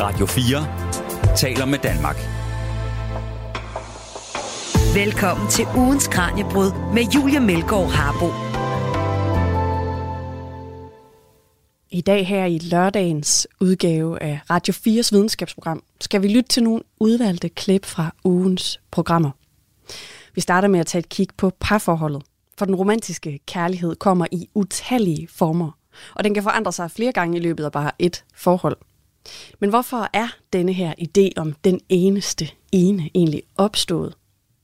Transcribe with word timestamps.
Radio 0.00 0.26
4 0.26 1.36
taler 1.36 1.64
med 1.64 1.78
Danmark. 1.78 2.16
Velkommen 4.94 5.48
til 5.50 5.66
ugens 5.76 6.08
Kranjebrud 6.08 6.92
med 6.94 7.02
Julia 7.14 7.40
Melgaard 7.40 7.90
Harbo. 7.90 8.26
I 11.90 12.00
dag 12.00 12.26
her 12.26 12.44
i 12.44 12.58
lørdagens 12.58 13.48
udgave 13.60 14.22
af 14.22 14.40
Radio 14.50 14.72
4's 14.72 15.08
videnskabsprogram 15.12 15.82
skal 16.00 16.22
vi 16.22 16.28
lytte 16.28 16.48
til 16.48 16.62
nogle 16.62 16.82
udvalgte 17.00 17.48
klip 17.48 17.84
fra 17.84 18.14
ugens 18.24 18.80
programmer. 18.90 19.30
Vi 20.34 20.40
starter 20.40 20.68
med 20.68 20.80
at 20.80 20.86
tage 20.86 21.00
et 21.00 21.08
kig 21.08 21.28
på 21.36 21.52
parforholdet, 21.60 22.22
for 22.58 22.64
den 22.64 22.74
romantiske 22.74 23.40
kærlighed 23.46 23.96
kommer 23.96 24.26
i 24.32 24.48
utallige 24.54 25.28
former, 25.30 25.70
og 26.14 26.24
den 26.24 26.34
kan 26.34 26.42
forandre 26.42 26.72
sig 26.72 26.90
flere 26.90 27.12
gange 27.12 27.36
i 27.36 27.40
løbet 27.40 27.64
af 27.64 27.72
bare 27.72 27.90
et 27.98 28.24
forhold. 28.34 28.76
Men 29.58 29.70
hvorfor 29.70 30.08
er 30.12 30.28
denne 30.52 30.72
her 30.72 30.94
idé 31.00 31.28
om 31.36 31.52
den 31.52 31.80
eneste 31.88 32.48
ene 32.72 33.10
egentlig 33.14 33.42
opstået? 33.56 34.14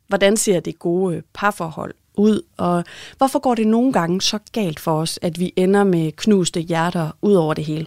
Hvordan 0.09 0.37
ser 0.37 0.61
det 0.61 0.79
gode 0.79 1.23
parforhold 1.35 1.95
ud, 2.15 2.43
og 2.57 2.85
hvorfor 3.19 3.39
går 3.39 3.55
det 3.55 3.67
nogle 3.67 3.93
gange 3.93 4.21
så 4.21 4.39
galt 4.53 4.81
for 4.81 5.01
os, 5.01 5.19
at 5.23 5.41
vi 5.41 5.53
ender 5.57 5.85
med 5.85 6.13
knuste 6.13 6.61
hjerter 6.61 7.11
ud 7.23 7.35
over 7.35 7.55
det 7.55 7.65
hele? 7.65 7.87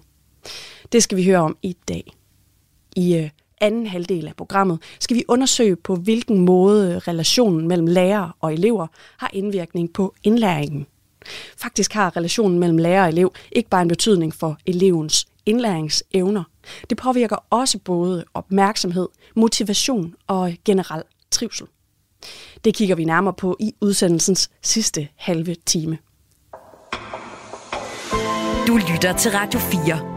Det 0.92 1.04
skal 1.04 1.18
vi 1.18 1.26
høre 1.26 1.40
om 1.40 1.58
i 1.62 1.78
dag. 1.88 2.12
I 2.96 3.16
øh, 3.16 3.30
anden 3.62 3.88
halvdel 3.88 4.28
af 4.28 4.36
programmet 4.36 4.80
skal 5.00 5.18
vi 5.18 5.24
undersøge 5.28 5.76
på 5.76 5.96
hvilken 5.96 6.40
måde 6.40 6.92
øh, 6.92 6.98
relationen 6.98 7.68
mellem 7.68 7.88
lærer 7.88 8.38
og 8.42 8.54
elever 8.54 8.88
har 9.18 9.30
indvirkning 9.34 9.94
på 9.94 10.14
indlæringen. 10.24 10.86
Faktisk 11.58 11.94
har 11.94 12.18
relationen 12.18 12.60
mellem 12.60 12.78
lærer 12.78 13.04
og 13.04 13.10
elev 13.10 13.34
ikke 13.52 13.70
bare 13.70 13.82
en 13.82 13.88
betydning 13.88 14.34
for 14.34 14.58
elevens 14.66 15.28
indlæringsevner. 15.46 16.44
Det 16.90 16.98
påvirker 16.98 17.36
også 17.50 17.80
både 17.80 18.26
opmærksomhed, 18.34 19.08
motivation 19.36 20.16
og 20.28 20.54
generel 20.66 21.04
trivsel. 21.32 21.68
Det 22.64 22.76
kigger 22.76 22.96
vi 22.96 23.06
nærmere 23.06 23.34
på 23.34 23.58
i 23.60 23.74
udsendelsens 23.82 24.50
sidste 24.62 25.08
halve 25.16 25.56
time. 25.66 25.98
Du 28.68 28.78
lytter 28.92 29.18
til 29.18 29.32
Radio 29.32 29.60
4 29.60 30.16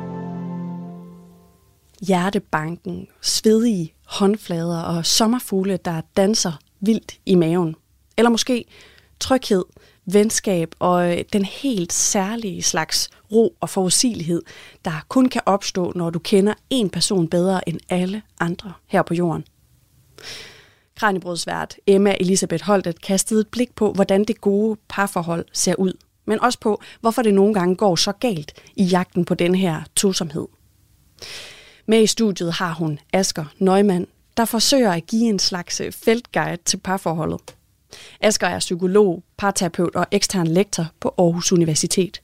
hjertebanken, 2.01 3.09
svedige 3.21 3.95
håndflader 4.07 4.83
og 4.83 5.07
sommerfugle, 5.07 5.77
der 5.77 6.01
danser 6.17 6.53
vildt 6.81 7.19
i 7.27 7.35
maven. 7.35 7.77
Eller 8.17 8.31
måske 8.31 8.65
tryghed, 9.21 9.65
venskab 10.07 10.75
og 10.79 11.17
den 11.33 11.45
helt 11.45 11.93
særlige 11.93 12.63
slags 12.63 13.11
ro 13.33 13.57
og 13.61 13.71
forudsigelighed, 13.71 14.43
der 14.85 15.05
kun 15.09 15.29
kan 15.29 15.43
opstå, 15.47 15.93
når 15.95 16.11
du 16.11 16.19
kender 16.19 16.55
en 16.71 16.91
person 16.91 17.29
bedre 17.29 17.69
end 17.69 17.81
alle 17.89 18.23
andre 18.41 18.73
her 18.87 19.03
på 19.03 19.15
jorden. 19.15 19.45
Kranjebrødsvært 20.97 21.77
Emma 21.87 22.17
Elisabeth 22.21 22.65
Holtet 22.65 23.01
kastede 23.03 23.41
et 23.41 23.49
blik 23.49 23.75
på, 23.75 23.93
hvordan 23.93 24.25
det 24.25 24.41
gode 24.41 24.77
parforhold 24.89 25.45
ser 25.53 25.75
ud, 25.75 25.93
men 26.27 26.41
også 26.41 26.61
på, 26.61 26.83
hvorfor 27.01 27.23
det 27.23 27.35
nogle 27.35 27.55
gange 27.55 27.77
går 27.77 27.97
så 27.97 28.13
galt 28.13 28.53
i 28.77 28.85
jagten 28.85 29.25
på 29.25 29.35
den 29.35 29.55
her 29.55 29.83
tosomhed. 29.97 30.47
Med 31.87 32.03
i 32.03 32.07
studiet 32.07 32.53
har 32.53 32.75
hun 32.75 32.99
Asker 33.13 33.45
Neumann, 33.59 34.07
der 34.37 34.45
forsøger 34.45 34.93
at 34.93 35.07
give 35.07 35.29
en 35.29 35.39
slags 35.39 35.81
øh, 35.81 35.93
feltguide 35.93 36.59
til 36.65 36.77
parforholdet. 36.77 37.41
Asger 38.21 38.47
er 38.47 38.59
psykolog, 38.59 39.23
parterapeut 39.37 39.97
og 39.97 40.07
ekstern 40.11 40.47
lektor 40.47 40.87
på 41.01 41.15
Aarhus 41.19 41.53
Universitet. 41.53 42.23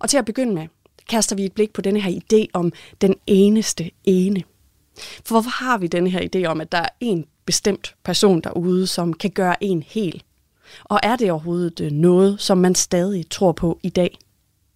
Og 0.00 0.10
til 0.10 0.18
at 0.18 0.24
begynde 0.24 0.54
med, 0.54 0.66
kaster 1.08 1.36
vi 1.36 1.44
et 1.44 1.52
blik 1.52 1.72
på 1.72 1.80
denne 1.80 2.00
her 2.00 2.20
idé 2.20 2.46
om 2.52 2.72
den 3.00 3.14
eneste 3.26 3.90
ene. 4.04 4.42
For 4.98 5.34
hvorfor 5.34 5.64
har 5.64 5.78
vi 5.78 5.86
denne 5.86 6.10
her 6.10 6.28
idé 6.34 6.44
om, 6.44 6.60
at 6.60 6.72
der 6.72 6.78
er 6.78 6.88
en 7.00 7.24
bestemt 7.44 7.94
person 8.04 8.40
derude, 8.40 8.86
som 8.86 9.12
kan 9.12 9.30
gøre 9.30 9.64
en 9.64 9.82
hel? 9.82 10.22
Og 10.84 11.00
er 11.02 11.16
det 11.16 11.30
overhovedet 11.30 11.80
øh, 11.80 11.90
noget, 11.90 12.40
som 12.40 12.58
man 12.58 12.74
stadig 12.74 13.30
tror 13.30 13.52
på 13.52 13.80
i 13.82 13.88
dag? 13.88 14.18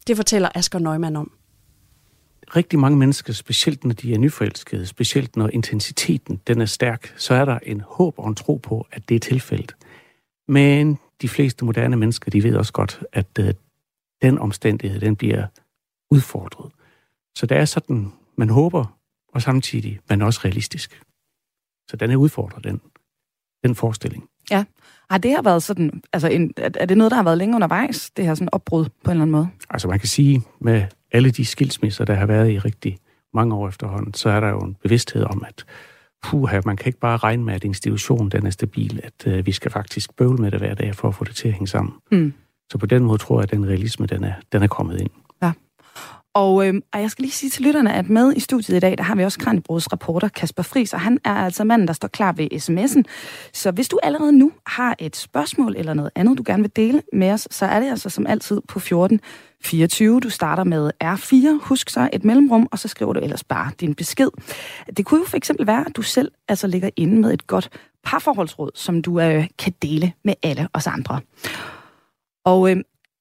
Det 0.06 0.16
fortæller 0.16 0.48
Asger 0.54 0.78
Neumann 0.78 1.16
om 1.16 1.32
rigtig 2.56 2.78
mange 2.78 2.98
mennesker, 2.98 3.32
specielt 3.32 3.84
når 3.84 3.94
de 3.94 4.14
er 4.14 4.18
nyforelskede, 4.18 4.86
specielt 4.86 5.36
når 5.36 5.48
intensiteten 5.48 6.40
den 6.46 6.60
er 6.60 6.66
stærk, 6.66 7.14
så 7.16 7.34
er 7.34 7.44
der 7.44 7.58
en 7.62 7.80
håb 7.80 8.14
og 8.18 8.28
en 8.28 8.34
tro 8.34 8.56
på, 8.56 8.86
at 8.92 9.08
det 9.08 9.14
er 9.14 9.18
tilfældet. 9.18 9.76
Men 10.48 10.98
de 11.22 11.28
fleste 11.28 11.64
moderne 11.64 11.96
mennesker, 11.96 12.30
de 12.30 12.42
ved 12.42 12.54
også 12.54 12.72
godt, 12.72 13.04
at 13.12 13.26
øh, 13.40 13.54
den 14.22 14.38
omstændighed, 14.38 15.00
den 15.00 15.16
bliver 15.16 15.46
udfordret. 16.10 16.72
Så 17.34 17.46
det 17.46 17.56
er 17.56 17.64
sådan, 17.64 18.12
man 18.36 18.48
håber, 18.48 18.98
og 19.34 19.42
samtidig 19.42 20.00
man 20.08 20.20
er 20.20 20.26
også 20.26 20.40
realistisk. 20.44 21.02
Så 21.88 21.96
den 21.96 22.10
er 22.10 22.16
udfordret, 22.16 22.64
den, 22.64 22.80
den 23.64 23.74
forestilling. 23.74 24.28
Ja. 24.50 24.64
Har 25.10 25.18
det 25.18 25.30
her 25.30 25.42
været 25.42 25.62
sådan, 25.62 26.02
altså 26.12 26.28
en, 26.28 26.54
er 26.56 26.86
det 26.86 26.96
noget, 26.96 27.10
der 27.10 27.16
har 27.16 27.24
været 27.24 27.38
længe 27.38 27.54
undervejs, 27.54 28.10
det 28.10 28.24
her 28.24 28.34
sådan 28.34 28.48
opbrud 28.52 28.84
på 28.84 28.90
en 29.04 29.10
eller 29.10 29.22
anden 29.22 29.32
måde? 29.32 29.48
Altså 29.70 29.88
man 29.88 29.98
kan 29.98 30.08
sige, 30.08 30.42
med 30.60 30.86
alle 31.12 31.30
de 31.30 31.44
skilsmisser, 31.44 32.04
der 32.04 32.14
har 32.14 32.26
været 32.26 32.50
i 32.50 32.58
rigtig 32.58 32.98
mange 33.34 33.54
år 33.54 33.68
efterhånden, 33.68 34.14
så 34.14 34.28
er 34.28 34.40
der 34.40 34.48
jo 34.48 34.60
en 34.60 34.74
bevidsthed 34.74 35.24
om, 35.24 35.44
at 35.48 35.64
puha, 36.22 36.60
man 36.64 36.76
kan 36.76 36.86
ikke 36.86 36.98
bare 36.98 37.16
regne 37.16 37.44
med, 37.44 37.54
at 37.54 37.64
institutionen 37.64 38.30
den 38.30 38.46
er 38.46 38.50
stabil, 38.50 39.00
at 39.04 39.26
øh, 39.26 39.46
vi 39.46 39.52
skal 39.52 39.70
faktisk 39.70 40.16
bøvle 40.16 40.42
med 40.42 40.50
det 40.50 40.58
hver 40.60 40.74
dag 40.74 40.94
for 40.94 41.08
at 41.08 41.14
få 41.14 41.24
det 41.24 41.36
til 41.36 41.48
at 41.48 41.54
hænge 41.54 41.68
sammen. 41.68 41.94
Mm. 42.10 42.32
Så 42.70 42.78
på 42.78 42.86
den 42.86 43.04
måde 43.04 43.18
tror 43.18 43.38
jeg, 43.38 43.42
at 43.42 43.50
den 43.50 43.66
realisme, 43.66 44.06
den 44.06 44.24
er, 44.24 44.32
den 44.52 44.62
er 44.62 44.66
kommet 44.66 45.00
ind. 45.00 45.10
Ja. 45.42 45.52
Og, 46.34 46.68
øh, 46.68 46.74
og 46.92 47.00
jeg 47.00 47.10
skal 47.10 47.22
lige 47.22 47.32
sige 47.32 47.50
til 47.50 47.64
lytterne, 47.64 47.94
at 47.94 48.08
med 48.08 48.36
i 48.36 48.40
studiet 48.40 48.76
i 48.76 48.80
dag, 48.80 48.98
der 48.98 49.04
har 49.04 49.14
vi 49.14 49.24
også 49.24 49.38
Kranjebrods 49.38 49.92
reporter 49.92 50.28
Kasper 50.28 50.62
Friis, 50.62 50.94
og 50.94 51.00
han 51.00 51.18
er 51.24 51.34
altså 51.34 51.64
manden, 51.64 51.88
der 51.88 51.94
står 51.94 52.08
klar 52.08 52.32
ved 52.32 52.48
sms'en. 52.52 53.02
Så 53.52 53.70
hvis 53.70 53.88
du 53.88 53.98
allerede 54.02 54.32
nu 54.32 54.52
har 54.66 54.96
et 54.98 55.16
spørgsmål 55.16 55.76
eller 55.76 55.94
noget 55.94 56.10
andet, 56.14 56.38
du 56.38 56.42
gerne 56.46 56.62
vil 56.62 56.76
dele 56.76 57.02
med 57.12 57.30
os, 57.30 57.48
så 57.50 57.66
er 57.66 57.80
det 57.80 57.90
altså 57.90 58.10
som 58.10 58.26
altid 58.26 58.60
på 58.68 58.80
14 58.80 59.20
24. 59.64 60.20
Du 60.20 60.30
starter 60.30 60.64
med 60.64 60.90
R4. 61.04 61.66
Husk 61.68 61.90
så 61.90 62.08
et 62.12 62.24
mellemrum, 62.24 62.68
og 62.70 62.78
så 62.78 62.88
skriver 62.88 63.12
du 63.12 63.20
ellers 63.20 63.44
bare 63.44 63.70
din 63.80 63.94
besked. 63.94 64.28
Det 64.96 65.06
kunne 65.06 65.20
jo 65.20 65.26
for 65.26 65.36
eksempel 65.36 65.66
være, 65.66 65.84
at 65.86 65.96
du 65.96 66.02
selv 66.02 66.32
altså 66.48 66.66
ligger 66.66 66.90
inde 66.96 67.20
med 67.20 67.32
et 67.32 67.46
godt 67.46 67.68
parforholdsråd, 68.04 68.70
som 68.74 69.02
du 69.02 69.20
øh, 69.20 69.46
kan 69.58 69.72
dele 69.82 70.12
med 70.24 70.34
alle 70.42 70.68
os 70.72 70.86
andre. 70.86 71.20
Og 72.44 72.70
øh, 72.70 72.76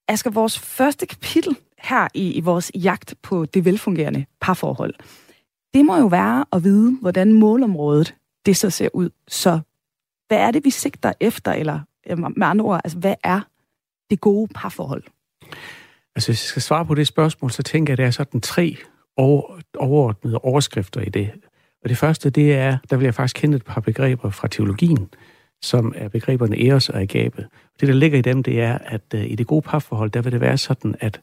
Asger, 0.08 0.30
vores 0.30 0.58
første 0.58 1.06
kapitel 1.06 1.56
her 1.78 2.08
i, 2.14 2.32
i 2.32 2.40
vores 2.40 2.72
jagt 2.74 3.14
på 3.22 3.44
det 3.44 3.64
velfungerende 3.64 4.24
parforhold, 4.40 4.94
det 5.74 5.84
må 5.84 5.96
jo 5.96 6.06
være 6.06 6.44
at 6.52 6.64
vide, 6.64 6.98
hvordan 7.00 7.32
målområdet 7.32 8.14
det 8.46 8.56
så 8.56 8.70
ser 8.70 8.88
ud. 8.94 9.10
Så 9.28 9.60
hvad 10.28 10.38
er 10.38 10.50
det, 10.50 10.64
vi 10.64 10.70
sigter 10.70 11.12
efter, 11.20 11.52
eller 11.52 11.80
øhm, 12.10 12.34
med 12.36 12.46
andre 12.46 12.64
ord, 12.64 12.80
altså 12.84 12.98
hvad 12.98 13.14
er 13.24 13.40
det 14.10 14.20
gode 14.20 14.48
parforhold? 14.54 15.02
Altså, 16.14 16.28
hvis 16.28 16.44
jeg 16.44 16.48
skal 16.48 16.62
svare 16.62 16.86
på 16.86 16.94
det 16.94 17.06
spørgsmål, 17.06 17.50
så 17.50 17.62
tænker 17.62 17.92
jeg, 17.92 17.94
at 17.94 17.98
der 17.98 18.06
er 18.06 18.10
sådan 18.10 18.40
tre 18.40 18.76
over, 19.16 19.60
overordnede 19.78 20.38
overskrifter 20.38 21.00
i 21.00 21.08
det. 21.08 21.30
Og 21.82 21.88
det 21.88 21.98
første, 21.98 22.30
det 22.30 22.54
er, 22.54 22.78
der 22.90 22.96
vil 22.96 23.04
jeg 23.04 23.14
faktisk 23.14 23.36
kende 23.36 23.56
et 23.56 23.64
par 23.64 23.80
begreber 23.80 24.30
fra 24.30 24.48
teologien, 24.48 25.08
som 25.62 25.92
er 25.96 26.08
begreberne 26.08 26.66
eros 26.66 26.88
og 26.88 27.00
agape. 27.00 27.48
Det, 27.82 27.88
der 27.88 27.94
ligger 27.94 28.18
i 28.18 28.22
dem, 28.22 28.42
det 28.42 28.60
er, 28.60 28.78
at 28.78 29.02
uh, 29.14 29.24
i 29.30 29.34
det 29.34 29.46
gode 29.46 29.62
parforhold, 29.62 30.10
der 30.10 30.22
vil 30.22 30.32
det 30.32 30.40
være 30.40 30.58
sådan, 30.58 30.94
at, 31.00 31.20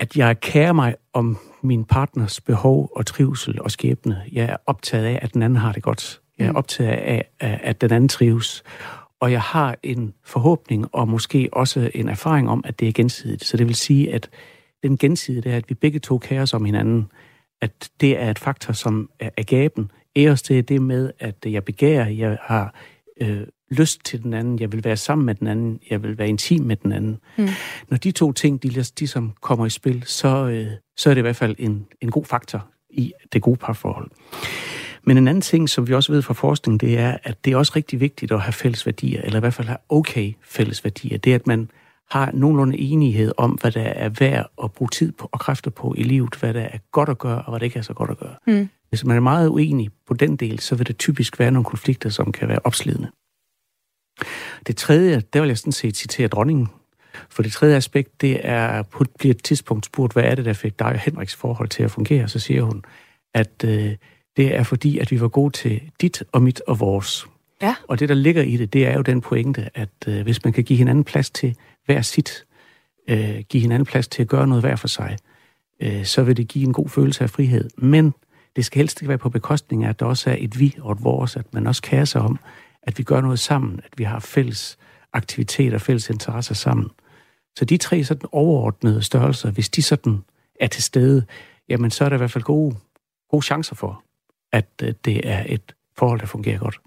at 0.00 0.16
jeg 0.16 0.40
kærer 0.40 0.72
mig 0.72 0.94
om 1.12 1.38
min 1.62 1.84
partners 1.84 2.40
behov 2.40 2.90
og 2.96 3.06
trivsel 3.06 3.62
og 3.62 3.70
skæbne. 3.70 4.22
Jeg 4.32 4.44
er 4.44 4.56
optaget 4.66 5.04
af, 5.04 5.18
at 5.22 5.34
den 5.34 5.42
anden 5.42 5.56
har 5.56 5.72
det 5.72 5.82
godt. 5.82 6.20
Jeg 6.38 6.46
er 6.46 6.50
mm. 6.50 6.56
optaget 6.56 6.90
af, 6.90 7.28
at 7.40 7.80
den 7.80 7.92
anden 7.92 8.08
trives 8.08 8.64
og 9.24 9.32
jeg 9.32 9.40
har 9.40 9.76
en 9.82 10.14
forhåbning 10.24 10.94
og 10.94 11.08
måske 11.08 11.48
også 11.52 11.90
en 11.94 12.08
erfaring 12.08 12.50
om, 12.50 12.64
at 12.66 12.80
det 12.80 12.88
er 12.88 12.92
gensidigt. 12.92 13.44
Så 13.44 13.56
det 13.56 13.66
vil 13.66 13.74
sige, 13.74 14.14
at 14.14 14.30
den 14.82 14.98
gensidige 14.98 15.52
er, 15.52 15.56
at 15.56 15.68
vi 15.68 15.74
begge 15.74 15.98
to 15.98 16.18
kærer 16.18 16.42
os 16.42 16.54
om 16.54 16.64
hinanden, 16.64 17.12
at 17.62 17.90
det 18.00 18.18
er 18.20 18.30
et 18.30 18.38
faktor, 18.38 18.72
som 18.72 19.10
er 19.20 19.42
gaben. 19.42 19.90
Æres 20.16 20.42
til 20.42 20.68
det 20.68 20.82
med, 20.82 21.10
at 21.18 21.34
jeg 21.46 21.64
begærer, 21.64 22.08
jeg 22.08 22.38
har 22.42 22.74
øh, 23.20 23.46
lyst 23.74 24.04
til 24.04 24.22
den 24.22 24.34
anden, 24.34 24.58
jeg 24.58 24.72
vil 24.72 24.84
være 24.84 24.96
sammen 24.96 25.26
med 25.26 25.34
den 25.34 25.46
anden, 25.46 25.80
jeg 25.90 26.02
vil 26.02 26.18
være 26.18 26.28
intim 26.28 26.62
med 26.62 26.76
den 26.76 26.92
anden. 26.92 27.18
Mm. 27.38 27.48
Når 27.88 27.96
de 27.96 28.10
to 28.10 28.32
ting, 28.32 28.62
de, 28.62 28.82
de 28.98 29.06
som 29.06 29.32
kommer 29.40 29.66
i 29.66 29.70
spil, 29.70 30.02
så, 30.06 30.28
øh, 30.28 30.66
så 30.96 31.10
er 31.10 31.14
det 31.14 31.20
i 31.20 31.22
hvert 31.22 31.36
fald 31.36 31.56
en, 31.58 31.86
en 32.00 32.10
god 32.10 32.24
faktor 32.24 32.66
i 32.90 33.12
det 33.32 33.42
gode 33.42 33.56
parforhold. 33.56 34.10
Men 35.06 35.18
en 35.18 35.28
anden 35.28 35.40
ting, 35.40 35.68
som 35.68 35.88
vi 35.88 35.94
også 35.94 36.12
ved 36.12 36.22
fra 36.22 36.34
forskning, 36.34 36.80
det 36.80 36.98
er, 36.98 37.16
at 37.22 37.44
det 37.44 37.52
er 37.52 37.56
også 37.56 37.72
rigtig 37.76 38.00
vigtigt 38.00 38.32
at 38.32 38.40
have 38.40 38.52
fælles 38.52 38.86
værdier, 38.86 39.22
eller 39.22 39.36
i 39.36 39.40
hvert 39.40 39.54
fald 39.54 39.68
have 39.68 39.78
okay 39.88 40.32
fælles 40.42 40.84
værdier. 40.84 41.18
Det 41.18 41.30
er, 41.30 41.34
at 41.34 41.46
man 41.46 41.70
har 42.10 42.30
nogenlunde 42.34 42.78
enighed 42.78 43.32
om, 43.36 43.50
hvad 43.50 43.70
der 43.70 43.82
er 43.82 44.08
værd 44.08 44.50
at 44.64 44.72
bruge 44.72 44.88
tid 44.88 45.12
på 45.12 45.28
og 45.32 45.40
kræfter 45.40 45.70
på 45.70 45.94
i 45.98 46.02
livet, 46.02 46.34
hvad 46.40 46.54
der 46.54 46.60
er 46.60 46.78
godt 46.92 47.08
at 47.08 47.18
gøre, 47.18 47.42
og 47.42 47.50
hvad 47.50 47.60
der 47.60 47.64
ikke 47.64 47.78
er 47.78 47.82
så 47.82 47.94
godt 47.94 48.10
at 48.10 48.18
gøre. 48.18 48.34
Mm. 48.46 48.68
Hvis 48.88 49.04
man 49.04 49.16
er 49.16 49.20
meget 49.20 49.48
uenig 49.48 49.90
på 50.06 50.14
den 50.14 50.36
del, 50.36 50.60
så 50.60 50.74
vil 50.74 50.86
det 50.86 50.98
typisk 50.98 51.38
være 51.38 51.50
nogle 51.50 51.64
konflikter, 51.64 52.10
som 52.10 52.32
kan 52.32 52.48
være 52.48 52.58
opslidende. 52.64 53.08
Det 54.66 54.76
tredje, 54.76 55.22
der 55.32 55.40
vil 55.40 55.48
jeg 55.48 55.58
sådan 55.58 55.72
set 55.72 55.96
citere 55.96 56.28
dronningen, 56.28 56.68
for 57.28 57.42
det 57.42 57.52
tredje 57.52 57.76
aspekt, 57.76 58.20
det 58.20 58.40
er, 58.42 58.82
på 58.82 59.04
bliver 59.18 59.34
et 59.34 59.42
tidspunkt 59.42 59.86
spurgt, 59.86 60.12
hvad 60.12 60.24
er 60.24 60.34
det, 60.34 60.44
der 60.44 60.52
fik 60.52 60.78
dig 60.78 60.86
og 60.86 60.98
Henriks 60.98 61.34
forhold 61.34 61.68
til 61.68 61.82
at 61.82 61.90
fungere? 61.90 62.28
Så 62.28 62.38
siger 62.38 62.62
hun, 62.62 62.84
at 63.34 63.64
øh, 63.64 63.94
det 64.36 64.54
er 64.54 64.62
fordi, 64.62 64.98
at 64.98 65.10
vi 65.10 65.20
var 65.20 65.28
gode 65.28 65.52
til 65.52 65.80
dit 66.00 66.22
og 66.32 66.42
mit 66.42 66.60
og 66.60 66.80
vores. 66.80 67.26
Ja. 67.62 67.74
Og 67.88 68.00
det, 68.00 68.08
der 68.08 68.14
ligger 68.14 68.42
i 68.42 68.56
det, 68.56 68.72
det 68.72 68.86
er 68.86 68.94
jo 68.94 69.02
den 69.02 69.20
pointe, 69.20 69.70
at 69.74 69.88
øh, 70.06 70.22
hvis 70.22 70.44
man 70.44 70.52
kan 70.52 70.64
give 70.64 70.76
hinanden 70.76 71.04
plads 71.04 71.30
til 71.30 71.56
hver 71.86 72.02
sit, 72.02 72.44
øh, 73.08 73.40
give 73.48 73.60
hinanden 73.60 73.86
plads 73.86 74.08
til 74.08 74.22
at 74.22 74.28
gøre 74.28 74.46
noget 74.46 74.62
hver 74.62 74.76
for 74.76 74.88
sig, 74.88 75.16
øh, 75.80 76.04
så 76.04 76.22
vil 76.22 76.36
det 76.36 76.48
give 76.48 76.66
en 76.66 76.72
god 76.72 76.88
følelse 76.88 77.24
af 77.24 77.30
frihed. 77.30 77.70
Men 77.76 78.14
det 78.56 78.64
skal 78.64 78.76
helst 78.78 79.02
ikke 79.02 79.08
være 79.08 79.18
på 79.18 79.28
bekostning 79.28 79.84
af, 79.84 79.88
at 79.88 80.00
der 80.00 80.06
også 80.06 80.30
er 80.30 80.36
et 80.38 80.60
vi 80.60 80.76
og 80.80 80.92
et 80.92 81.04
vores, 81.04 81.36
at 81.36 81.54
man 81.54 81.66
også 81.66 81.82
kærer 81.82 82.04
sig 82.04 82.20
om, 82.20 82.38
at 82.86 82.98
vi 82.98 83.02
gør 83.02 83.20
noget 83.20 83.38
sammen, 83.38 83.80
at 83.84 83.98
vi 83.98 84.04
har 84.04 84.18
fælles 84.18 84.78
aktiviteter, 85.12 85.78
fælles 85.78 86.10
interesser 86.10 86.54
sammen. 86.54 86.90
Så 87.58 87.64
de 87.64 87.76
tre 87.76 88.04
sådan 88.04 88.28
overordnede 88.32 89.02
størrelser, 89.02 89.50
hvis 89.50 89.68
de 89.68 89.82
sådan 89.82 90.24
er 90.60 90.66
til 90.66 90.82
stede, 90.82 91.24
jamen 91.68 91.90
så 91.90 92.04
er 92.04 92.08
der 92.08 92.16
i 92.16 92.18
hvert 92.18 92.30
fald 92.30 92.44
gode, 92.44 92.76
gode 93.30 93.44
chancer 93.44 93.74
for, 93.74 94.02
at 94.52 94.68
øh, 94.82 94.94
det 95.04 95.30
er 95.30 95.44
et 95.48 95.74
forhold, 95.98 96.20
der 96.20 96.26
fungerer 96.26 96.58
godt. 96.58 96.80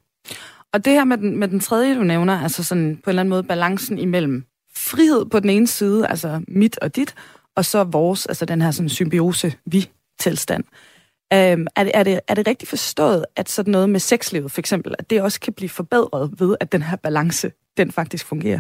Og 0.74 0.86
det 0.86 0.94
her 0.94 1.04
med 1.04 1.18
den, 1.18 1.38
med 1.38 1.48
den 1.48 1.60
tredje, 1.60 1.96
du 1.96 2.04
nævner, 2.04 2.42
altså 2.42 2.64
sådan 2.64 2.96
på 3.04 3.10
en 3.10 3.12
eller 3.12 3.22
anden 3.22 3.30
måde 3.30 3.44
balancen 3.44 4.00
imellem 4.00 4.46
frihed 4.76 5.26
på 5.26 5.40
den 5.40 5.50
ene 5.50 5.68
side, 5.68 6.08
altså 6.08 6.42
mit 6.48 6.78
og 6.78 6.96
dit, 6.96 7.16
og 7.56 7.66
så 7.66 7.84
vores, 7.84 8.26
altså 8.26 8.46
den 8.46 8.62
her 8.62 8.72
sådan 8.72 8.90
symbiose-vi-tilstand. 8.90 10.64
Øhm, 11.34 11.68
er, 11.76 11.84
det, 11.84 11.92
er, 11.94 12.04
det, 12.04 12.20
er 12.28 12.34
det 12.34 12.48
rigtigt 12.48 12.70
forstået, 12.70 13.26
at 13.36 13.50
sådan 13.50 13.72
noget 13.72 13.90
med 13.90 14.00
sexlivet 14.00 14.52
for 14.52 14.62
eksempel, 14.62 14.96
at 15.00 15.10
det 15.10 15.22
også 15.22 15.40
kan 15.40 15.54
blive 15.54 15.70
forbedret 15.70 16.32
ved, 16.40 16.56
at 16.60 16.72
den 16.72 16.82
her 16.82 16.96
balance, 16.96 17.52
den 17.78 17.92
faktisk 17.92 18.26
fungerer? 18.26 18.60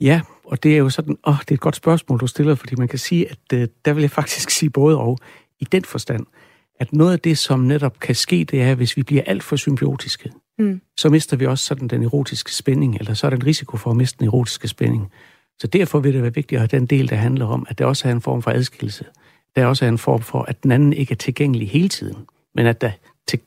Ja, 0.00 0.20
og 0.44 0.62
det 0.62 0.72
er 0.72 0.76
jo 0.76 0.90
sådan, 0.90 1.16
åh, 1.26 1.36
det 1.40 1.50
er 1.50 1.54
et 1.54 1.60
godt 1.60 1.76
spørgsmål, 1.76 2.20
du 2.20 2.26
stiller, 2.26 2.54
fordi 2.54 2.74
man 2.74 2.88
kan 2.88 2.98
sige, 2.98 3.30
at 3.30 3.38
øh, 3.52 3.68
der 3.84 3.92
vil 3.92 4.00
jeg 4.00 4.10
faktisk 4.10 4.50
sige 4.58 4.70
både 4.70 4.98
og, 4.98 5.18
i 5.60 5.64
den 5.64 5.84
forstand, 5.84 6.26
at 6.80 6.92
noget 6.92 7.12
af 7.12 7.20
det, 7.20 7.38
som 7.38 7.60
netop 7.60 8.00
kan 8.00 8.14
ske, 8.14 8.44
det 8.44 8.62
er, 8.62 8.74
hvis 8.74 8.96
vi 8.96 9.02
bliver 9.02 9.22
alt 9.26 9.42
for 9.42 9.56
symbiotiske, 9.56 10.30
mm. 10.58 10.80
så 10.96 11.08
mister 11.08 11.36
vi 11.36 11.46
også 11.46 11.64
sådan 11.64 11.88
den 11.88 12.02
erotiske 12.02 12.54
spænding, 12.54 12.96
eller 12.96 13.14
så 13.14 13.26
er 13.26 13.30
der 13.30 13.36
en 13.36 13.46
risiko 13.46 13.76
for 13.76 13.90
at 13.90 13.96
miste 13.96 14.18
den 14.18 14.26
erotiske 14.26 14.68
spænding. 14.68 15.12
Så 15.58 15.66
derfor 15.66 16.00
vil 16.00 16.14
det 16.14 16.22
være 16.22 16.34
vigtigt 16.34 16.60
at 16.60 16.60
have 16.60 16.80
den 16.80 16.86
del, 16.86 17.08
der 17.08 17.16
handler 17.16 17.46
om, 17.46 17.66
at 17.68 17.78
der 17.78 17.84
også 17.84 18.08
er 18.08 18.12
en 18.12 18.20
form 18.20 18.42
for 18.42 18.50
adskillelse. 18.50 19.04
Der 19.56 19.66
også 19.66 19.84
er 19.84 19.88
en 19.88 19.98
form 19.98 20.22
for, 20.22 20.42
at 20.42 20.62
den 20.62 20.72
anden 20.72 20.92
ikke 20.92 21.12
er 21.12 21.16
tilgængelig 21.16 21.70
hele 21.70 21.88
tiden, 21.88 22.16
men 22.54 22.66
at 22.66 22.80
der 22.80 22.90
til, 23.26 23.40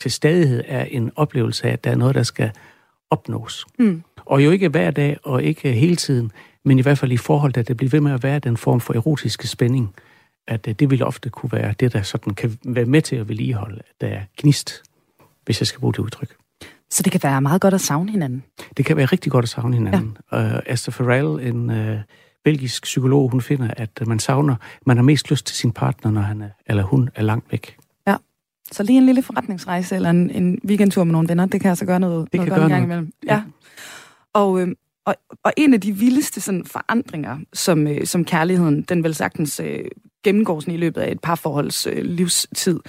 til 0.00 0.10
stadighed 0.10 0.62
er 0.66 0.84
en 0.84 1.12
oplevelse 1.16 1.68
af, 1.68 1.72
at 1.72 1.84
der 1.84 1.90
er 1.90 1.96
noget, 1.96 2.14
der 2.14 2.22
skal 2.22 2.50
opnås. 3.10 3.66
Mm. 3.78 4.02
Og 4.16 4.44
jo 4.44 4.50
ikke 4.50 4.68
hver 4.68 4.90
dag, 4.90 5.16
og 5.22 5.42
ikke 5.42 5.72
hele 5.72 5.96
tiden, 5.96 6.32
men 6.64 6.78
i 6.78 6.82
hvert 6.82 6.98
fald 6.98 7.12
i 7.12 7.16
forhold 7.16 7.52
til, 7.52 7.60
at 7.60 7.68
det 7.68 7.76
bliver 7.76 7.90
ved 7.90 8.00
med 8.00 8.12
at 8.12 8.22
være 8.22 8.38
den 8.38 8.56
form 8.56 8.80
for 8.80 8.94
erotiske 8.94 9.48
spænding, 9.48 9.94
at 10.48 10.68
øh, 10.68 10.74
det 10.74 10.90
vil 10.90 11.04
ofte 11.04 11.30
kunne 11.30 11.52
være 11.52 11.74
det, 11.80 11.92
der 11.92 12.02
sådan 12.02 12.34
kan 12.34 12.58
være 12.64 12.84
med 12.84 13.02
til 13.02 13.16
at 13.16 13.28
vedligeholde, 13.28 13.78
at 13.78 13.94
der 14.00 14.06
er 14.06 14.22
gnist, 14.38 14.82
hvis 15.44 15.60
jeg 15.60 15.66
skal 15.66 15.80
bruge 15.80 15.92
det 15.92 15.98
udtryk. 15.98 16.36
Så 16.90 17.02
det 17.02 17.12
kan 17.12 17.20
være 17.22 17.40
meget 17.40 17.60
godt 17.60 17.74
at 17.74 17.80
savne 17.80 18.10
hinanden? 18.10 18.42
Det 18.76 18.84
kan 18.84 18.96
være 18.96 19.06
rigtig 19.06 19.32
godt 19.32 19.42
at 19.42 19.48
savne 19.48 19.76
hinanden. 19.76 20.16
Ja. 20.32 20.56
Uh, 20.56 20.60
Esther 20.66 20.92
Farrell, 20.92 21.48
en 21.48 21.70
uh, 21.70 21.98
belgisk 22.46 22.82
psykolog, 22.82 23.30
hun 23.30 23.40
finder, 23.40 23.70
at 23.76 24.06
man 24.06 24.18
savner, 24.18 24.56
man 24.86 24.96
har 24.96 25.04
mest 25.04 25.30
lyst 25.30 25.46
til 25.46 25.56
sin 25.56 25.72
partner, 25.72 26.10
når 26.10 26.20
han 26.20 26.42
er, 26.42 26.48
eller 26.66 26.82
hun 26.82 27.10
er 27.14 27.22
langt 27.22 27.52
væk. 27.52 27.76
Ja, 28.06 28.16
så 28.72 28.82
lige 28.82 28.98
en 28.98 29.06
lille 29.06 29.22
forretningsrejse 29.22 29.96
eller 29.96 30.10
en, 30.10 30.30
en 30.30 30.58
weekendtur 30.64 31.04
med 31.04 31.12
nogle 31.12 31.28
venner, 31.28 31.46
det 31.46 31.60
kan 31.60 31.70
altså 31.70 31.86
gøre 31.86 32.00
noget, 32.00 32.32
det 32.32 32.38
noget 32.38 32.50
kan 32.50 32.58
godt 32.58 32.70
gøre 32.70 32.78
en 32.78 32.86
gang 32.86 32.88
noget. 32.88 33.00
imellem. 33.00 33.12
Ja. 33.26 33.42
Og, 34.32 34.60
øh, 34.60 34.68
og, 35.06 35.14
og 35.44 35.52
en 35.56 35.74
af 35.74 35.80
de 35.80 35.92
vildeste 35.92 36.40
sådan, 36.40 36.64
forandringer, 36.64 37.38
som, 37.52 37.86
øh, 37.86 38.06
som 38.06 38.24
kærligheden, 38.24 38.82
den 38.82 39.04
vil 39.04 39.14
sagtens 39.14 39.60
øh, 39.60 39.84
gennemgår 40.24 40.60
sådan 40.60 40.74
i 40.74 40.76
løbet 40.76 41.00
af 41.00 41.12
et 41.12 41.20
parforholds 41.20 41.86
øh, 41.86 42.04
livstid, 42.04 42.80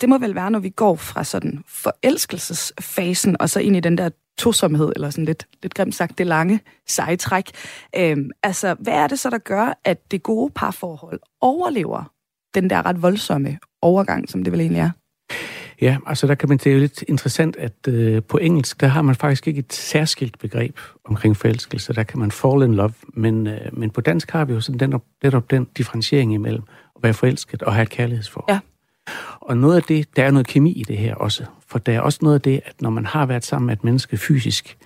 det 0.00 0.08
må 0.08 0.18
vel 0.18 0.34
være, 0.34 0.50
når 0.50 0.58
vi 0.58 0.68
går 0.68 0.96
fra 0.96 1.24
sådan 1.24 1.64
forelskelsesfasen 1.68 3.36
og 3.40 3.50
så 3.50 3.60
ind 3.60 3.76
i 3.76 3.80
den 3.80 3.98
der 3.98 4.10
tosomhed, 4.40 4.92
eller 4.96 5.10
sådan 5.10 5.24
lidt, 5.24 5.46
lidt 5.62 5.74
grimt 5.74 5.94
sagt, 5.94 6.18
det 6.18 6.26
lange 6.26 6.60
seje 6.88 7.16
træk. 7.16 7.50
Øhm, 7.96 8.30
altså, 8.42 8.76
hvad 8.78 8.92
er 8.92 9.06
det 9.06 9.18
så, 9.18 9.30
der 9.30 9.38
gør, 9.38 9.78
at 9.84 10.10
det 10.10 10.22
gode 10.22 10.52
parforhold 10.54 11.20
overlever 11.40 12.12
den 12.54 12.70
der 12.70 12.86
ret 12.86 13.02
voldsomme 13.02 13.58
overgang, 13.82 14.28
som 14.28 14.44
det 14.44 14.52
vel 14.52 14.60
egentlig 14.60 14.80
er? 14.80 14.90
Ja, 15.80 15.96
altså 16.06 16.26
der 16.26 16.34
kan 16.34 16.48
man, 16.48 16.58
det 16.58 16.66
er 16.66 16.72
jo 16.74 16.78
lidt 16.78 17.04
interessant, 17.08 17.56
at 17.56 17.88
øh, 17.88 18.22
på 18.22 18.38
engelsk, 18.38 18.80
der 18.80 18.86
har 18.86 19.02
man 19.02 19.14
faktisk 19.14 19.48
ikke 19.48 19.58
et 19.58 19.72
særskilt 19.72 20.38
begreb 20.38 20.78
omkring 21.04 21.36
forelskelse. 21.36 21.92
Der 21.92 22.02
kan 22.02 22.18
man 22.18 22.30
fall 22.30 22.62
in 22.62 22.74
love, 22.74 22.92
men, 23.14 23.46
øh, 23.46 23.60
men 23.72 23.90
på 23.90 24.00
dansk 24.00 24.30
har 24.30 24.44
vi 24.44 24.52
jo 24.52 24.60
sådan 24.60 24.78
den, 24.78 25.00
netop 25.22 25.50
den 25.50 25.64
differentiering 25.76 26.34
imellem 26.34 26.62
at 26.96 27.02
være 27.02 27.14
forelsket 27.14 27.62
og 27.62 27.74
have 27.74 27.82
et 27.82 27.90
kærlighedsforhold. 27.90 28.54
Ja. 28.54 28.58
Og 29.40 29.56
noget 29.56 29.76
af 29.76 29.82
det, 29.82 30.16
der 30.16 30.24
er 30.24 30.30
noget 30.30 30.46
kemi 30.46 30.72
i 30.72 30.82
det 30.82 30.96
her 30.96 31.14
også. 31.14 31.44
For 31.66 31.78
der 31.78 31.92
er 31.92 32.00
også 32.00 32.18
noget 32.22 32.34
af 32.34 32.40
det, 32.40 32.60
at 32.64 32.82
når 32.82 32.90
man 32.90 33.06
har 33.06 33.26
været 33.26 33.44
sammen 33.44 33.66
med 33.66 33.76
et 33.76 33.84
menneske 33.84 34.16
fysisk 34.16 34.78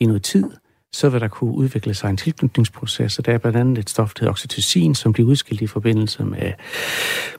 i 0.00 0.06
noget 0.06 0.22
tid, 0.22 0.50
så 0.92 1.08
vil 1.08 1.20
der 1.20 1.28
kunne 1.28 1.54
udvikle 1.54 1.94
sig 1.94 2.10
en 2.10 2.16
tilknytningsproces, 2.16 3.18
og 3.18 3.26
der 3.26 3.32
er 3.32 3.38
blandt 3.38 3.58
andet 3.58 3.78
et 3.78 3.90
stof, 3.90 4.14
der 4.14 4.20
hedder 4.20 4.32
oxytocin, 4.32 4.94
som 4.94 5.12
bliver 5.12 5.28
udskilt 5.28 5.60
i 5.60 5.66
forbindelse 5.66 6.24
med, 6.24 6.52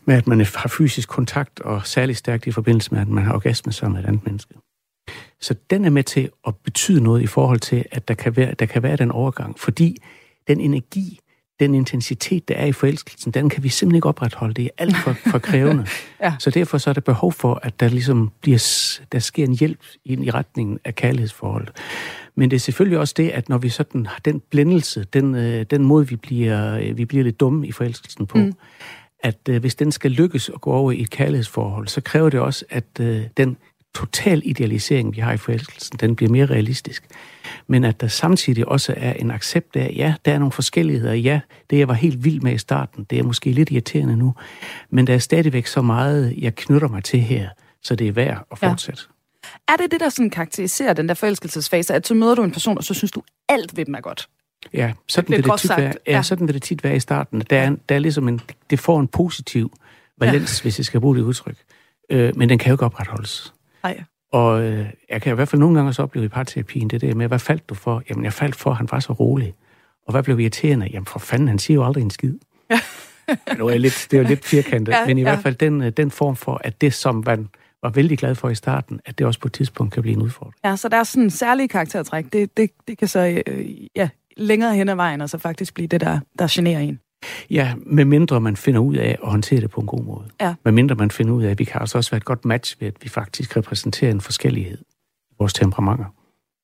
med, 0.05 0.15
at 0.15 0.27
man 0.27 0.39
har 0.39 0.67
fysisk 0.77 1.09
kontakt, 1.09 1.59
og 1.59 1.87
særligt 1.87 2.17
stærkt 2.17 2.47
i 2.47 2.51
forbindelse 2.51 2.93
med, 2.93 3.01
at 3.01 3.07
man 3.07 3.23
har 3.23 3.33
orgasme 3.33 3.71
sammen 3.71 3.93
med 3.95 4.03
et 4.03 4.07
andet 4.07 4.25
menneske. 4.25 4.53
Så 5.41 5.55
den 5.69 5.85
er 5.85 5.89
med 5.89 6.03
til 6.03 6.29
at 6.47 6.55
betyde 6.55 7.03
noget 7.03 7.21
i 7.21 7.27
forhold 7.27 7.59
til, 7.59 7.85
at 7.91 8.07
der 8.07 8.13
kan 8.13 8.35
være, 8.35 8.53
der 8.53 8.65
kan 8.65 8.83
være 8.83 8.95
den 8.95 9.11
overgang, 9.11 9.59
fordi 9.59 9.97
den 10.47 10.59
energi, 10.59 11.19
den 11.59 11.75
intensitet, 11.75 12.47
der 12.47 12.55
er 12.55 12.65
i 12.65 12.71
forelskelsen, 12.71 13.31
den 13.31 13.49
kan 13.49 13.63
vi 13.63 13.69
simpelthen 13.69 13.95
ikke 13.95 14.07
opretholde. 14.07 14.53
Det 14.53 14.65
er 14.65 14.69
alt 14.77 14.97
for, 14.97 15.13
for 15.13 15.39
krævende. 15.39 15.85
Ja. 16.21 16.33
Så 16.39 16.49
derfor 16.49 16.77
så 16.77 16.89
er 16.89 16.93
der 16.93 17.01
behov 17.01 17.31
for, 17.31 17.59
at 17.63 17.79
der 17.79 17.87
ligesom 17.87 18.31
bliver, 18.41 18.97
der 19.11 19.19
sker 19.19 19.43
en 19.43 19.55
hjælp 19.55 19.79
ind 20.05 20.25
i 20.25 20.29
retningen 20.29 20.79
af 20.85 20.95
kærlighedsforholdet. 20.95 21.71
Men 22.35 22.51
det 22.51 22.55
er 22.55 22.59
selvfølgelig 22.59 22.99
også 22.99 23.13
det, 23.17 23.29
at 23.29 23.49
når 23.49 23.57
vi 23.57 23.69
sådan 23.69 24.05
har 24.05 24.19
den 24.25 24.41
blændelse, 24.49 25.03
den, 25.13 25.35
øh, 25.35 25.65
den 25.69 25.83
måde, 25.83 26.07
vi 26.07 26.15
bliver, 26.15 26.77
øh, 26.77 26.97
vi 26.97 27.05
bliver 27.05 27.23
lidt 27.23 27.39
dumme 27.39 27.67
i 27.67 27.71
forelskelsen 27.71 28.27
på, 28.27 28.37
mm. 28.37 28.53
at 29.23 29.39
øh, 29.49 29.61
hvis 29.61 29.75
den 29.75 29.91
skal 29.91 30.11
lykkes 30.11 30.49
at 30.49 30.61
gå 30.61 30.71
over 30.71 30.91
i 30.91 31.01
et 31.01 31.09
kærlighedsforhold, 31.09 31.87
så 31.87 32.01
kræver 32.01 32.29
det 32.29 32.39
også, 32.39 32.65
at 32.69 32.85
øh, 32.99 33.21
den 33.37 33.57
total 33.95 34.41
idealisering, 34.45 35.15
vi 35.15 35.21
har 35.21 35.33
i 35.33 35.37
forelskelsen, 35.37 35.97
den 35.99 36.15
bliver 36.15 36.31
mere 36.31 36.45
realistisk. 36.45 37.03
Men 37.67 37.83
at 37.83 38.01
der 38.01 38.07
samtidig 38.07 38.67
også 38.67 38.93
er 38.97 39.13
en 39.13 39.31
accept 39.31 39.75
af, 39.75 39.93
ja, 39.95 40.13
der 40.25 40.33
er 40.33 40.39
nogle 40.39 40.51
forskelligheder. 40.51 41.13
Ja, 41.13 41.39
det 41.69 41.79
jeg 41.79 41.87
var 41.87 41.93
helt 41.93 42.23
vild 42.23 42.41
med 42.41 42.53
i 42.53 42.57
starten, 42.57 43.03
det 43.03 43.19
er 43.19 43.23
måske 43.23 43.51
lidt 43.51 43.71
irriterende 43.71 44.17
nu. 44.17 44.33
Men 44.89 45.07
der 45.07 45.13
er 45.13 45.17
stadigvæk 45.17 45.67
så 45.67 45.81
meget, 45.81 46.35
jeg 46.37 46.55
knytter 46.55 46.87
mig 46.87 47.03
til 47.03 47.19
her, 47.19 47.49
så 47.83 47.95
det 47.95 48.07
er 48.07 48.11
værd 48.11 48.47
at 48.51 48.57
Ja. 48.61 48.69
fortsætte. 48.69 49.01
Er 49.67 49.75
det 49.75 49.91
det, 49.91 49.99
der 49.99 50.09
sådan 50.09 50.29
karakteriserer 50.29 50.93
den 50.93 51.07
der 51.07 51.13
forelskelsesfase, 51.13 51.93
at 51.93 52.07
så 52.07 52.13
møder 52.13 52.35
du 52.35 52.43
en 52.43 52.51
person, 52.51 52.77
og 52.77 52.83
så 52.83 52.93
synes 52.93 53.11
du, 53.11 53.21
alt 53.49 53.77
ved 53.77 53.85
dem 53.85 53.95
er 53.95 54.01
godt? 54.01 54.29
Ja, 54.73 54.93
sådan 55.07 55.25
bliver 55.25 55.41
vil, 55.41 55.51
det 55.51 55.59
tit 55.59 55.67
sagt, 55.67 55.81
være, 55.81 55.93
ja, 56.07 56.11
ja. 56.11 56.21
sådan 56.21 56.47
vil 56.47 56.53
det 56.53 56.63
tit 56.63 56.83
være 56.83 56.95
i 56.95 56.99
starten. 56.99 57.41
Der 57.49 57.59
er, 57.59 57.75
der 57.89 57.95
er 57.95 57.99
ligesom 57.99 58.27
en, 58.27 58.41
det 58.69 58.79
får 58.79 58.99
en 58.99 59.07
positiv 59.07 59.71
valens, 60.17 60.59
ja. 60.59 60.63
hvis 60.63 60.79
jeg 60.79 60.85
skal 60.85 60.99
bruge 60.99 61.15
det 61.17 61.21
udtryk. 61.21 61.57
Øh, 62.09 62.37
men 62.37 62.49
den 62.49 62.57
kan 62.57 62.69
jo 62.69 62.73
ikke 62.73 62.85
opretholdes. 62.85 63.53
Nej. 63.85 64.03
Og 64.31 64.63
øh, 64.63 64.85
jeg 65.09 65.21
kan 65.21 65.31
i 65.31 65.35
hvert 65.35 65.47
fald 65.47 65.59
nogle 65.59 65.75
gange 65.75 65.89
også 65.89 66.03
opleve 66.03 66.25
i 66.25 66.29
parterapien 66.29 66.89
det 66.89 67.01
der 67.01 67.15
med, 67.15 67.27
hvad 67.27 67.39
faldt 67.39 67.69
du 67.69 67.75
for? 67.75 68.03
Jamen, 68.09 68.23
jeg 68.25 68.33
faldt 68.33 68.55
for, 68.55 68.69
at 68.71 68.77
han 68.77 68.87
var 68.91 68.99
så 68.99 69.13
rolig. 69.13 69.53
Og 70.07 70.11
hvad 70.11 70.23
blev 70.23 70.39
irriterende? 70.39 70.87
Jamen, 70.93 71.05
for 71.05 71.19
fanden, 71.19 71.47
han 71.47 71.59
siger 71.59 71.75
jo 71.75 71.85
aldrig 71.85 72.01
en 72.01 72.09
skid. 72.09 72.33
Ja. 72.69 72.79
nu 73.57 73.67
er 73.67 73.71
jeg 73.71 73.79
lidt, 73.79 74.07
det 74.11 74.17
er 74.17 74.21
jo 74.21 74.27
lidt 74.27 74.45
firkantet, 74.45 74.93
Ja, 74.93 75.05
men 75.05 75.17
i 75.17 75.21
ja. 75.21 75.29
hvert 75.29 75.43
fald 75.43 75.55
den, 75.55 75.81
øh, 75.81 75.91
den 75.97 76.11
form 76.11 76.35
for, 76.35 76.61
at 76.63 76.81
det, 76.81 76.93
som 76.93 77.23
man 77.25 77.49
var 77.83 77.89
vældig 77.89 78.17
glad 78.17 78.35
for 78.35 78.49
i 78.49 78.55
starten, 78.55 78.99
at 79.05 79.17
det 79.17 79.27
også 79.27 79.39
på 79.39 79.47
et 79.47 79.53
tidspunkt 79.53 79.93
kan 79.93 80.01
blive 80.01 80.15
en 80.15 80.21
udfordring. 80.21 80.55
Ja, 80.65 80.75
så 80.75 80.89
der 80.89 80.97
er 80.97 81.03
sådan 81.03 81.23
en 81.23 81.29
særlig 81.29 81.69
karaktertræk. 81.69 82.25
Det, 82.33 82.57
det, 82.57 82.71
det 82.87 82.97
kan 82.97 83.07
så 83.07 83.41
øh, 83.47 83.65
ja, 83.95 84.09
længere 84.37 84.75
hen 84.75 84.89
ad 84.89 84.95
vejen, 84.95 85.21
og 85.21 85.29
så 85.29 85.37
faktisk 85.37 85.73
blive 85.73 85.87
det, 85.87 86.01
der, 86.01 86.19
der 86.39 86.47
generer 86.49 86.79
en. 86.79 86.99
Ja, 87.49 87.73
med 87.85 88.05
mindre 88.05 88.41
man 88.41 88.55
finder 88.55 88.79
ud 88.79 88.95
af 88.95 89.17
at 89.23 89.29
håndtere 89.29 89.61
det 89.61 89.69
på 89.69 89.81
en 89.81 89.87
god 89.87 90.03
måde. 90.03 90.25
Ja. 90.41 90.55
Med 90.65 90.71
mindre 90.71 90.95
man 90.95 91.11
finder 91.11 91.33
ud 91.33 91.43
af, 91.43 91.51
at 91.51 91.59
vi 91.59 91.63
kan 91.63 91.81
altså 91.81 91.97
også 91.97 92.11
være 92.11 92.17
et 92.17 92.25
godt 92.25 92.45
match 92.45 92.75
ved, 92.79 92.87
at 92.87 92.95
vi 93.01 93.09
faktisk 93.09 93.57
repræsenterer 93.57 94.11
en 94.11 94.21
forskellighed 94.21 94.77
i 95.31 95.35
vores 95.39 95.53
temperamenter. 95.53 96.05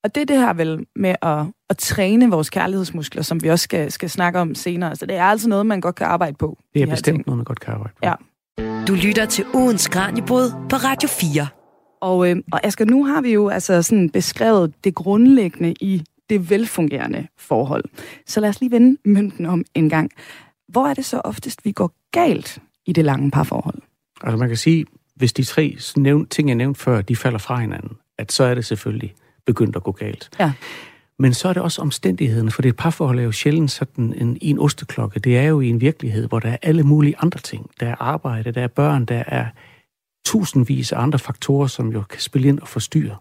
Og 0.03 0.15
det 0.15 0.21
er 0.21 0.25
det 0.25 0.37
her 0.37 0.53
vel 0.53 0.85
med 0.95 1.15
at, 1.21 1.45
at 1.69 1.77
træne 1.77 2.29
vores 2.29 2.49
kærlighedsmuskler, 2.49 3.21
som 3.21 3.43
vi 3.43 3.49
også 3.49 3.63
skal, 3.63 3.91
skal 3.91 4.09
snakke 4.09 4.39
om 4.39 4.55
senere. 4.55 4.95
Så 4.95 5.05
det 5.05 5.15
er 5.15 5.23
altså 5.23 5.49
noget, 5.49 5.65
man 5.65 5.81
godt 5.81 5.95
kan 5.95 6.07
arbejde 6.07 6.37
på. 6.39 6.57
Det 6.73 6.81
er 6.81 6.85
de 6.85 6.91
bestemt 6.91 7.15
ting. 7.15 7.27
noget, 7.27 7.37
man 7.37 7.45
godt 7.45 7.59
kan 7.59 7.73
arbejde 7.73 7.93
på. 7.93 8.05
Ja. 8.05 8.13
Du 8.87 8.93
lytter 8.93 9.25
til 9.25 9.45
ugens 9.53 9.87
Kranjebrud 9.87 10.51
på 10.69 10.75
Radio 10.75 11.09
4. 11.09 11.47
Og, 12.01 12.29
øh, 12.29 12.35
og 12.51 12.65
Asger, 12.65 12.85
nu 12.85 13.05
har 13.05 13.21
vi 13.21 13.33
jo 13.33 13.49
altså 13.49 13.81
sådan 13.81 14.09
beskrevet 14.09 14.73
det 14.83 14.95
grundlæggende 14.95 15.73
i 15.81 16.03
det 16.29 16.49
velfungerende 16.49 17.27
forhold. 17.37 17.83
Så 18.27 18.39
lad 18.39 18.49
os 18.49 18.59
lige 18.59 18.71
vende 18.71 18.97
mønten 19.05 19.45
om 19.45 19.63
en 19.75 19.89
gang. 19.89 20.11
Hvor 20.71 20.87
er 20.87 20.93
det 20.93 21.05
så 21.05 21.21
oftest, 21.23 21.65
vi 21.65 21.71
går 21.71 21.91
galt 22.11 22.59
i 22.85 22.93
det 22.93 23.05
lange 23.05 23.31
parforhold? 23.31 23.81
Altså 24.23 24.37
man 24.37 24.47
kan 24.47 24.57
sige, 24.57 24.85
hvis 25.15 25.33
de 25.33 25.43
tre 25.43 25.77
nævnt, 25.97 26.29
ting, 26.29 26.47
jeg 26.49 26.55
nævnte 26.55 26.79
før, 26.79 27.01
de 27.01 27.15
falder 27.15 27.39
fra 27.39 27.59
hinanden, 27.59 27.97
at 28.17 28.31
så 28.31 28.43
er 28.43 28.55
det 28.55 28.65
selvfølgelig 28.65 29.13
begyndt 29.45 29.75
at 29.75 29.83
gå 29.83 29.91
galt. 29.91 30.29
Ja. 30.39 30.51
Men 31.19 31.33
så 31.33 31.49
er 31.49 31.53
det 31.53 31.61
også 31.61 31.81
omstændighederne, 31.81 32.51
for 32.51 32.61
det 32.61 32.75
parforhold 32.75 33.19
er 33.19 33.23
jo 33.23 33.31
sjældent 33.31 33.71
sådan 33.71 34.13
en, 34.13 34.37
en 34.41 34.59
osteklokke. 34.59 35.19
Det 35.19 35.37
er 35.37 35.43
jo 35.43 35.61
i 35.61 35.69
en 35.69 35.81
virkelighed, 35.81 36.27
hvor 36.27 36.39
der 36.39 36.49
er 36.49 36.57
alle 36.61 36.83
mulige 36.83 37.15
andre 37.19 37.39
ting. 37.39 37.69
Der 37.79 37.87
er 37.87 37.95
arbejde, 37.99 38.51
der 38.51 38.61
er 38.61 38.67
børn, 38.67 39.05
der 39.05 39.23
er 39.27 39.45
tusindvis 40.25 40.91
af 40.91 40.99
andre 41.01 41.19
faktorer, 41.19 41.67
som 41.67 41.91
jo 41.91 42.01
kan 42.09 42.19
spille 42.19 42.47
ind 42.47 42.59
og 42.59 42.67
forstyrre, 42.67 43.15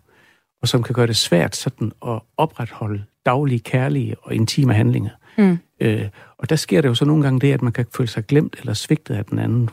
og 0.62 0.69
som 0.69 0.83
kan 0.83 0.95
gøre 0.95 1.07
det 1.07 1.16
svært 1.16 1.57
sådan 1.57 1.92
at 2.07 2.21
opretholde 2.37 3.04
daglige, 3.26 3.61
kærlige 3.61 4.16
og 4.23 4.35
intime 4.35 4.75
handlinger. 4.75 5.11
Mm. 5.38 5.59
Øh, 5.80 6.08
og 6.38 6.50
der 6.50 6.56
sker 6.56 6.80
det 6.80 6.88
jo 6.88 6.94
så 6.94 7.04
nogle 7.04 7.22
gange 7.22 7.40
det, 7.40 7.52
at 7.52 7.62
man 7.62 7.72
kan 7.72 7.87
føle 7.96 8.08
sig 8.08 8.26
glemt 8.26 8.56
eller 8.58 8.75
svigtet 8.75 9.14
af 9.14 9.25
den 9.25 9.38
anden, 9.38 9.70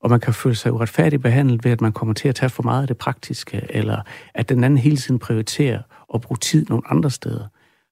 og 0.00 0.10
man 0.10 0.20
kan 0.20 0.34
føle 0.34 0.54
sig 0.54 0.72
uretfærdigt 0.72 1.22
behandlet 1.22 1.64
ved, 1.64 1.72
at 1.72 1.80
man 1.80 1.92
kommer 1.92 2.14
til 2.14 2.28
at 2.28 2.34
tage 2.34 2.50
for 2.50 2.62
meget 2.62 2.82
af 2.82 2.88
det 2.88 2.98
praktiske, 2.98 3.66
eller 3.70 4.02
at 4.34 4.48
den 4.48 4.64
anden 4.64 4.78
hele 4.78 4.96
tiden 4.96 5.18
prioriterer 5.18 5.82
at 6.14 6.20
bruge 6.20 6.38
tid 6.38 6.66
nogle 6.68 6.82
andre 6.90 7.10
steder. 7.10 7.46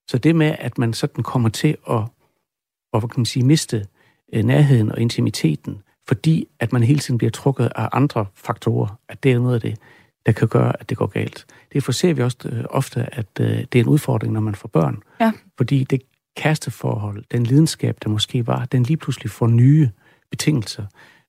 Så 0.08 0.18
det 0.18 0.36
med, 0.36 0.56
at 0.58 0.78
man 0.78 0.92
sådan 0.92 1.24
kommer 1.24 1.48
til 1.48 1.76
at, 1.90 2.02
at 2.94 3.00
kan 3.00 3.10
man 3.16 3.24
sige, 3.26 3.44
miste 3.44 3.86
øh, 4.32 4.44
nærheden 4.44 4.92
og 4.92 5.00
intimiteten, 5.00 5.82
fordi 6.08 6.48
at 6.60 6.72
man 6.72 6.82
hele 6.82 6.98
tiden 6.98 7.18
bliver 7.18 7.30
trukket 7.30 7.72
af 7.76 7.88
andre 7.92 8.26
faktorer, 8.34 8.98
at 9.08 9.22
det 9.22 9.32
er 9.32 9.38
noget 9.38 9.54
af 9.54 9.60
det, 9.60 9.78
der 10.26 10.32
kan 10.32 10.48
gøre, 10.48 10.72
at 10.80 10.88
det 10.88 10.96
går 10.96 11.06
galt. 11.06 11.46
Det 11.72 11.82
forser 11.82 12.14
vi 12.14 12.22
også 12.22 12.38
øh, 12.44 12.64
ofte, 12.70 13.14
at 13.14 13.26
øh, 13.40 13.48
det 13.48 13.74
er 13.74 13.80
en 13.80 13.88
udfordring, 13.88 14.32
når 14.32 14.40
man 14.40 14.54
får 14.54 14.68
børn. 14.68 15.02
Ja. 15.20 15.32
Fordi 15.56 15.84
det 15.84 16.02
kæresteforhold, 16.36 17.24
den 17.30 17.42
lidenskab, 17.42 17.96
der 18.04 18.08
måske 18.08 18.46
var, 18.46 18.64
den 18.64 18.82
lige 18.82 18.96
pludselig 18.96 19.30
får 19.30 19.46
nye 19.46 19.90
betingelser 20.30 20.84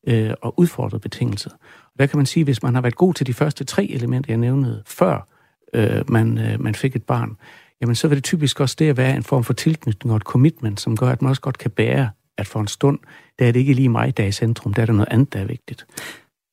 øh, 0.07 0.33
og 0.41 0.59
udfordrede 0.59 0.99
betingelser. 0.99 1.49
Og 1.83 1.99
der 1.99 2.05
kan 2.05 2.17
man 2.17 2.25
sige, 2.25 2.43
hvis 2.43 2.63
man 2.63 2.73
har 2.73 2.81
været 2.81 2.95
god 2.95 3.13
til 3.13 3.27
de 3.27 3.33
første 3.33 3.63
tre 3.63 3.85
elementer, 3.85 4.31
jeg 4.31 4.37
nævnede, 4.37 4.83
før 4.85 5.27
øh, 5.73 6.11
man, 6.11 6.37
øh, 6.37 6.61
man 6.61 6.75
fik 6.75 6.95
et 6.95 7.03
barn, 7.03 7.37
jamen 7.81 7.95
så 7.95 8.07
vil 8.07 8.15
det 8.15 8.23
typisk 8.23 8.59
også 8.59 8.75
det 8.79 8.89
at 8.89 8.97
være 8.97 9.15
en 9.15 9.23
form 9.23 9.43
for 9.43 9.53
tilknytning 9.53 10.11
og 10.11 10.17
et 10.17 10.23
commitment, 10.23 10.79
som 10.79 10.97
gør, 10.97 11.09
at 11.09 11.21
man 11.21 11.29
også 11.29 11.41
godt 11.41 11.57
kan 11.57 11.71
bære, 11.71 12.09
at 12.37 12.47
for 12.47 12.59
en 12.59 12.67
stund, 12.67 12.99
der 13.39 13.47
er 13.47 13.51
det 13.51 13.59
ikke 13.59 13.73
lige 13.73 13.89
mig, 13.89 14.17
der 14.17 14.23
er 14.23 14.27
i 14.27 14.31
centrum, 14.31 14.73
der 14.73 14.81
er 14.81 14.85
der 14.85 14.93
noget 14.93 15.07
andet, 15.11 15.33
der 15.33 15.39
er 15.39 15.45
vigtigt. 15.45 15.85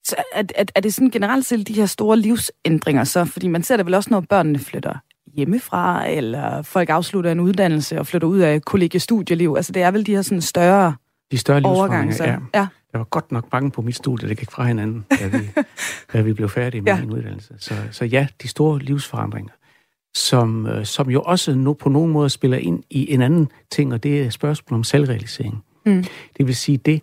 Så 0.04 0.16
er, 0.34 0.42
er, 0.54 0.64
er 0.75 0.80
det 0.80 0.94
sådan 0.94 1.11
generelt 1.11 1.46
set 1.46 1.68
de 1.68 1.75
her 1.75 1.87
store 1.87 2.16
livsændringer 2.16 3.04
så? 3.04 3.25
Fordi 3.25 3.49
man 3.49 3.62
ser 3.62 3.76
det 3.76 3.87
vel 3.87 3.94
også, 3.94 4.11
når 4.11 4.20
børnene 4.20 4.58
flytter 4.58 4.99
hjemmefra, 5.33 6.09
eller 6.09 6.62
folk 6.62 6.90
afslutter 6.90 7.33
en 7.33 7.40
uddannelse 7.40 7.99
og 7.99 8.07
flytter 8.07 8.28
ud 8.28 8.38
af 8.38 8.62
kollegiestudierliv. 8.62 9.54
Altså 9.57 9.73
det 9.73 9.83
er 9.83 9.90
vel 9.90 10.07
de 10.07 10.14
her 10.14 10.23
sådan 10.23 10.40
større 10.40 10.95
de 11.31 11.38
større 11.38 11.61
livsforandringer, 11.61 12.25
ja. 12.25 12.61
ja. 12.61 12.66
Jeg 12.93 12.99
var 12.99 13.04
godt 13.04 13.33
nok 13.33 13.50
bange 13.50 13.71
på 13.71 13.83
mit 13.83 13.97
studie, 13.97 14.28
det 14.28 14.38
gik 14.38 14.50
fra 14.50 14.64
hinanden, 14.64 15.07
da 15.21 15.26
vi, 15.26 15.50
da 16.12 16.21
vi 16.21 16.33
blev 16.33 16.49
færdige 16.49 16.81
med 16.81 16.93
ja. 16.93 17.00
min 17.00 17.11
uddannelse. 17.11 17.54
Så, 17.59 17.75
så 17.90 18.04
ja, 18.04 18.26
de 18.43 18.49
store 18.49 18.78
livsforandringer, 18.78 19.52
som, 20.14 20.66
øh, 20.66 20.85
som 20.85 21.11
jo 21.11 21.23
også 21.23 21.54
no, 21.54 21.73
på 21.73 21.88
nogen 21.88 22.12
måde 22.12 22.31
spiller 22.31 22.59
ind 22.59 22.83
i 22.90 23.12
en 23.12 23.23
anden 23.23 23.49
ting, 23.71 23.93
og 23.93 24.02
det 24.02 24.23
er 24.23 24.31
spørgsmål 24.31 24.78
om 24.78 24.85
selvrealisering. 24.85 25.64
Mm. 25.87 26.04
Det 26.37 26.47
vil 26.47 26.57
sige 26.57 26.78
det, 26.78 27.02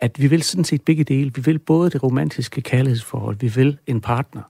at 0.00 0.20
vi 0.20 0.26
vil 0.26 0.42
sådan 0.42 0.64
set 0.64 0.82
begge 0.82 1.04
dele. 1.04 1.32
Vi 1.34 1.42
vil 1.42 1.58
både 1.58 1.90
det 1.90 2.02
romantiske 2.02 2.60
kærlighedsforhold, 2.60 3.36
vi 3.40 3.48
vil 3.48 3.78
en 3.86 4.00
partner, 4.00 4.42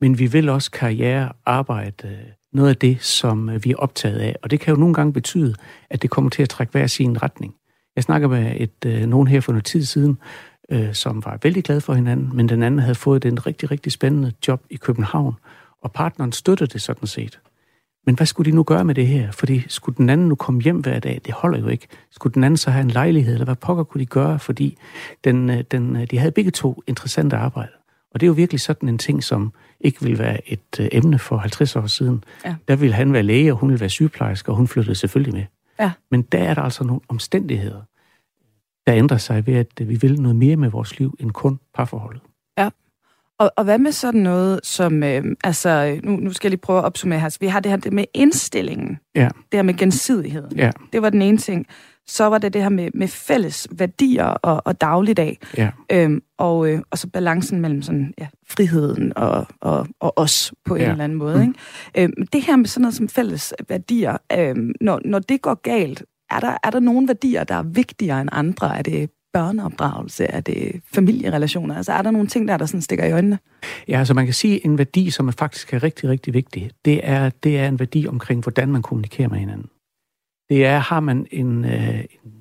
men 0.00 0.18
vi 0.18 0.26
vil 0.26 0.48
også 0.48 0.70
karriere, 0.70 1.32
arbejde, 1.46 2.18
noget 2.54 2.70
af 2.70 2.76
det, 2.76 3.02
som 3.02 3.48
øh, 3.48 3.64
vi 3.64 3.70
er 3.70 3.76
optaget 3.76 4.18
af. 4.18 4.36
Og 4.42 4.50
det 4.50 4.60
kan 4.60 4.74
jo 4.74 4.80
nogle 4.80 4.94
gange 4.94 5.12
betyde, 5.12 5.54
at 5.90 6.02
det 6.02 6.10
kommer 6.10 6.30
til 6.30 6.42
at 6.42 6.48
trække 6.48 6.70
hver 6.70 6.86
sin 6.86 7.22
retning. 7.22 7.54
Jeg 7.96 8.04
snakker 8.04 8.28
med 8.28 8.52
et, 8.56 8.84
øh, 8.86 9.06
nogen 9.06 9.28
her 9.28 9.40
for 9.40 9.52
noget 9.52 9.64
tid 9.64 9.84
siden, 9.84 10.18
øh, 10.70 10.94
som 10.94 11.24
var 11.24 11.38
vældig 11.42 11.64
glad 11.64 11.80
for 11.80 11.94
hinanden, 11.94 12.30
men 12.36 12.48
den 12.48 12.62
anden 12.62 12.80
havde 12.80 12.94
fået 12.94 13.22
den 13.22 13.46
rigtig, 13.46 13.70
rigtig 13.70 13.92
spændende 13.92 14.32
job 14.48 14.62
i 14.70 14.76
København, 14.76 15.34
og 15.82 15.92
partneren 15.92 16.32
støttede 16.32 16.70
det 16.72 16.82
sådan 16.82 17.06
set. 17.06 17.40
Men 18.06 18.14
hvad 18.14 18.26
skulle 18.26 18.50
de 18.50 18.56
nu 18.56 18.62
gøre 18.62 18.84
med 18.84 18.94
det 18.94 19.06
her? 19.06 19.30
Fordi 19.30 19.64
skulle 19.68 19.96
den 19.96 20.10
anden 20.10 20.28
nu 20.28 20.34
komme 20.34 20.60
hjem 20.60 20.80
hver 20.80 20.98
dag? 20.98 21.20
Det 21.24 21.34
holder 21.34 21.58
jo 21.58 21.68
ikke. 21.68 21.86
Skulle 22.10 22.34
den 22.34 22.44
anden 22.44 22.56
så 22.56 22.70
have 22.70 22.82
en 22.82 22.90
lejlighed, 22.90 23.32
eller 23.32 23.44
hvad 23.44 23.56
pokker 23.56 23.84
kunne 23.84 24.00
de 24.00 24.06
gøre? 24.06 24.38
Fordi 24.38 24.78
den, 25.24 25.50
øh, 25.50 25.64
den, 25.70 25.96
øh, 25.96 26.06
de 26.10 26.18
havde 26.18 26.32
begge 26.32 26.50
to 26.50 26.82
interessante 26.86 27.36
arbejde. 27.36 27.72
Og 28.14 28.20
det 28.20 28.26
er 28.26 28.28
jo 28.28 28.32
virkelig 28.32 28.60
sådan 28.60 28.88
en 28.88 28.98
ting, 28.98 29.24
som 29.24 29.52
ikke 29.84 30.02
ville 30.02 30.18
være 30.18 30.52
et 30.52 30.80
øh, 30.80 30.88
emne 30.92 31.18
for 31.18 31.36
50 31.36 31.76
år 31.76 31.86
siden. 31.86 32.24
Ja. 32.44 32.54
Der 32.68 32.76
ville 32.76 32.94
han 32.94 33.12
være 33.12 33.22
læge, 33.22 33.52
og 33.52 33.58
hun 33.58 33.68
ville 33.68 33.80
være 33.80 33.90
sygeplejerske, 33.90 34.52
og 34.52 34.56
hun 34.56 34.68
flyttede 34.68 34.94
selvfølgelig 34.94 35.34
med. 35.34 35.44
Ja. 35.80 35.92
Men 36.10 36.22
der 36.22 36.38
er 36.38 36.54
der 36.54 36.62
altså 36.62 36.84
nogle 36.84 37.00
omstændigheder, 37.08 37.80
der 38.86 38.94
ændrer 38.94 39.16
sig 39.16 39.46
ved, 39.46 39.54
at 39.54 39.88
vi 39.88 39.96
vil 39.96 40.20
noget 40.20 40.36
mere 40.36 40.56
med 40.56 40.70
vores 40.70 40.98
liv 40.98 41.16
end 41.20 41.30
kun 41.30 41.58
parforholdet. 41.74 42.22
Ja. 42.58 42.70
Og, 43.38 43.50
og 43.56 43.64
hvad 43.64 43.78
med 43.78 43.92
sådan 43.92 44.20
noget 44.20 44.60
som, 44.62 45.02
øh, 45.02 45.24
altså, 45.44 46.00
nu, 46.02 46.16
nu 46.16 46.32
skal 46.32 46.48
jeg 46.48 46.50
lige 46.50 46.60
prøve 46.60 46.78
at 46.78 46.84
opsummere 46.84 47.20
her. 47.20 47.28
Så 47.28 47.38
vi 47.40 47.46
har 47.46 47.60
det 47.60 47.70
her 47.70 47.76
det 47.76 47.92
med 47.92 48.04
indstillingen. 48.14 48.98
Ja. 49.14 49.28
Det 49.52 49.58
her 49.58 49.62
med 49.62 49.74
gensidigheden. 49.74 50.56
Ja. 50.56 50.70
Det 50.92 51.02
var 51.02 51.10
den 51.10 51.22
ene 51.22 51.38
ting. 51.38 51.66
Så 52.06 52.24
var 52.24 52.38
det 52.38 52.52
det 52.52 52.62
her 52.62 52.68
med, 52.68 52.90
med 52.94 53.08
fælles 53.08 53.68
værdier 53.72 54.24
og, 54.24 54.62
og 54.64 54.80
dagligdag. 54.80 55.38
Ja. 55.56 55.70
Øhm, 55.92 56.22
og, 56.38 56.70
øh, 56.70 56.80
og 56.90 56.98
så 56.98 57.08
balancen 57.08 57.60
mellem 57.60 57.82
sådan, 57.82 58.14
ja, 58.18 58.26
friheden 58.48 59.12
og, 59.16 59.46
og, 59.60 59.86
og 60.00 60.18
os 60.18 60.52
på 60.64 60.74
en 60.74 60.80
ja. 60.80 60.90
eller 60.90 61.04
anden 61.04 61.18
måde. 61.18 61.36
Mm. 61.36 61.42
Ikke? 61.42 61.54
Øhm, 61.98 62.26
det 62.32 62.42
her 62.42 62.56
med 62.56 62.66
sådan 62.66 62.82
noget 62.82 62.94
som 62.94 63.08
fælles 63.08 63.54
værdier, 63.68 64.16
øhm, 64.38 64.72
når, 64.80 65.00
når 65.04 65.18
det 65.18 65.42
går 65.42 65.54
galt, 65.54 66.04
er 66.30 66.40
der, 66.40 66.56
er 66.62 66.70
der 66.70 66.80
nogle 66.80 67.08
værdier, 67.08 67.44
der 67.44 67.54
er 67.54 67.62
vigtigere 67.62 68.20
end 68.20 68.30
andre? 68.32 68.78
Er 68.78 68.82
det 68.82 69.10
børneopdragelse? 69.32 70.24
Er 70.24 70.40
det 70.40 70.80
familierelationer? 70.94 71.76
Altså 71.76 71.92
er 71.92 72.02
der 72.02 72.10
nogle 72.10 72.28
ting, 72.28 72.48
der, 72.48 72.56
der 72.56 72.66
sådan 72.66 72.82
stikker 72.82 73.04
i 73.04 73.12
øjnene? 73.12 73.38
Ja, 73.88 73.98
altså 73.98 74.14
man 74.14 74.24
kan 74.24 74.34
sige, 74.34 74.66
en 74.66 74.78
værdi, 74.78 75.10
som 75.10 75.28
er 75.28 75.32
faktisk 75.32 75.74
er 75.74 75.82
rigtig, 75.82 76.08
rigtig 76.08 76.34
vigtig, 76.34 76.70
det 76.84 77.00
er, 77.02 77.30
det 77.30 77.58
er 77.58 77.68
en 77.68 77.78
værdi 77.78 78.06
omkring, 78.06 78.42
hvordan 78.42 78.68
man 78.68 78.82
kommunikerer 78.82 79.28
med 79.28 79.38
hinanden. 79.38 79.66
Det 80.54 80.64
er, 80.64 80.78
har 80.78 81.00
man 81.00 81.26
en, 81.30 81.64
øh, 81.64 81.98
en, 81.98 82.32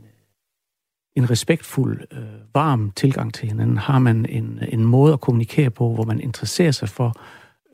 en 1.15 1.29
respektfuld, 1.29 2.01
øh, 2.11 2.19
varm 2.53 2.91
tilgang 2.95 3.33
til 3.33 3.47
hinanden? 3.47 3.77
Har 3.77 3.99
man 3.99 4.25
en, 4.29 4.59
en 4.69 4.85
måde 4.85 5.13
at 5.13 5.21
kommunikere 5.21 5.69
på, 5.69 5.93
hvor 5.93 6.03
man 6.03 6.19
interesserer 6.19 6.71
sig 6.71 6.89
for, 6.89 7.15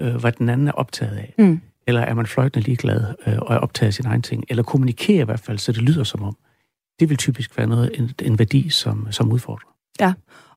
øh, 0.01 0.15
hvad 0.15 0.31
den 0.31 0.50
anden 0.50 0.67
er 0.67 0.72
optaget 0.72 1.17
af? 1.17 1.34
Mm. 1.38 1.62
Eller 1.88 2.01
er 2.01 2.13
man 2.13 2.25
fløjtende 2.25 2.65
ligeglad 2.65 3.15
øh, 3.27 3.38
og 3.41 3.55
er 3.55 3.60
optaget 3.60 3.88
af 3.88 3.93
sin 3.93 4.05
egen 4.05 4.22
ting? 4.22 4.43
Eller 4.50 4.63
kommunikerer 4.63 5.22
i 5.22 5.25
hvert 5.25 5.39
fald, 5.39 5.58
så 5.58 5.72
det 5.72 5.81
lyder 5.81 6.03
som 6.03 6.24
om. 6.24 6.38
Det 7.00 7.10
vil 7.10 7.17
typisk 7.17 7.58
være 7.58 7.67
noget, 7.67 7.91
en, 7.93 8.12
en 8.22 8.39
værdi, 8.39 8.69
som, 8.69 9.08
som 9.12 9.31
udfordrer. 9.31 9.69
Ja, 10.00 10.13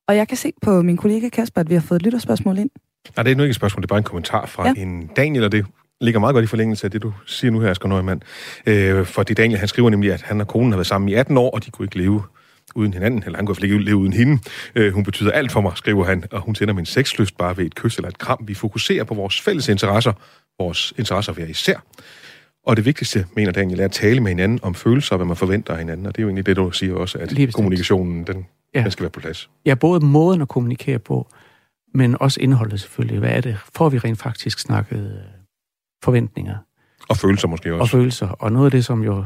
og 0.07 0.15
jeg 0.15 0.27
kan 0.27 0.37
se 0.37 0.51
på 0.61 0.81
min 0.81 0.97
kollega 0.97 1.29
Kasper, 1.29 1.61
at 1.61 1.69
vi 1.69 1.73
har 1.73 1.81
fået 1.81 1.99
et 1.99 2.03
lytterspørgsmål 2.03 2.57
ind. 2.57 2.69
Nej, 3.15 3.23
det 3.23 3.31
er 3.31 3.35
nu 3.35 3.43
ikke 3.43 3.51
et 3.51 3.55
spørgsmål, 3.55 3.81
det 3.81 3.85
er 3.85 3.93
bare 3.93 3.97
en 3.97 4.03
kommentar 4.03 4.45
fra 4.45 4.67
ja. 4.67 4.73
en 4.77 5.07
Daniel, 5.07 5.43
og 5.43 5.51
det 5.51 5.65
ligger 6.03 6.19
meget 6.19 6.33
godt 6.33 6.43
i 6.43 6.47
forlængelse 6.47 6.87
af 6.87 6.91
det, 6.91 7.03
du 7.03 7.13
siger 7.25 7.51
nu 7.51 7.59
her, 7.59 7.69
Asger 7.69 7.87
Nøgman. 7.89 8.21
Øh, 8.65 9.05
for 9.05 9.23
det 9.23 9.37
Daniel, 9.37 9.59
han 9.59 9.67
skriver 9.67 9.89
nemlig, 9.89 10.13
at 10.13 10.21
han 10.21 10.41
og 10.41 10.47
konen 10.47 10.71
har 10.71 10.77
været 10.77 10.87
sammen 10.87 11.09
i 11.09 11.13
18 11.13 11.37
år, 11.37 11.49
og 11.49 11.65
de 11.65 11.71
kunne 11.71 11.85
ikke 11.85 11.97
leve 11.97 12.23
uden 12.75 12.93
hinanden, 12.93 13.23
eller 13.25 13.37
han 13.37 13.45
kunne 13.45 13.57
ikke 13.63 13.77
leve 13.77 13.97
uden 13.97 14.13
hende. 14.13 14.39
Øh, 14.75 14.93
hun 14.93 15.03
betyder 15.03 15.31
alt 15.31 15.51
for 15.51 15.61
mig, 15.61 15.71
skriver 15.75 16.05
han, 16.05 16.23
og 16.31 16.41
hun 16.41 16.55
sender 16.55 16.73
min 16.73 16.85
sexlyst 16.85 17.37
bare 17.37 17.57
ved 17.57 17.65
et 17.65 17.75
kys 17.75 17.97
eller 17.97 18.09
et 18.09 18.17
kram. 18.17 18.43
Vi 18.47 18.53
fokuserer 18.53 19.03
på 19.03 19.13
vores 19.13 19.41
fælles 19.41 19.67
interesser, 19.67 20.13
vores 20.59 20.93
interesser 20.97 21.33
hver 21.33 21.45
især. 21.45 21.83
Og 22.65 22.77
det 22.77 22.85
vigtigste, 22.85 23.25
mener 23.35 23.51
Daniel, 23.51 23.79
er 23.79 23.85
at 23.85 23.91
tale 23.91 24.19
med 24.19 24.31
hinanden 24.31 24.59
om 24.61 24.75
følelser, 24.75 25.15
hvad 25.15 25.25
man 25.25 25.35
forventer 25.35 25.73
af 25.73 25.79
hinanden. 25.79 26.05
Og 26.05 26.15
det 26.15 26.21
er 26.21 26.23
jo 26.23 26.29
egentlig 26.29 26.45
det, 26.45 26.55
du 26.55 26.71
siger 26.71 26.95
også, 26.95 27.17
at 27.17 27.53
kommunikationen, 27.53 28.27
den, 28.27 28.45
ja. 28.75 28.81
den 28.83 28.91
skal 28.91 29.03
være 29.03 29.09
på 29.09 29.19
plads. 29.19 29.49
Ja, 29.65 29.75
både 29.75 30.05
måden 30.05 30.41
at 30.41 30.47
kommunikere 30.47 30.99
på, 30.99 31.27
men 31.93 32.21
også 32.21 32.39
indholdet 32.41 32.81
selvfølgelig. 32.81 33.19
Hvad 33.19 33.29
er 33.29 33.41
det? 33.41 33.57
Får 33.75 33.89
vi 33.89 33.97
rent 33.97 34.19
faktisk 34.19 34.59
snakket 34.59 34.99
øh, 34.99 35.32
forventninger? 36.03 36.55
Og 37.09 37.17
følelser 37.17 37.47
måske 37.47 37.73
også. 37.73 37.81
Og 37.81 37.89
følelser. 37.89 38.27
Og 38.27 38.51
noget 38.51 38.65
af 38.65 38.71
det, 38.71 38.85
som 38.85 39.03
jo 39.03 39.25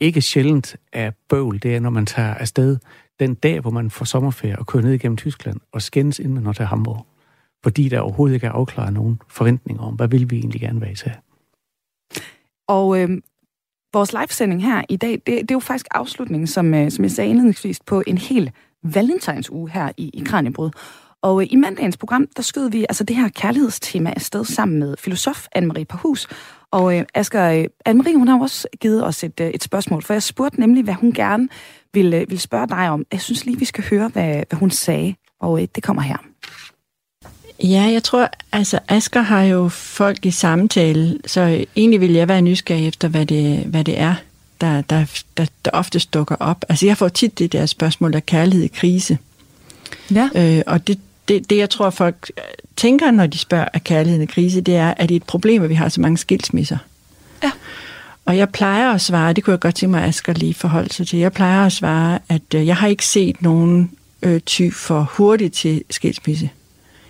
ikke 0.00 0.20
sjældent 0.20 0.76
er 0.92 1.10
bøvl, 1.28 1.62
det 1.62 1.76
er, 1.76 1.80
når 1.80 1.90
man 1.90 2.06
tager 2.06 2.34
afsted 2.34 2.76
den 3.20 3.34
dag, 3.34 3.60
hvor 3.60 3.70
man 3.70 3.90
får 3.90 4.04
sommerferie 4.04 4.58
og 4.58 4.66
kører 4.66 4.82
ned 4.82 4.92
igennem 4.92 5.16
Tyskland 5.16 5.60
og 5.72 5.82
skændes, 5.82 6.18
inden 6.18 6.34
man 6.34 6.42
når 6.42 6.52
til 6.52 6.64
Hamburg. 6.64 7.06
Fordi 7.62 7.88
der 7.88 8.00
overhovedet 8.00 8.34
ikke 8.34 8.46
er 8.46 8.52
afklaret 8.52 8.92
nogen 8.92 9.20
forventninger 9.28 9.82
om, 9.82 9.94
hvad 9.94 10.08
vil 10.08 10.30
vi 10.30 10.36
egentlig 10.36 10.60
gerne 10.60 10.80
være 10.80 10.94
til. 10.94 11.12
Og 12.68 13.00
øh, 13.00 13.08
vores 13.92 14.12
livesending 14.12 14.62
her 14.62 14.82
i 14.88 14.96
dag, 14.96 15.12
det, 15.12 15.26
det 15.26 15.50
er 15.50 15.54
jo 15.54 15.58
faktisk 15.58 15.86
afslutningen, 15.90 16.46
som, 16.46 16.74
øh, 16.74 16.90
som 16.90 17.04
jeg 17.04 17.10
sagde 17.10 17.30
indledningsvis, 17.30 17.80
på 17.86 18.02
en 18.06 18.18
hel 18.18 18.50
valentinsuge 18.82 19.70
her 19.70 19.92
i, 19.96 20.10
i 20.14 20.22
Kranjebrud. 20.26 20.70
Og 21.22 21.42
øh, 21.42 21.48
i 21.50 21.56
mandagens 21.56 21.96
program, 21.96 22.26
der 22.36 22.42
skød 22.42 22.70
vi 22.70 22.86
altså 22.88 23.04
det 23.04 23.16
her 23.16 23.28
kærlighedstema 23.28 24.12
afsted 24.16 24.44
sammen 24.44 24.78
med 24.78 24.94
filosof 24.98 25.46
Anne-Marie 25.56 25.84
Parhus. 25.84 26.28
Og 26.70 26.96
øh, 26.96 27.04
Asger, 27.14 27.50
øh, 27.50 27.64
Anne-Marie, 27.88 28.16
hun 28.16 28.28
har 28.28 28.40
også 28.40 28.68
givet 28.80 29.04
os 29.04 29.24
et, 29.24 29.40
øh, 29.40 29.50
et 29.50 29.62
spørgsmål, 29.62 30.02
for 30.02 30.14
jeg 30.14 30.22
spurgte 30.22 30.60
nemlig, 30.60 30.84
hvad 30.84 30.94
hun 30.94 31.12
gerne 31.12 31.48
ville, 31.94 32.16
øh, 32.16 32.28
ville 32.28 32.40
spørge 32.40 32.68
dig 32.68 32.90
om. 32.90 33.04
Jeg 33.12 33.20
synes 33.20 33.44
lige, 33.44 33.58
vi 33.58 33.64
skal 33.64 33.84
høre, 33.90 34.08
hvad, 34.08 34.42
hvad 34.48 34.58
hun 34.58 34.70
sagde, 34.70 35.14
og 35.40 35.62
øh, 35.62 35.68
det 35.74 35.82
kommer 35.82 36.02
her. 36.02 36.16
Ja, 37.62 37.88
jeg 37.92 38.02
tror, 38.02 38.30
altså 38.52 38.78
Asger 38.88 39.20
har 39.20 39.42
jo 39.42 39.68
folk 39.68 40.26
i 40.26 40.30
samtale, 40.30 41.18
så 41.26 41.64
egentlig 41.76 42.00
vil 42.00 42.12
jeg 42.12 42.28
være 42.28 42.42
nysgerrig 42.42 42.88
efter, 42.88 43.08
hvad 43.08 43.26
det, 43.26 43.58
hvad 43.58 43.84
det 43.84 44.00
er, 44.00 44.14
der, 44.60 44.80
der, 44.80 45.22
der, 45.36 45.46
der 45.64 45.70
ofte 45.72 46.00
dukker 46.14 46.36
op. 46.40 46.64
Altså 46.68 46.86
jeg 46.86 46.96
får 46.96 47.08
tit 47.08 47.38
det 47.38 47.52
der 47.52 47.66
spørgsmål 47.66 48.14
af 48.14 48.26
kærlighed 48.26 48.64
i 48.64 48.68
krise. 48.68 49.18
Ja. 50.10 50.28
Øh, 50.34 50.62
og 50.66 50.86
det, 50.86 50.98
det, 51.28 51.50
det, 51.50 51.56
jeg 51.56 51.70
tror, 51.70 51.90
folk 51.90 52.30
tænker, 52.76 53.10
når 53.10 53.26
de 53.26 53.38
spørger 53.38 53.68
af 53.74 53.84
kærligheden 53.84 54.22
i 54.22 54.26
krise, 54.26 54.60
det 54.60 54.76
er, 54.76 54.94
at 54.96 55.08
det 55.08 55.14
er 55.14 55.16
et 55.16 55.22
problem, 55.22 55.62
at 55.62 55.68
vi 55.68 55.74
har 55.74 55.88
så 55.88 56.00
mange 56.00 56.18
skilsmisser. 56.18 56.78
Ja. 57.42 57.50
Og 58.24 58.36
jeg 58.36 58.50
plejer 58.50 58.92
at 58.92 59.00
svare, 59.00 59.32
det 59.32 59.44
kunne 59.44 59.52
jeg 59.52 59.60
godt 59.60 59.74
tænke 59.74 59.90
mig, 59.90 60.02
at 60.02 60.08
Asger 60.08 60.32
lige 60.32 60.54
forholde 60.54 60.94
sig 60.94 61.06
til, 61.06 61.18
jeg 61.18 61.32
plejer 61.32 61.66
at 61.66 61.72
svare, 61.72 62.18
at 62.28 62.54
øh, 62.54 62.66
jeg 62.66 62.76
har 62.76 62.88
ikke 62.88 63.06
set 63.06 63.42
nogen 63.42 63.90
øh, 64.22 64.40
ty 64.40 64.70
for 64.70 65.10
hurtigt 65.12 65.54
til 65.54 65.84
skilsmisse. 65.90 66.50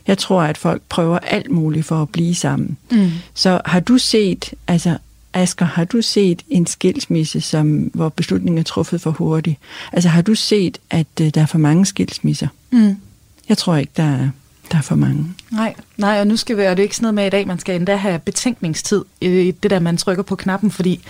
Jeg 0.06 0.18
tror, 0.18 0.42
at 0.42 0.58
folk 0.58 0.82
prøver 0.88 1.18
alt 1.18 1.50
muligt 1.50 1.86
for 1.86 2.02
at 2.02 2.08
blive 2.08 2.34
sammen. 2.34 2.76
Mm. 2.90 3.10
Så 3.34 3.60
har 3.64 3.80
du 3.80 3.98
set, 3.98 4.54
altså 4.68 4.98
Asger, 5.32 5.66
har 5.66 5.84
du 5.84 6.02
set 6.02 6.42
en 6.48 6.66
skilsmisse, 6.66 7.40
som, 7.40 7.76
hvor 7.94 8.08
beslutningen 8.08 8.58
er 8.58 8.62
truffet 8.62 9.00
for 9.00 9.10
hurtigt? 9.10 9.56
Altså 9.92 10.08
har 10.08 10.22
du 10.22 10.34
set, 10.34 10.78
at 10.90 11.06
uh, 11.20 11.26
der 11.26 11.40
er 11.40 11.46
for 11.46 11.58
mange 11.58 11.86
skilsmisser? 11.86 12.48
Mm. 12.70 12.96
Jeg 13.48 13.58
tror 13.58 13.76
ikke, 13.76 13.92
der 13.96 14.02
er, 14.02 14.28
der 14.72 14.78
er 14.78 14.82
for 14.82 14.94
mange. 14.94 15.26
Nej, 15.50 15.74
nej, 15.96 16.20
og 16.20 16.26
nu 16.26 16.36
skal 16.36 16.56
vi, 16.56 16.62
og 16.64 16.76
det 16.76 16.82
er 16.82 16.84
ikke 16.84 16.96
sådan 16.96 17.04
noget 17.04 17.14
med 17.14 17.26
i 17.26 17.30
dag, 17.30 17.46
man 17.46 17.58
skal 17.58 17.76
endda 17.76 17.96
have 17.96 18.18
betænkningstid 18.18 19.04
i 19.20 19.54
det 19.62 19.70
der, 19.70 19.78
man 19.78 19.96
trykker 19.96 20.22
på 20.22 20.36
knappen, 20.36 20.70
fordi 20.70 21.00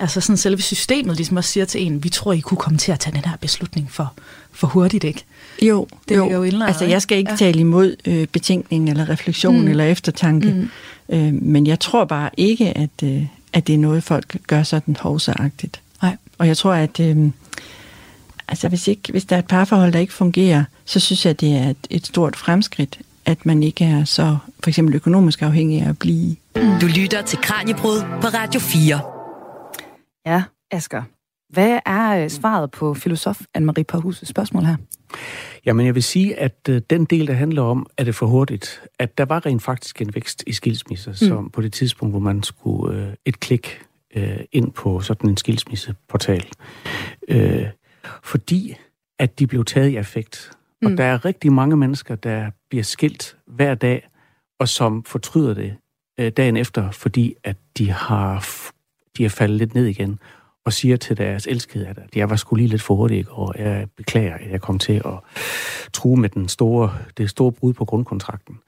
altså 0.00 0.20
sådan 0.20 0.36
selve 0.36 0.62
systemet 0.62 1.16
ligesom 1.16 1.36
også 1.36 1.50
siger 1.50 1.64
til 1.64 1.82
en, 1.86 2.04
vi 2.04 2.08
tror, 2.08 2.32
I 2.32 2.40
kunne 2.40 2.58
komme 2.58 2.78
til 2.78 2.92
at 2.92 3.00
tage 3.00 3.16
den 3.16 3.24
her 3.24 3.36
beslutning 3.40 3.90
for, 3.90 4.12
for 4.52 4.66
hurtigt, 4.66 5.04
ikke? 5.04 5.24
Jo, 5.62 5.86
Det 6.08 6.16
jo. 6.16 6.28
er 6.28 6.34
jo 6.34 6.42
indlejret, 6.42 6.68
altså 6.72 6.84
jeg 6.84 7.02
skal 7.02 7.18
ikke 7.18 7.30
ja. 7.30 7.36
tale 7.36 7.60
imod 7.60 7.96
øh, 8.06 8.26
betænkning 8.26 8.90
eller 8.90 9.08
refleksion 9.08 9.60
Mm. 9.60 9.68
eller 9.68 9.84
eftertanke, 9.84 10.68
Mm. 11.08 11.16
øh, 11.16 11.34
men 11.42 11.66
jeg 11.66 11.80
tror 11.80 12.04
bare 12.04 12.30
ikke, 12.36 12.78
at, 12.78 12.90
øh, 13.04 13.22
at 13.52 13.66
det 13.66 13.74
er 13.74 13.78
noget, 13.78 14.04
folk 14.04 14.36
gør 14.46 14.62
sådan 14.62 14.96
hovsaagtigt. 15.00 15.80
Nej. 16.02 16.16
Og 16.38 16.46
jeg 16.46 16.56
tror, 16.56 16.72
at 16.72 17.00
øh, 17.00 17.16
altså 18.52 18.68
hvis, 18.68 18.88
ikke, 18.88 19.10
hvis 19.10 19.24
der 19.24 19.36
er 19.36 19.40
et 19.40 19.46
parforhold, 19.46 19.92
der 19.92 19.98
ikke 19.98 20.12
fungerer, 20.12 20.64
så 20.84 21.00
synes 21.00 21.26
jeg, 21.26 21.40
det 21.40 21.52
er 21.56 21.70
et, 21.70 21.86
et 21.90 22.06
stort 22.06 22.36
fremskridt, 22.36 23.00
at 23.24 23.46
man 23.46 23.62
ikke 23.62 23.84
er 23.84 24.04
så 24.04 24.36
for 24.62 24.70
eksempel 24.70 24.94
økonomisk 24.94 25.42
afhængig 25.42 25.82
af 25.82 25.88
at 25.88 25.98
blive. 25.98 26.36
Du 26.54 26.86
lytter 26.86 27.22
til 27.22 27.38
Kranjebrud 27.38 28.00
på 28.20 28.26
Radio 28.26 28.60
4. 28.60 29.00
Ja, 30.26 30.42
Asger. 30.70 31.02
Hvad 31.52 31.78
er 31.86 32.24
øh, 32.24 32.30
svaret 32.30 32.70
på 32.70 32.94
filosof 32.94 33.40
Anne-Marie 33.58 33.84
Parhus' 33.92 34.24
spørgsmål 34.24 34.64
her? 34.64 34.76
Jamen, 35.66 35.86
jeg 35.86 35.94
vil 35.94 36.02
sige, 36.02 36.38
at 36.38 36.58
øh, 36.68 36.82
den 36.90 37.04
del, 37.04 37.26
der 37.26 37.34
handler 37.34 37.62
om, 37.62 37.86
at 37.96 38.06
det 38.06 38.14
for 38.14 38.26
hurtigt, 38.26 38.82
at 38.98 39.18
der 39.18 39.24
var 39.24 39.46
rent 39.46 39.62
faktisk 39.62 40.00
en 40.02 40.14
vækst 40.14 40.44
i 40.46 40.52
skilsmisser, 40.52 41.10
mm. 41.10 41.16
som 41.16 41.50
på 41.50 41.62
det 41.62 41.72
tidspunkt, 41.72 42.12
hvor 42.12 42.20
man 42.20 42.42
skulle 42.42 42.98
øh, 42.98 43.12
et 43.24 43.40
klik 43.40 43.80
øh, 44.16 44.40
ind 44.52 44.72
på 44.72 45.00
sådan 45.00 45.30
en 45.30 45.36
skilsmisseportal. 45.36 46.44
Øh, 47.28 47.66
fordi 48.22 48.76
at 49.18 49.38
de 49.38 49.46
blev 49.46 49.64
taget 49.64 49.88
i 49.88 49.96
affekt. 49.96 50.50
Og 50.84 50.90
Mm. 50.90 50.96
der 50.96 51.04
er 51.04 51.24
rigtig 51.24 51.52
mange 51.52 51.76
mennesker, 51.76 52.14
der 52.14 52.50
bliver 52.70 52.84
skilt 52.84 53.36
hver 53.46 53.74
dag, 53.74 54.08
og 54.60 54.68
som 54.68 55.04
fortryder 55.04 55.54
det 55.54 55.76
øh, 56.20 56.32
dagen 56.32 56.56
efter, 56.56 56.90
fordi 56.90 57.34
at 57.44 57.56
de 57.78 57.90
har, 57.90 58.46
de 59.18 59.24
er 59.24 59.28
faldet 59.28 59.58
lidt 59.58 59.74
ned 59.74 59.86
igen, 59.86 60.18
og 60.64 60.72
siger 60.72 60.96
til 60.96 61.16
deres 61.16 61.46
elskede, 61.46 61.86
at 61.86 61.98
jeg 62.16 62.30
var 62.30 62.36
sgu 62.36 62.56
lige 62.56 62.68
lidt 62.68 62.82
for 62.82 62.94
hurtig, 62.94 63.26
og 63.30 63.54
jeg 63.58 63.86
beklager, 63.96 64.34
at 64.34 64.50
jeg 64.50 64.60
kom 64.60 64.78
til 64.78 64.92
at 65.04 65.18
true 65.92 66.16
med 66.16 66.28
den 66.28 66.48
store, 66.48 66.94
det 67.16 67.30
store 67.30 67.52
brud 67.52 67.72
på 67.72 67.84
grundkontrakten. 67.84 68.58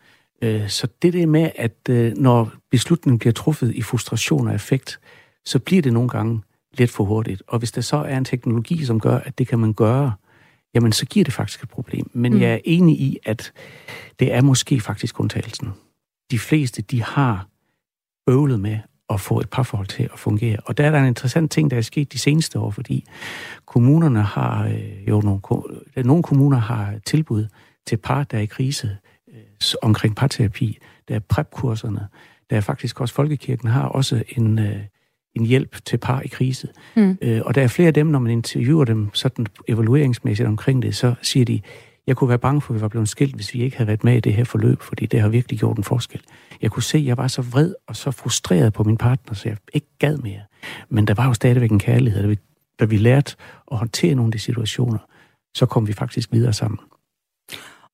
Øh, 0.43 0.69
Så 0.69 0.89
det 1.03 1.13
der 1.13 1.27
med, 1.27 1.51
at 1.57 1.77
øh, 1.91 2.17
når 2.17 2.53
beslutningen 2.71 3.19
bliver 3.19 3.33
truffet 3.33 3.75
i 3.75 3.83
frustration 3.83 4.49
og 4.49 4.55
effekt, 4.55 5.01
så 5.45 5.59
bliver 5.59 5.83
det 5.83 5.93
nogle 5.93 6.09
gange 6.09 6.41
lidt 6.79 6.91
for 6.91 7.05
hurtigt. 7.05 7.43
Og 7.47 7.59
hvis 7.59 7.73
der 7.73 7.81
så 7.81 7.97
er 7.97 8.17
en 8.19 8.25
teknologi, 8.25 8.85
som 8.85 9.01
gør, 9.01 9.17
at 9.19 9.39
det 9.39 9.49
kan 9.49 9.59
man 9.59 9.73
gøre, 9.73 10.13
jamen 10.75 10.93
så 10.93 11.07
giver 11.07 11.25
det 11.25 11.35
faktisk 11.35 11.63
et 11.63 11.69
problem. 11.69 12.11
Men 12.13 12.33
Mm. 12.35 12.41
jeg 12.41 12.53
er 12.53 12.59
enig 12.65 13.01
i, 13.01 13.19
at 13.25 13.53
det 14.19 14.33
er 14.35 14.43
måske 14.43 14.81
faktisk 14.81 15.21
undtagelsen. 15.21 15.69
De 16.31 16.39
fleste, 16.39 16.83
de 16.83 17.03
har 17.03 17.47
bøvlet 18.27 18.61
med 18.61 18.79
at 19.11 19.21
få 19.21 19.41
et 19.41 19.51
parforhold 19.51 19.87
til 19.87 20.03
at 20.13 20.19
fungere. 20.19 20.59
Og 20.65 20.79
der 20.79 20.87
er 20.87 20.91
der 20.91 20.99
en 20.99 21.07
interessant 21.07 21.51
ting, 21.51 21.71
der 21.71 21.77
er 21.77 21.81
sket 21.81 22.13
de 22.13 22.19
seneste 22.19 22.59
år, 22.59 22.71
fordi 22.71 23.05
kommunerne 23.67 24.23
har 24.23 24.67
øh, 24.67 25.09
jo 25.09 25.21
nogle, 25.21 25.41
nogle 26.05 26.23
kommuner 26.23 26.59
har 26.59 26.95
tilbud 27.07 27.47
til 27.87 27.97
par, 27.97 28.25
der 28.25 28.39
er 28.39 28.43
i 28.43 28.47
krise 28.47 28.97
øh, 29.35 29.41
omkring 29.83 30.17
parterapi. 30.17 30.79
Der 31.09 31.15
er 31.15 31.19
prep-kurserne. 31.19 32.09
Der 32.51 32.57
er 32.57 32.61
faktisk 32.61 33.01
også 33.01 33.15
Folkekirken 33.15 33.69
har 33.69 33.83
også 33.89 34.23
en, 34.29 34.59
øh, 34.59 34.77
en 35.35 35.47
hjælp 35.47 35.85
til 35.85 35.97
par 35.97 36.21
i 36.21 36.29
krise. 36.29 36.69
Mm. 36.97 37.19
Øh, 37.23 37.41
og 37.45 37.55
der 37.55 37.63
er 37.63 37.69
flere 37.69 37.87
af 37.89 37.95
dem, 37.95 38.07
når 38.07 38.19
man 38.19 38.33
interviewer 38.33 38.85
dem 38.85 39.11
sådan 39.13 39.47
evalueringsmæssigt 39.69 40.49
omkring 40.49 40.83
det, 40.83 40.97
så 40.97 41.15
siger 41.23 41.45
de, 41.45 41.61
jeg 42.07 42.17
kunne 42.17 42.29
være 42.29 42.39
bange 42.39 42.61
for, 42.61 42.73
at 42.73 42.77
vi 42.77 42.81
var 42.81 42.89
blevet 42.89 43.09
skilt, 43.09 43.35
hvis 43.35 43.55
vi 43.55 43.63
ikke 43.63 43.77
havde 43.77 43.89
været 43.89 44.05
med 44.05 44.17
i 44.17 44.21
det 44.21 44.35
her 44.35 44.45
forløb, 44.45 44.83
fordi 44.83 45.07
det 45.07 45.21
har 45.21 45.29
virkelig 45.29 45.59
gjort 45.59 45.77
en 45.77 45.85
forskel. 45.85 46.21
Jeg 46.63 46.71
kunne 46.71 46.83
se, 46.83 46.99
at 46.99 47.05
jeg 47.05 47.17
var 47.17 47.29
så 47.29 47.43
vred 47.43 47.75
og 47.87 47.97
så 47.97 48.11
frustreret 48.11 48.73
på 48.73 48.85
min 48.85 48.97
partner, 48.97 49.35
så 49.35 49.49
jeg 49.49 49.57
ikke 49.73 49.87
gad 49.99 50.17
mere. 50.17 50.41
Men 50.89 51.07
der 51.07 51.15
var 51.15 51.27
jo 51.27 51.35
stadigvæk 51.35 51.71
en 51.71 51.79
kærlighed, 51.79 52.23
da 52.23 52.29
vi, 52.29 52.39
da 52.81 52.85
vi 52.85 52.97
lærte 52.97 53.37
at 53.73 53.79
håndtere 53.79 54.15
nogle 54.15 54.29
af 54.29 54.33
de 54.33 54.39
situationer, 54.39 54.99
så 55.55 55.67
kom 55.67 55.89
vi 55.89 55.93
faktisk 55.93 56.33
videre 56.33 56.53
sammen. 56.53 56.79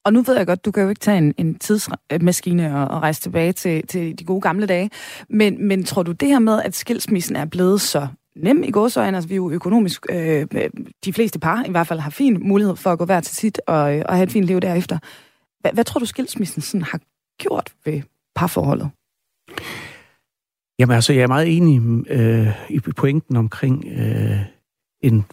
Og 0.05 0.13
nu 0.13 0.23
ved 0.23 0.37
jeg 0.37 0.47
godt, 0.47 0.65
du 0.65 0.71
kan 0.71 0.83
jo 0.83 0.89
ikke 0.89 1.01
tage 1.01 1.19
en, 1.19 1.35
en 1.37 1.59
tidsmaskine 1.59 2.77
og, 2.77 2.89
og 2.89 3.03
rejse 3.03 3.21
tilbage 3.21 3.53
til, 3.53 3.87
til 3.87 4.19
de 4.19 4.25
gode 4.25 4.41
gamle 4.41 4.67
dage. 4.67 4.91
Men, 5.29 5.69
men 5.69 5.85
tror 5.85 6.03
du 6.03 6.13
det 6.13 6.29
her 6.29 6.39
med, 6.39 6.63
at 6.63 6.75
skilsmissen 6.75 7.37
er 7.37 7.45
blevet 7.45 7.81
så 7.81 8.09
nem 8.37 8.63
i 8.63 8.71
gåsøjne, 8.71 9.17
altså 9.17 9.29
vi 9.29 9.35
er 9.35 9.37
jo 9.37 9.51
økonomisk, 9.51 10.07
øh, 10.11 10.47
de 11.05 11.13
fleste 11.13 11.39
par 11.39 11.65
i 11.65 11.71
hvert 11.71 11.87
fald 11.87 12.01
har 12.01 12.11
fin 12.11 12.49
mulighed 12.49 12.77
for 12.77 12.93
at 12.93 12.99
gå 12.99 13.05
hver 13.05 13.21
til 13.21 13.37
sit 13.37 13.61
og, 13.67 13.97
øh, 13.97 14.03
og 14.09 14.15
have 14.15 14.25
et 14.25 14.33
fint 14.33 14.45
liv 14.45 14.61
derefter. 14.61 14.99
Hvad, 15.61 15.73
hvad 15.73 15.85
tror 15.85 15.99
du 15.99 16.07
skilsmissen 16.07 16.63
sådan 16.63 16.83
har 16.83 17.01
gjort 17.39 17.73
ved 17.85 18.03
parforholdet? 18.35 18.91
Jamen 20.79 20.95
altså, 20.95 21.13
jeg 21.13 21.23
er 21.23 21.27
meget 21.27 21.57
enig 21.57 22.05
øh, 22.11 22.71
i 22.71 22.81
pointen 22.81 23.37
omkring 23.37 23.85
øh, 23.87 24.41
en, 25.01 25.25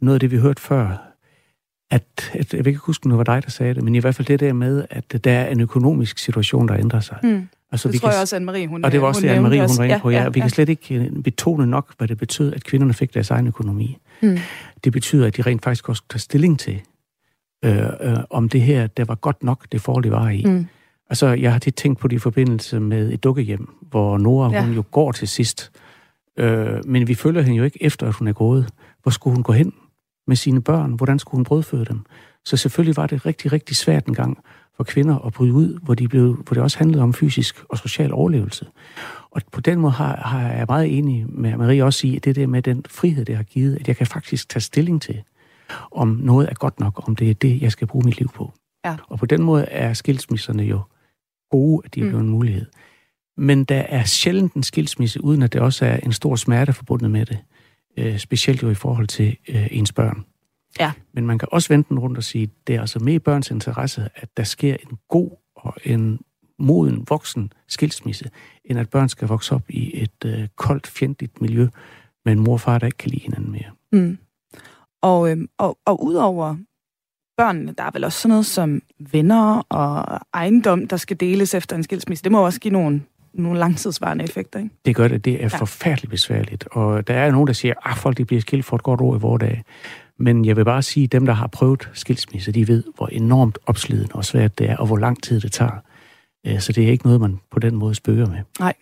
noget 0.00 0.16
af 0.16 0.20
det, 0.20 0.30
vi 0.30 0.36
hørte 0.36 0.62
før, 0.62 1.11
at, 1.92 2.30
at, 2.32 2.54
jeg 2.54 2.64
vil 2.64 2.70
ikke 2.70 2.80
huske, 2.80 3.06
om 3.06 3.10
det 3.10 3.18
var 3.18 3.24
dig, 3.24 3.44
der 3.44 3.50
sagde 3.50 3.74
det, 3.74 3.82
men 3.84 3.94
i 3.94 3.98
hvert 3.98 4.14
fald 4.14 4.26
det 4.26 4.40
der 4.40 4.52
med, 4.52 4.84
at 4.90 5.24
der 5.24 5.32
er 5.32 5.48
en 5.48 5.60
økonomisk 5.60 6.18
situation, 6.18 6.68
der 6.68 6.76
ændrer 6.76 7.00
sig. 7.00 7.18
Mm. 7.22 7.48
Altså, 7.72 7.88
Det 7.88 8.00
tror 8.00 8.10
jeg 8.10 8.20
også, 8.20 8.36
Anne-Marie, 8.36 8.66
hun 8.66 8.84
Og 8.84 8.92
det 8.92 9.00
var 9.00 9.06
også 9.06 9.20
det, 9.20 9.30
nævnte 9.30 9.48
Anne-Marie, 9.48 9.68
hun 9.68 9.78
var 9.78 9.84
inde 9.84 9.98
på. 10.02 10.10
Ja, 10.10 10.22
ja, 10.22 10.28
vi 10.28 10.40
kan 10.40 10.50
slet 10.50 10.68
ikke 10.68 10.94
øh, 10.94 11.22
betone 11.22 11.66
nok, 11.66 11.94
hvad 11.98 12.08
det 12.08 12.18
betød, 12.18 12.52
at 12.54 12.64
kvinderne 12.64 12.94
fik 12.94 13.14
deres 13.14 13.30
egen 13.30 13.46
økonomi. 13.46 13.98
Mm. 14.22 14.38
Det 14.84 14.92
betyder, 14.92 15.26
at 15.26 15.36
de 15.36 15.42
rent 15.42 15.64
faktisk 15.64 15.88
også 15.88 16.02
tager 16.10 16.18
stilling 16.18 16.58
til, 16.58 16.80
øh, 17.64 17.76
øh, 18.00 18.16
om 18.30 18.48
det 18.48 18.60
her, 18.60 18.86
der 18.86 19.04
var 19.04 19.14
godt 19.14 19.42
nok, 19.42 19.66
det 19.72 19.80
forhold, 19.80 20.04
de 20.04 20.10
var 20.10 20.30
i. 20.30 20.44
Mm. 20.44 20.66
Altså, 21.10 21.26
jeg 21.26 21.52
har 21.52 21.58
tit 21.58 21.74
tænkt 21.74 21.98
på 21.98 22.08
det 22.08 22.16
i 22.16 22.18
forbindelse 22.18 22.80
med 22.80 23.12
et 23.12 23.24
dukkehjem, 23.24 23.68
hvor 23.90 24.18
Nora, 24.18 24.50
Ja. 24.50 24.56
ja. 24.56 24.64
hun 24.64 24.74
jo 24.74 24.84
går 24.90 25.12
til 25.12 25.28
sidst. 25.28 25.70
Øh, 26.38 26.68
men 26.84 27.08
vi 27.08 27.14
følger 27.14 27.42
hende 27.42 27.56
jo 27.58 27.64
ikke 27.64 27.82
efter, 27.82 28.06
at 28.08 28.14
hun 28.14 28.28
er 28.28 28.32
gået. 28.32 28.68
Hvor 29.02 29.10
skulle 29.10 29.34
hun 29.34 29.42
gå 29.42 29.52
hen 29.52 29.72
med 30.26 30.36
sine 30.36 30.62
børn? 30.62 30.92
Hvordan 30.92 31.18
skulle 31.18 31.38
hun 31.38 31.44
brødføde 31.44 31.84
dem? 31.84 32.00
Så 32.44 32.56
selvfølgelig 32.56 32.96
var 32.96 33.06
det 33.06 33.26
rigtig, 33.26 33.52
rigtig 33.52 33.76
svært 33.76 34.06
en 34.06 34.14
gang 34.14 34.38
for 34.76 34.84
kvinder 34.84 35.18
at 35.18 35.32
bryde 35.32 35.52
ud, 35.52 35.78
hvor, 35.82 35.94
de 35.94 36.08
blev, 36.08 36.34
hvor 36.34 36.54
det 36.54 36.62
også 36.62 36.78
handlede 36.78 37.02
om 37.02 37.12
fysisk 37.14 37.64
og 37.68 37.78
social 37.78 38.12
overlevelse. 38.12 38.66
Og 39.30 39.42
på 39.52 39.60
den 39.60 39.78
måde 39.80 39.92
har, 39.92 40.16
har 40.16 40.52
jeg 40.52 40.66
meget 40.68 40.98
enig 40.98 41.26
med 41.28 41.56
Marie 41.56 41.84
også 41.84 42.06
i, 42.06 42.16
at 42.16 42.24
det 42.24 42.36
der 42.36 42.46
med 42.46 42.62
den 42.62 42.84
frihed, 42.88 43.24
det 43.24 43.36
har 43.36 43.42
givet, 43.42 43.76
at 43.80 43.88
jeg 43.88 43.96
kan 43.96 44.06
faktisk 44.06 44.48
tage 44.48 44.60
stilling 44.60 45.02
til, 45.02 45.22
om 45.92 46.08
noget 46.08 46.48
er 46.50 46.54
godt 46.54 46.80
nok, 46.80 47.08
om 47.08 47.16
det 47.16 47.30
er 47.30 47.34
det, 47.34 47.62
jeg 47.62 47.72
skal 47.72 47.86
bruge 47.86 48.04
mit 48.04 48.18
liv 48.18 48.28
på. 48.34 48.52
Ja. 48.84 48.96
Og 49.08 49.18
på 49.18 49.26
den 49.26 49.42
måde 49.42 49.64
er 49.64 49.92
skilsmisserne 49.92 50.62
jo 50.62 50.80
gode, 51.50 51.82
at 51.84 51.94
de 51.94 52.00
er 52.00 52.04
Mm. 52.04 52.10
blevet 52.10 52.22
en 52.24 52.30
mulighed. 52.30 52.66
Men 53.36 53.64
der 53.64 53.80
er 53.80 54.04
sjældent 54.04 54.54
en 54.54 54.62
skilsmisse, 54.62 55.24
uden 55.24 55.42
at 55.42 55.52
det 55.52 55.60
også 55.60 55.86
er 55.86 55.96
en 55.96 56.12
stor 56.12 56.36
smerte 56.36 56.72
forbundet 56.72 57.10
med 57.10 57.26
det. 57.26 57.38
Øh, 57.96 58.18
specielt 58.18 58.62
jo 58.62 58.70
i 58.70 58.74
forhold 58.74 59.06
til 59.06 59.36
øh, 59.48 59.68
ens 59.70 59.92
børn. 59.92 60.24
Ja. 60.80 60.92
Men 61.12 61.26
man 61.26 61.38
kan 61.38 61.48
også 61.52 61.68
vente 61.68 61.88
den 61.88 61.98
rundt 61.98 62.18
og 62.18 62.24
sige, 62.24 62.50
det 62.66 62.74
er 62.74 62.80
altså 62.80 62.98
med 62.98 63.14
i 63.14 63.18
børns 63.18 63.50
interesse, 63.50 64.08
at 64.14 64.28
der 64.36 64.44
sker 64.44 64.76
en 64.90 64.98
god 65.08 65.30
og 65.56 65.76
en 65.84 66.20
moden 66.58 67.06
voksen 67.08 67.52
skilsmisse, 67.68 68.30
end 68.64 68.78
at 68.78 68.90
børn 68.90 69.08
skal 69.08 69.28
vokse 69.28 69.54
op 69.54 69.70
i 69.70 70.02
et 70.02 70.24
øh, 70.24 70.48
koldt, 70.56 70.86
fjendtligt 70.86 71.40
miljø 71.40 71.68
med 72.24 72.32
en 72.32 72.40
mor 72.40 72.52
og 72.52 72.60
far, 72.60 72.78
der 72.78 72.86
ikke 72.86 72.98
kan 72.98 73.10
lide 73.10 73.22
hinanden 73.22 73.52
mere. 73.52 73.70
Mm. 73.92 74.18
Og, 75.02 75.30
øhm, 75.30 75.48
og, 75.58 75.78
og 75.84 76.04
udover 76.04 76.56
børnene, 77.36 77.74
der 77.78 77.84
er 77.84 77.90
vel 77.92 78.04
også 78.04 78.18
sådan 78.18 78.30
noget 78.30 78.46
som 78.46 78.82
venner 78.98 79.66
og 79.68 80.20
ejendom, 80.34 80.88
der 80.88 80.96
skal 80.96 81.20
deles 81.20 81.54
efter 81.54 81.76
en 81.76 81.82
skilsmisse. 81.82 82.24
Det 82.24 82.32
må 82.32 82.44
også 82.44 82.60
give 82.60 82.72
nogle, 82.72 83.02
nogle 83.34 83.58
langtidsvarende 83.58 84.24
effekter, 84.24 84.58
ikke? 84.58 84.70
Det 84.84 84.96
gør 84.96 85.08
det, 85.08 85.24
det 85.24 85.34
er 85.34 85.38
Ja. 85.38 85.46
forfærdeligt 85.46 86.10
besværligt. 86.10 86.64
Og 86.72 87.06
der 87.06 87.14
er 87.14 87.30
nogen, 87.30 87.46
der 87.46 87.52
siger, 87.52 87.74
at 87.90 87.96
folk 87.98 88.16
de 88.18 88.24
bliver 88.24 88.40
skilt 88.40 88.64
for 88.64 88.76
et 88.76 88.82
godt 88.82 89.00
år 89.00 89.16
i 89.16 89.18
vores 89.18 89.40
dag. 89.40 89.62
Men 90.18 90.44
jeg 90.44 90.56
vil 90.56 90.64
bare 90.64 90.82
sige, 90.82 91.04
at 91.04 91.12
dem, 91.12 91.26
der 91.26 91.32
har 91.32 91.46
prøvet 91.46 91.90
skilsmisse, 91.92 92.52
de 92.52 92.68
ved, 92.68 92.84
hvor 92.96 93.06
enormt 93.06 93.58
opslidende 93.66 94.14
og 94.14 94.24
svært 94.24 94.58
det 94.58 94.70
er, 94.70 94.76
og 94.76 94.86
hvor 94.86 94.96
lang 94.96 95.22
tid 95.22 95.40
det 95.40 95.52
tager. 95.52 95.82
Øh, 96.46 96.60
Så 96.60 96.72
det 96.72 96.84
er 96.84 96.88
ikke 96.88 97.04
noget, 97.04 97.20
man 97.20 97.40
på 97.50 97.58
den 97.58 97.74
måde 97.76 97.94
spøger 97.94 98.26
med. 98.26 98.72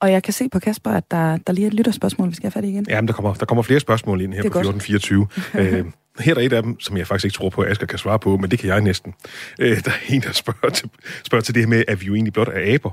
Og 0.00 0.12
jeg 0.12 0.22
kan 0.22 0.32
se 0.32 0.48
på 0.48 0.58
Kasper, 0.58 0.90
at 0.90 1.10
der, 1.10 1.36
der 1.36 1.52
lige 1.52 1.64
er 1.64 1.68
et 1.68 1.74
lytterspørgsmål, 1.74 2.28
vi 2.30 2.34
skal 2.34 2.42
have 2.44 2.50
fat 2.50 2.64
i 2.64 2.68
igen. 2.68 2.86
Jamen, 2.88 3.08
der 3.08 3.14
kommer, 3.14 3.34
der 3.34 3.46
kommer 3.46 3.62
flere 3.62 3.80
spørgsmål 3.80 4.20
ind 4.20 4.32
her 4.32 4.38
er 4.38 4.42
på 4.42 4.48
godt. 4.52 4.66
1424. 4.66 5.26
øh, 5.78 5.84
her 6.18 6.30
er 6.30 6.34
der 6.34 6.42
et 6.42 6.52
af 6.52 6.62
dem, 6.62 6.80
som 6.80 6.96
jeg 6.96 7.06
faktisk 7.06 7.24
ikke 7.24 7.34
tror 7.34 7.50
på, 7.50 7.62
at 7.62 7.70
Asger 7.70 7.86
kan 7.86 7.98
svare 7.98 8.18
på, 8.18 8.36
men 8.36 8.50
det 8.50 8.58
kan 8.58 8.68
jeg 8.68 8.80
næsten. 8.80 9.14
Øh, 9.58 9.84
der 9.84 9.90
er 9.90 10.14
en, 10.14 10.20
der 10.20 10.32
spørger 10.32 10.68
til, 10.68 10.90
spørger 11.24 11.42
til 11.42 11.54
det 11.54 11.62
her 11.62 11.68
med, 11.68 11.84
at 11.88 12.00
vi 12.00 12.06
jo 12.06 12.14
egentlig 12.14 12.32
blot 12.32 12.48
er 12.48 12.74
aber, 12.74 12.90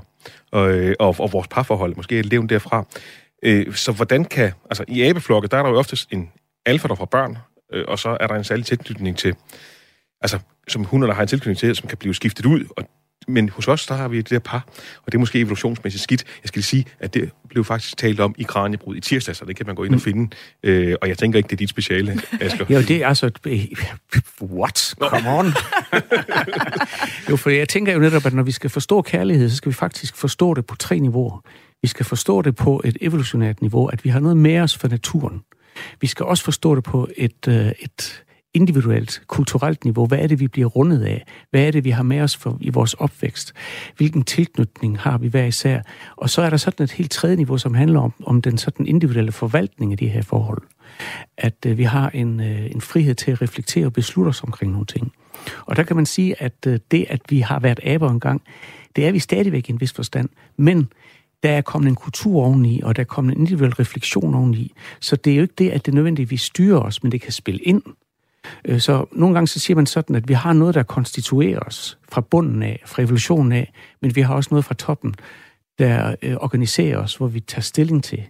og, 0.50 0.70
øh, 0.70 0.94
og, 0.98 1.16
og 1.18 1.32
vores 1.32 1.48
parforhold 1.48 1.96
måske 1.96 2.18
er 2.18 2.22
levende 2.22 2.54
derfra. 2.54 2.86
Øh, 3.42 3.74
så 3.74 3.92
hvordan 3.92 4.24
kan... 4.24 4.52
Altså, 4.70 4.84
i 4.88 5.02
abeflokke, 5.02 5.48
der 5.48 5.56
er 5.56 5.62
der 5.62 5.70
jo 5.70 5.78
oftest 5.78 6.08
en 6.12 6.30
alfa, 6.66 6.88
der 6.88 6.94
får 6.94 7.04
børn, 7.04 7.38
øh, 7.72 7.84
og 7.88 7.98
så 7.98 8.16
er 8.20 8.26
der 8.26 8.34
en 8.34 8.44
særlig 8.44 8.66
tilknytning 8.66 9.18
til... 9.18 9.34
Altså, 10.20 10.38
som 10.68 10.84
hunderne 10.84 11.10
der 11.10 11.14
har 11.14 11.22
en 11.22 11.28
tilknytning 11.28 11.58
til, 11.58 11.76
som 11.76 11.88
kan 11.88 11.98
blive 11.98 12.14
skiftet 12.14 12.46
ud, 12.46 12.64
og 12.76 12.84
men 13.28 13.48
hos 13.48 13.68
os, 13.68 13.86
der 13.86 13.94
har 13.94 14.08
vi 14.08 14.16
det 14.16 14.30
der 14.30 14.38
par, 14.38 14.64
og 14.96 15.12
det 15.12 15.14
er 15.14 15.18
måske 15.18 15.40
evolutionsmæssigt 15.40 16.02
skidt. 16.02 16.24
Jeg 16.42 16.48
skal 16.48 16.58
lige 16.58 16.64
sige, 16.64 16.84
at 17.00 17.14
det 17.14 17.30
blev 17.48 17.64
faktisk 17.64 17.96
talt 17.96 18.20
om 18.20 18.34
i 18.38 18.42
Kranjebrud 18.42 18.96
i 18.96 19.00
tirsdag, 19.00 19.36
så 19.36 19.44
det 19.44 19.56
kan 19.56 19.66
man 19.66 19.74
gå 19.74 19.84
ind 19.84 19.92
og 19.92 19.96
mm. 19.96 20.00
finde. 20.00 20.36
Øh, 20.62 20.96
og 21.02 21.08
jeg 21.08 21.18
tænker 21.18 21.36
ikke, 21.36 21.46
det 21.46 21.52
er 21.52 21.56
dit 21.56 21.70
speciale, 21.70 22.20
Asger. 22.40 22.66
jo, 22.70 22.80
det 22.80 22.90
er 22.90 23.08
altså... 23.08 23.30
What? 24.42 24.94
Come 25.00 25.28
on! 25.28 25.46
jo, 27.30 27.36
for 27.36 27.50
jeg 27.50 27.68
tænker 27.68 27.92
jo 27.92 27.98
netop, 27.98 28.26
at 28.26 28.32
når 28.32 28.42
vi 28.42 28.52
skal 28.52 28.70
forstå 28.70 29.02
kærlighed, 29.02 29.50
så 29.50 29.56
skal 29.56 29.70
vi 29.70 29.74
faktisk 29.74 30.16
forstå 30.16 30.54
det 30.54 30.66
på 30.66 30.76
tre 30.76 30.98
niveauer. 30.98 31.40
Vi 31.82 31.88
skal 31.88 32.06
forstå 32.06 32.42
det 32.42 32.56
på 32.56 32.82
et 32.84 32.96
evolutionært 33.00 33.60
niveau, 33.60 33.86
at 33.86 34.04
vi 34.04 34.10
har 34.10 34.20
noget 34.20 34.36
med 34.36 34.60
os 34.60 34.78
for 34.78 34.88
naturen. 34.88 35.40
Vi 36.00 36.06
skal 36.06 36.26
også 36.26 36.44
forstå 36.44 36.74
det 36.74 36.84
på 36.84 37.08
et, 37.16 37.48
øh, 37.48 37.72
et 37.80 38.22
individuelt, 38.54 39.22
kulturelt 39.26 39.84
niveau. 39.84 40.06
Hvad 40.06 40.18
er 40.18 40.26
det, 40.26 40.40
vi 40.40 40.48
bliver 40.48 40.68
rundet 40.68 41.02
af? 41.02 41.24
Hvad 41.50 41.66
er 41.66 41.70
det, 41.70 41.84
vi 41.84 41.90
har 41.90 42.02
med 42.02 42.20
os 42.20 42.36
for, 42.36 42.58
i 42.60 42.70
vores 42.70 42.94
opvækst? 42.94 43.52
Hvilken 43.96 44.22
tilknytning 44.22 44.98
har 44.98 45.18
vi 45.18 45.28
hver 45.28 45.44
især? 45.44 45.80
Og 46.16 46.30
så 46.30 46.42
er 46.42 46.50
der 46.50 46.56
sådan 46.56 46.84
et 46.84 46.90
helt 46.90 47.10
tredje 47.10 47.36
niveau, 47.36 47.58
som 47.58 47.74
handler 47.74 48.00
om, 48.00 48.12
om 48.22 48.42
den 48.42 48.58
sådan 48.58 48.86
individuelle 48.86 49.32
forvaltning 49.32 49.92
af 49.92 49.98
de 49.98 50.08
her 50.08 50.22
forhold. 50.22 50.62
At 51.36 51.66
øh, 51.66 51.78
vi 51.78 51.82
har 51.82 52.10
en, 52.10 52.40
øh, 52.40 52.70
en 52.70 52.80
frihed 52.80 53.14
til 53.14 53.30
at 53.30 53.42
reflektere 53.42 53.86
og 53.86 53.92
beslutte 53.92 54.28
os 54.28 54.42
omkring 54.42 54.72
nogle 54.72 54.86
ting. 54.86 55.12
Og 55.66 55.76
der 55.76 55.82
kan 55.82 55.96
man 55.96 56.06
sige, 56.06 56.42
at 56.42 56.66
øh, 56.66 56.78
det, 56.90 57.06
at 57.08 57.20
vi 57.28 57.40
har 57.40 57.60
været 57.60 57.80
aber 57.84 58.10
engang, 58.10 58.42
det 58.96 59.06
er 59.06 59.12
vi 59.12 59.18
stadigvæk 59.18 59.68
i 59.68 59.72
en 59.72 59.80
vis 59.80 59.92
forstand. 59.92 60.28
Men 60.56 60.88
der 61.42 61.50
er 61.50 61.60
kommet 61.60 61.88
en 61.88 61.94
kultur 61.94 62.42
oveni, 62.42 62.80
og 62.82 62.96
der 62.96 63.02
er 63.02 63.06
kommet 63.06 63.34
en 63.34 63.40
individuel 63.40 63.72
refleksion 63.74 64.34
oveni. 64.34 64.72
Så 65.00 65.16
det 65.16 65.32
er 65.32 65.36
jo 65.36 65.42
ikke 65.42 65.54
det, 65.58 65.70
at 65.70 65.86
det 65.86 65.94
nødvendigvis 65.94 66.40
styrer 66.40 66.80
os, 66.80 67.02
men 67.02 67.12
det 67.12 67.20
kan 67.20 67.32
spille 67.32 67.60
ind. 67.60 67.82
Øh, 68.64 68.80
så 68.80 69.04
nogle 69.12 69.34
gange 69.34 69.46
så 69.46 69.60
siger 69.60 69.74
man 69.76 69.86
sådan, 69.86 70.16
at 70.16 70.28
vi 70.28 70.34
har 70.34 70.52
noget, 70.52 70.74
der 70.74 70.82
konstituerer 70.82 71.58
os 71.58 71.98
fra 72.12 72.20
bunden 72.20 72.62
af, 72.62 72.82
fra 72.86 73.02
evolutionen 73.02 73.52
af, 73.52 73.72
men 74.02 74.16
vi 74.16 74.20
har 74.20 74.34
også 74.34 74.48
noget 74.50 74.64
fra 74.64 74.74
toppen, 74.74 75.14
der 75.78 76.14
øh, 76.22 76.36
organiserer 76.36 76.98
os, 76.98 77.16
hvor 77.16 77.26
vi 77.26 77.40
tager 77.40 77.62
stilling 77.62 78.04
til. 78.04 78.22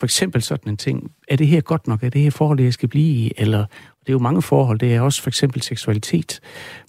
For 0.00 0.06
eksempel 0.06 0.42
sådan 0.42 0.72
en 0.72 0.76
ting, 0.76 1.10
er 1.28 1.36
det 1.36 1.46
her 1.46 1.60
godt 1.60 1.86
nok? 1.86 2.02
Er 2.02 2.08
det 2.08 2.20
her 2.20 2.30
forhold, 2.30 2.60
jeg 2.60 2.72
skal 2.72 2.88
blive 2.88 3.04
i? 3.04 3.32
Eller, 3.36 3.58
det 4.00 4.08
er 4.08 4.12
jo 4.12 4.18
mange 4.18 4.42
forhold, 4.42 4.78
det 4.78 4.94
er 4.94 5.00
også 5.00 5.22
for 5.22 5.30
eksempel 5.30 5.62
seksualitet. 5.62 6.40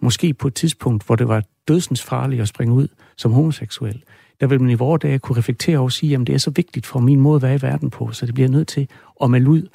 Måske 0.01 0.33
på 0.33 0.47
et 0.47 0.53
tidspunkt, 0.53 1.05
hvor 1.05 1.15
det 1.15 1.27
var 1.27 1.43
dødsens 1.67 2.03
farligt 2.03 2.41
at 2.41 2.47
springe 2.47 2.73
ud 2.73 2.87
som 3.17 3.31
homoseksuel. 3.31 4.03
Der 4.39 4.47
vil 4.47 4.61
man 4.61 4.69
i 4.69 4.73
vores 4.73 5.01
dage 5.01 5.19
kunne 5.19 5.37
reflektere 5.37 5.77
over 5.77 5.85
og 5.85 5.91
sige, 5.91 6.15
at 6.15 6.27
det 6.27 6.35
er 6.35 6.39
så 6.39 6.51
vigtigt 6.51 6.85
for 6.85 6.99
min 6.99 7.19
måde 7.19 7.35
at 7.35 7.41
være 7.41 7.55
i 7.55 7.61
verden 7.61 7.89
på, 7.89 8.11
så 8.11 8.25
det 8.25 8.33
bliver 8.33 8.49
nødt 8.49 8.67
til 8.67 8.89
at 9.23 9.31
melde 9.31 9.49
ud 9.49 9.67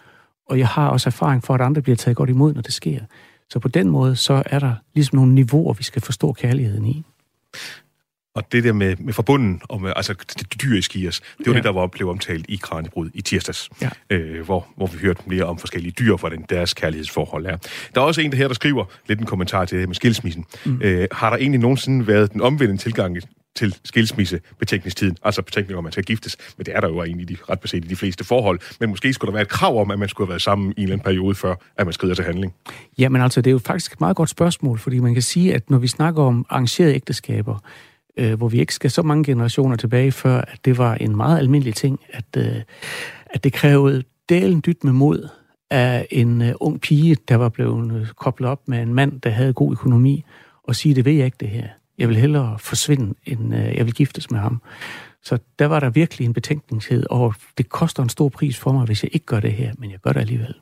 og 0.51 0.59
jeg 0.59 0.69
har 0.69 0.89
også 0.89 1.09
erfaring 1.09 1.45
for, 1.45 1.55
at 1.55 1.61
andre 1.61 1.83
bliver 1.83 1.97
taget 1.97 2.17
godt 2.17 2.31
imod, 2.31 2.55
når 2.55 2.63
det 2.63 2.73
sker. 2.73 3.01
Så 3.51 3.59
på 3.59 3.69
den 3.69 3.89
måde, 3.89 4.17
så 4.17 4.43
er 4.47 4.59
der 4.59 4.75
ligesom 4.95 5.17
nogle 5.17 5.35
niveauer, 5.35 5.75
vi 5.75 5.83
skal 5.83 6.03
forstå 6.03 6.33
kærligheden 6.33 6.87
i. 6.87 7.05
Og 8.35 8.53
det 8.53 8.65
der 8.65 8.73
med, 8.73 8.97
med 8.97 9.13
forbunden, 9.13 9.63
og 9.69 9.83
med, 9.83 9.93
altså 9.97 10.15
det 10.39 10.63
dyriske 10.63 10.99
i 10.99 11.09
os, 11.09 11.21
det 11.21 11.47
var 11.47 11.53
ja. 11.53 11.57
det, 11.57 11.65
der 11.65 11.73
var 11.73 11.87
blevet 11.87 12.11
omtalt 12.11 12.47
i 12.49 12.57
Kranjebrud 12.57 13.11
i 13.15 13.21
tirsdags, 13.21 13.71
ja. 13.83 13.91
øh, 14.11 14.45
hvor, 14.45 14.67
hvor 14.77 14.87
vi 14.87 14.99
hørte 14.99 15.23
mere 15.27 15.45
om 15.45 15.59
forskellige 15.59 15.93
dyr, 15.93 16.17
hvordan 16.17 16.45
deres 16.49 16.75
kærlighedsforhold 16.75 17.47
er. 17.47 17.57
Der 17.95 18.01
er 18.01 18.05
også 18.05 18.21
en 18.21 18.31
der 18.31 18.37
her, 18.37 18.47
der 18.47 18.55
skriver 18.55 18.85
lidt 19.07 19.21
en 19.21 19.27
kommentar 19.27 19.65
til 19.65 19.79
det 19.79 19.89
med 19.89 19.95
skilsmissen. 19.95 20.45
Mm. 20.65 20.81
Øh, 20.83 21.09
har 21.13 21.31
der 21.31 21.37
egentlig 21.37 21.61
nogensinde 21.61 22.07
været 22.07 22.33
den 22.33 22.41
omvendte 22.41 22.77
tilgang 22.77 23.17
til 23.57 23.77
skilsmisse 23.85 24.41
betænkningstiden, 24.59 25.17
altså 25.23 25.43
betænkning 25.43 25.79
om, 25.79 25.85
man 25.85 25.93
skal 25.93 26.05
giftes, 26.05 26.37
men 26.57 26.67
det 26.67 26.77
er 26.77 26.81
der 26.81 26.89
jo 26.89 27.03
egentlig 27.03 27.29
de, 27.29 27.37
ret 27.51 27.61
beset 27.61 27.85
i 27.85 27.89
de 27.89 27.97
fleste 27.97 28.25
forhold. 28.25 28.61
Men 28.81 28.91
måske 28.91 29.13
skulle 29.13 29.29
der 29.29 29.33
være 29.33 29.43
et 29.43 29.49
krav 29.49 29.81
om, 29.81 29.91
at 29.91 29.99
man 29.99 30.09
skulle 30.09 30.27
have 30.27 30.31
været 30.31 30.43
sammen 30.43 30.69
i 30.77 30.81
en 30.81 30.83
eller 30.83 30.95
anden 30.95 31.05
periode, 31.05 31.35
før 31.35 31.55
at 31.77 31.87
man 31.87 31.93
skrider 31.93 32.15
til 32.15 32.25
handling. 32.25 32.55
Jamen 32.99 33.23
altså, 33.23 33.41
det 33.41 33.51
er 33.51 33.53
jo 33.53 33.59
faktisk 33.59 33.93
et 33.93 34.01
meget 34.01 34.17
godt 34.17 34.31
spørgsmål, 34.31 34.79
fordi 34.79 34.99
man 34.99 35.13
kan 35.15 35.23
sige, 35.23 35.55
at 35.55 35.71
når 35.71 35.79
vi 35.79 35.87
snakker 35.87 36.23
om 36.23 36.47
arrangerede 36.49 36.95
ægteskaber, 36.95 37.59
øh, 38.17 38.35
hvor 38.35 38.49
vi 38.49 38.61
ikke 38.61 38.75
skal 38.75 38.91
så 38.91 39.03
mange 39.03 39.25
generationer 39.25 39.77
tilbage, 39.77 40.13
før 40.13 40.41
at 40.41 40.59
det 40.65 40.79
var 40.79 40.95
en 40.95 41.17
meget 41.17 41.39
almindelig 41.39 41.75
ting, 41.75 42.01
at, 42.13 42.37
øh, 42.37 42.63
at 43.27 43.45
det 43.45 43.53
krævede 43.53 44.03
delen 44.29 44.63
dyt 44.67 44.85
med 44.85 44.93
mod 44.93 45.29
af 45.71 46.07
en 46.11 46.43
øh, 46.43 46.53
ung 46.61 46.81
pige, 46.81 47.17
der 47.29 47.37
var 47.37 47.49
blevet 47.49 48.01
øh, 48.01 48.07
koblet 48.09 48.51
op 48.51 48.69
med 48.69 48.83
en 48.83 48.95
mand, 48.95 49.21
der 49.21 49.31
havde 49.31 49.53
god 49.53 49.73
økonomi, 49.73 50.25
og 50.65 50.77
sige, 50.77 50.95
det 50.95 51.05
ved 51.05 51.13
jeg 51.13 51.25
ikke 51.25 51.37
det 51.41 51.49
her. 51.49 51.69
Jeg 52.01 52.09
vil 52.09 52.17
hellere 52.17 52.59
forsvinde, 52.59 53.15
end 53.27 53.55
øh, 53.55 53.77
jeg 53.77 53.87
vil 53.87 53.95
giftes 53.95 54.31
med 54.31 54.41
ham. 54.41 54.63
Så 55.23 55.39
der 55.59 55.67
var 55.67 55.81
der 55.81 55.91
virkelig 55.91 56.25
en 56.25 56.33
betænkningshed, 56.33 57.05
og 57.11 57.35
det 57.59 57.69
koster 57.69 58.03
en 58.03 58.09
stor 58.09 58.29
pris 58.29 58.59
for 58.59 58.73
mig, 58.73 58.85
hvis 58.85 59.03
jeg 59.03 59.11
ikke 59.15 59.27
gør 59.27 59.41
det 59.41 59.53
her, 59.53 59.73
men 59.79 59.91
jeg 59.91 59.99
gør 59.99 60.13
det 60.13 60.21
alligevel. 60.21 60.55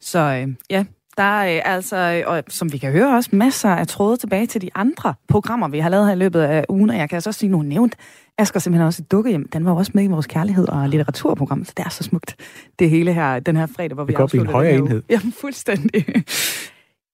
Så 0.00 0.18
øh, 0.18 0.54
ja, 0.70 0.84
der 1.16 1.22
er 1.22 1.62
altså, 1.62 2.22
og 2.26 2.42
som 2.48 2.72
vi 2.72 2.78
kan 2.78 2.92
høre 2.92 3.16
også, 3.16 3.30
masser 3.32 3.70
af 3.70 3.86
tråde 3.86 4.16
tilbage 4.16 4.46
til 4.46 4.62
de 4.62 4.70
andre 4.74 5.14
programmer, 5.28 5.68
vi 5.68 5.78
har 5.78 5.88
lavet 5.88 6.06
her 6.06 6.12
i 6.12 6.18
løbet 6.18 6.40
af 6.40 6.64
ugen, 6.68 6.90
og 6.90 6.96
jeg 6.96 7.08
kan 7.08 7.16
altså 7.16 7.30
også 7.30 7.40
sige, 7.40 7.50
nu 7.50 7.62
nævnt 7.62 7.96
Asger 8.38 8.60
simpelthen 8.60 8.86
også 8.86 9.02
et 9.02 9.12
dukkehjem. 9.12 9.48
Den 9.48 9.64
var 9.64 9.72
også 9.72 9.92
med 9.94 10.04
i 10.04 10.06
vores 10.06 10.26
kærlighed 10.26 10.68
og 10.68 10.88
litteraturprogram, 10.88 11.64
så 11.64 11.72
det 11.76 11.84
er 11.84 11.88
så 11.88 12.04
smukt, 12.04 12.36
det 12.78 12.90
hele 12.90 13.14
her, 13.14 13.40
den 13.40 13.56
her 13.56 13.66
fredag, 13.66 13.94
hvor 13.94 14.04
vi 14.04 14.14
afslutter 14.14 14.38
det. 14.38 14.48
En 14.48 14.52
højere 14.52 14.74
enhed. 14.74 15.02
Ja, 15.10 15.20
fuldstændig. 15.40 16.04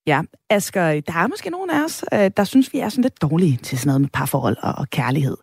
Ja, 0.07 0.23
Asger, 0.51 1.01
der 1.01 1.13
er 1.13 1.27
måske 1.27 1.51
nogen 1.51 1.71
af 1.71 1.85
os, 1.85 2.05
øh, 2.13 2.31
der 2.37 2.45
synes, 2.45 2.73
vi 2.73 2.79
er 2.79 2.89
sådan 2.89 3.03
lidt 3.03 3.23
dårlige 3.23 3.57
til 3.57 3.79
sådan 3.79 3.89
noget 3.89 4.01
med 4.01 4.09
parforhold 4.09 4.57
og 4.63 4.91
kærlighed. 4.91 5.37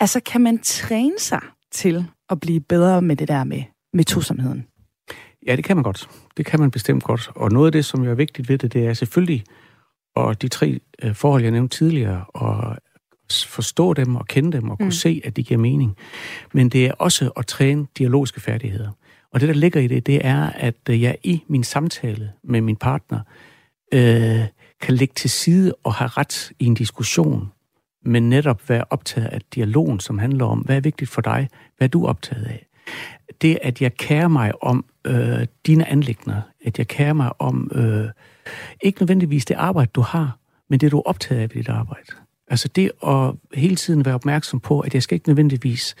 Altså, 0.00 0.20
kan 0.20 0.40
man 0.40 0.58
træne 0.58 1.18
sig 1.18 1.40
til 1.72 2.06
at 2.30 2.40
blive 2.40 2.60
bedre 2.60 3.02
med 3.02 3.16
det 3.16 3.28
der 3.28 3.44
med, 3.44 3.62
med 3.92 4.04
tosomheden? 4.04 4.66
Ja, 5.46 5.56
det 5.56 5.64
kan 5.64 5.76
man 5.76 5.82
godt. 5.82 6.08
Det 6.36 6.46
kan 6.46 6.60
man 6.60 6.70
bestemt 6.70 7.02
godt. 7.02 7.30
Og 7.34 7.52
noget 7.52 7.66
af 7.66 7.72
det, 7.72 7.84
som 7.84 8.08
er 8.08 8.14
vigtigt 8.14 8.48
ved 8.48 8.58
det, 8.58 8.72
det 8.72 8.86
er 8.86 8.94
selvfølgelig, 8.94 9.44
og 10.16 10.42
de 10.42 10.48
tre 10.48 10.80
øh, 11.02 11.14
forhold, 11.14 11.42
jeg 11.42 11.50
nævnte 11.50 11.76
tidligere, 11.76 12.24
og 12.28 12.76
forstå 13.46 13.94
dem 13.94 14.16
og 14.16 14.26
kende 14.26 14.52
dem 14.52 14.70
og 14.70 14.78
kunne 14.78 14.86
mm. 14.86 14.92
se, 14.92 15.22
at 15.24 15.36
de 15.36 15.42
giver 15.42 15.60
mening. 15.60 15.96
Men 16.52 16.68
det 16.68 16.86
er 16.86 16.92
også 16.92 17.30
at 17.36 17.46
træne 17.46 17.86
dialogiske 17.98 18.40
færdigheder. 18.40 18.90
Og 19.32 19.40
det, 19.40 19.48
der 19.48 19.54
ligger 19.54 19.80
i 19.80 19.86
det, 19.86 20.06
det 20.06 20.26
er, 20.26 20.50
at 20.50 20.76
øh, 20.90 21.02
jeg 21.02 21.18
i 21.22 21.42
min 21.48 21.64
samtale 21.64 22.32
med 22.44 22.60
min 22.60 22.76
partner 22.76 23.20
øh, 23.94 24.46
kan 24.80 24.94
lægge 24.94 25.14
til 25.14 25.30
side 25.30 25.74
og 25.84 25.94
have 25.94 26.08
ret 26.08 26.52
i 26.58 26.64
en 26.64 26.74
diskussion, 26.74 27.52
men 28.04 28.30
netop 28.30 28.68
være 28.68 28.84
optaget 28.90 29.26
af 29.26 29.40
dialogen, 29.54 30.00
som 30.00 30.18
handler 30.18 30.44
om, 30.44 30.58
hvad 30.58 30.76
er 30.76 30.80
vigtigt 30.80 31.10
for 31.10 31.20
dig, 31.20 31.48
hvad 31.76 31.88
er 31.88 31.90
du 31.90 32.06
optaget 32.06 32.44
af. 32.44 32.66
Det, 33.42 33.58
at 33.62 33.82
jeg 33.82 33.94
kærer 33.94 34.28
mig 34.28 34.62
om 34.62 34.84
øh, 35.04 35.46
dine 35.66 35.88
anlægner, 35.88 36.42
at 36.64 36.78
jeg 36.78 36.88
kærer 36.88 37.12
mig 37.12 37.40
om 37.40 37.70
øh, 37.74 38.08
ikke 38.82 39.02
nødvendigvis 39.02 39.44
det 39.44 39.54
arbejde, 39.54 39.90
du 39.94 40.00
har, 40.00 40.38
men 40.70 40.80
det, 40.80 40.92
du 40.92 40.98
er 40.98 41.02
optaget 41.02 41.40
af 41.40 41.50
ved 41.54 41.62
dit 41.62 41.68
arbejde. 41.68 42.06
Altså 42.48 42.68
det 42.68 42.90
at 43.06 43.34
hele 43.54 43.76
tiden 43.76 44.04
være 44.04 44.14
opmærksom 44.14 44.60
på, 44.60 44.80
at 44.80 44.94
jeg 44.94 45.02
skal 45.02 45.14
ikke 45.14 45.28
nødvendigvis 45.28 45.94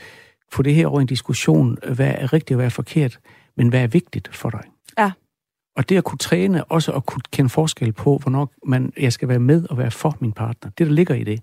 få 0.52 0.62
det 0.62 0.74
her 0.74 0.86
over 0.86 1.00
en 1.00 1.06
diskussion, 1.06 1.78
øh, 1.82 1.94
hvad 1.94 2.14
er 2.18 2.32
rigtigt 2.32 2.50
og 2.50 2.56
hvad 2.56 2.66
er 2.66 2.70
forkert, 2.70 3.18
men 3.56 3.68
hvad 3.68 3.82
er 3.82 3.86
vigtigt 3.86 4.36
for 4.36 4.50
dig. 4.50 4.62
Og 5.76 5.88
det 5.88 5.96
at 5.96 6.04
kunne 6.04 6.18
træne, 6.18 6.64
også 6.64 6.92
at 6.92 7.06
kunne 7.06 7.22
kende 7.32 7.50
forskel 7.50 7.92
på, 7.92 8.18
hvornår 8.22 8.50
man, 8.66 8.92
jeg 8.96 9.12
skal 9.12 9.28
være 9.28 9.38
med 9.38 9.64
og 9.70 9.78
være 9.78 9.90
for 9.90 10.16
min 10.20 10.32
partner, 10.32 10.70
det 10.78 10.86
der 10.86 10.92
ligger 10.92 11.14
i 11.14 11.24
det, 11.24 11.40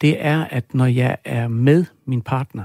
det 0.00 0.24
er, 0.24 0.44
at 0.44 0.74
når 0.74 0.86
jeg 0.86 1.16
er 1.24 1.48
med 1.48 1.84
min 2.06 2.22
partner, 2.22 2.64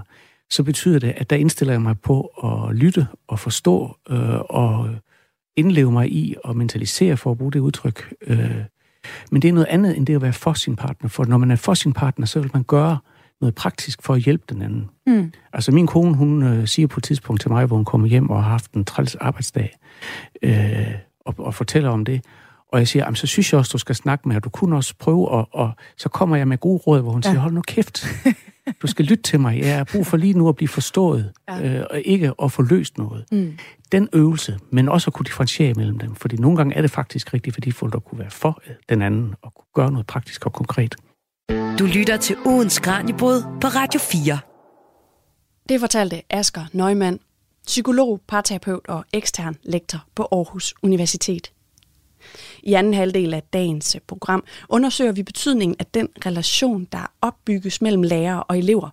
så 0.50 0.64
betyder 0.64 1.00
det, 1.00 1.14
at 1.18 1.30
der 1.30 1.36
indstiller 1.36 1.74
jeg 1.74 1.82
mig 1.82 2.00
på 2.00 2.22
at 2.26 2.76
lytte 2.76 3.08
og 3.28 3.40
forstå 3.40 3.98
øh, 4.10 4.40
og 4.40 4.90
indleve 5.56 5.92
mig 5.92 6.12
i 6.12 6.36
og 6.44 6.56
mentalisere, 6.56 7.18
for 7.18 7.32
at 7.32 7.38
bruge 7.38 7.52
det 7.52 7.60
udtryk. 7.60 8.14
Øh. 8.28 8.56
Men 9.32 9.42
det 9.42 9.48
er 9.48 9.54
noget 9.54 9.68
andet 9.68 9.98
end 9.98 10.08
det 10.08 10.16
at 10.16 10.22
være 10.22 10.34
for 10.34 10.54
sin 10.54 10.76
partner, 10.76 11.10
for 11.10 11.26
når 11.26 11.38
man 11.38 11.52
er 11.52 11.56
for 11.56 11.74
sin 11.74 11.94
partner, 11.94 12.26
så 12.26 12.40
vil 12.40 12.52
man 12.54 12.64
gøre 12.64 12.98
noget 13.44 13.56
praktisk 13.56 14.04
for 14.04 14.14
at 14.14 14.22
hjælpe 14.22 14.44
den 14.50 14.62
anden. 14.62 14.90
Mm. 15.08 15.32
Altså 15.54 15.72
min 15.72 15.88
kone, 15.88 16.16
hun 16.16 16.44
øh, 16.44 16.68
siger 16.68 16.88
på 16.88 17.00
et 17.00 17.04
tidspunkt 17.04 17.42
til 17.42 17.52
mig, 17.52 17.66
hvor 17.66 17.76
hun 17.76 17.86
kommer 17.86 18.08
hjem 18.08 18.30
og 18.30 18.44
har 18.44 18.50
haft 18.50 18.72
en 18.72 18.86
træls 18.86 19.16
arbejdsdag, 19.16 19.78
øh, 20.44 20.94
og, 21.26 21.36
og 21.38 21.56
fortæller 21.56 21.90
om 21.90 22.06
det. 22.06 22.22
Og 22.72 22.80
jeg 22.80 22.88
siger, 22.88 23.14
så 23.14 23.28
synes 23.28 23.54
jeg 23.54 23.60
også, 23.60 23.72
du 23.74 23.78
skal 23.78 23.96
snakke 23.96 24.28
med, 24.28 24.36
og 24.36 24.44
du 24.44 24.50
kunne 24.50 24.76
også 24.76 24.94
prøve, 25.00 25.28
og, 25.28 25.48
og 25.52 25.72
så 25.98 26.10
kommer 26.10 26.36
jeg 26.36 26.48
med 26.48 26.58
gode 26.58 26.78
råd, 26.78 27.02
hvor 27.02 27.12
hun 27.12 27.22
ja. 27.26 27.30
siger, 27.30 27.40
hold 27.40 27.54
nu 27.54 27.62
kæft, 27.62 28.08
du 28.82 28.88
skal 28.88 29.06
lytte 29.06 29.24
til 29.24 29.40
mig, 29.40 29.60
jeg 29.60 29.78
har 29.78 29.84
brug 29.84 30.08
for 30.08 30.18
lige 30.18 30.34
nu 30.34 30.50
at 30.50 30.56
blive 30.56 30.68
forstået, 30.68 31.32
ja. 31.50 31.80
øh, 31.80 31.86
og 31.90 32.02
ikke 32.06 32.34
at 32.44 32.52
få 32.52 32.62
løst 32.62 32.98
noget. 32.98 33.26
Mm. 33.32 33.58
Den 33.92 34.10
øvelse, 34.14 34.60
men 34.72 34.90
også 34.90 35.10
at 35.10 35.14
kunne 35.14 35.26
differentiere 35.26 35.74
mellem 35.74 36.00
dem, 36.00 36.16
fordi 36.16 36.38
nogle 36.38 36.58
gange 36.58 36.76
er 36.76 36.82
det 36.82 36.92
faktisk 36.92 37.34
rigtig 37.34 37.54
værdifuldt 37.58 37.96
at 37.96 38.06
kunne 38.06 38.20
være 38.20 38.32
for 38.32 38.62
den 38.90 39.02
anden, 39.02 39.34
og 39.42 39.54
kunne 39.54 39.66
gøre 39.74 39.92
noget 39.92 40.08
praktisk 40.08 40.46
og 40.46 40.54
konkret. 40.54 40.96
Du 41.80 41.86
lytter 41.86 42.18
til 42.18 42.38
ugens 42.46 42.80
Kranjebrud 42.80 43.42
på 43.62 43.68
Radio 43.68 44.00
4. 44.00 44.40
Det 45.70 45.80
fortalte 45.80 46.22
Asger 46.30 46.66
Neumann, 46.72 47.20
psykolog, 47.66 48.22
parterapeut 48.28 48.88
og 48.88 49.06
ekstern 49.14 49.56
lektor 49.64 50.06
på 50.16 50.28
Aarhus 50.32 50.74
Universitet. 50.84 51.52
I 52.64 52.74
anden 52.74 52.94
halvdel 52.94 53.34
af 53.34 53.44
dagens 53.44 53.96
øh, 53.96 54.02
program 54.08 54.44
undersøger 54.70 55.12
vi 55.12 55.24
betydningen 55.24 55.76
af 55.80 55.86
den 55.86 56.10
relation, 56.26 56.88
der 56.92 57.12
opbygges 57.22 57.82
mellem 57.82 58.04
lærere 58.04 58.44
og 58.44 58.58
elever. 58.58 58.90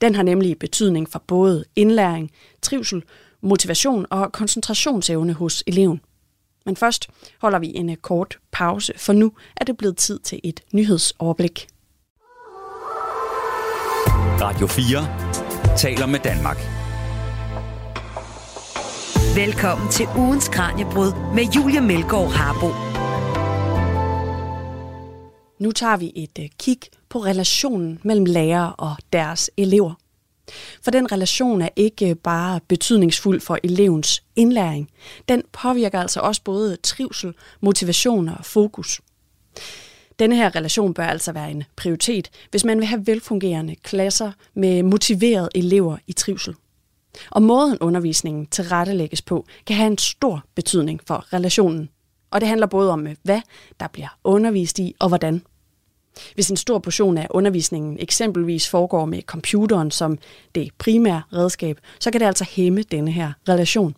Den 0.00 0.14
har 0.14 0.22
nemlig 0.22 0.58
betydning 0.58 1.08
for 1.08 1.22
både 1.26 1.64
indlæring, 1.76 2.30
trivsel, 2.62 3.02
motivation 3.40 4.06
og 4.10 4.32
koncentrationsevne 4.32 5.32
hos 5.32 5.64
eleven. 5.66 6.00
Men 6.66 6.76
først 6.76 7.08
holder 7.40 7.58
vi 7.58 7.72
en 7.74 7.90
øh, 7.90 7.96
kort 7.96 8.38
pause, 8.52 8.92
for 8.96 9.12
nu 9.12 9.32
er 9.56 9.64
det 9.64 9.76
blevet 9.76 9.96
tid 9.96 10.18
til 10.18 10.40
et 10.44 10.60
nyhedsoverblik. 10.72 11.68
Radio 14.40 14.66
4 14.66 15.76
taler 15.76 16.06
med 16.06 16.18
Danmark. 16.18 16.56
Velkommen 19.36 19.88
til 19.88 20.06
ugens 20.16 20.48
Kranjebrud 20.48 21.34
med 21.34 21.44
Julia 21.56 21.80
Melgaard 21.80 22.30
Harbo. 22.30 22.66
Nu 25.58 25.72
tager 25.72 25.96
vi 25.96 26.12
et 26.16 26.38
øh, 26.40 26.48
kig 26.58 26.78
på 27.08 27.18
relationen 27.18 28.00
mellem 28.02 28.24
lærere 28.24 28.72
og 28.72 28.96
deres 29.12 29.50
elever. 29.56 29.94
For 30.82 30.90
den 30.90 31.12
relation 31.12 31.62
er 31.62 31.68
ikke 31.76 32.14
bare 32.14 32.60
betydningsfuld 32.68 33.40
for 33.40 33.58
elevens 33.64 34.22
indlæring. 34.36 34.90
Den 35.28 35.42
påvirker 35.52 36.00
altså 36.00 36.20
også 36.20 36.42
både 36.44 36.76
trivsel, 36.76 37.34
motivation 37.60 38.28
og 38.28 38.44
fokus. 38.44 39.00
Denne 40.18 40.36
her 40.36 40.56
relation 40.56 40.94
bør 40.94 41.04
altså 41.04 41.32
være 41.32 41.50
en 41.50 41.64
prioritet, 41.76 42.30
hvis 42.50 42.64
man 42.64 42.78
vil 42.78 42.86
have 42.86 43.06
velfungerende 43.06 43.74
klasser 43.74 44.32
med 44.54 44.82
motiverede 44.82 45.48
elever 45.54 45.96
i 46.06 46.12
trivsel. 46.12 46.54
Og 47.30 47.42
måden 47.42 47.78
undervisningen 47.78 48.46
tilrettelægges 48.46 49.22
på, 49.22 49.46
kan 49.66 49.76
have 49.76 49.86
en 49.86 49.98
stor 49.98 50.44
betydning 50.54 51.00
for 51.06 51.32
relationen. 51.32 51.88
Og 52.30 52.40
det 52.40 52.48
handler 52.48 52.66
både 52.66 52.90
om, 52.90 53.06
hvad 53.22 53.40
der 53.80 53.88
bliver 53.88 54.18
undervist 54.24 54.78
i, 54.78 54.94
og 54.98 55.08
hvordan. 55.08 55.42
Hvis 56.34 56.50
en 56.50 56.56
stor 56.56 56.78
portion 56.78 57.18
af 57.18 57.26
undervisningen 57.30 57.96
eksempelvis 58.00 58.68
foregår 58.68 59.04
med 59.04 59.22
computeren 59.22 59.90
som 59.90 60.18
det 60.54 60.70
primære 60.78 61.22
redskab, 61.32 61.80
så 62.00 62.10
kan 62.10 62.20
det 62.20 62.26
altså 62.26 62.44
hæmme 62.50 62.82
denne 62.82 63.10
her 63.10 63.32
relation. 63.48 63.96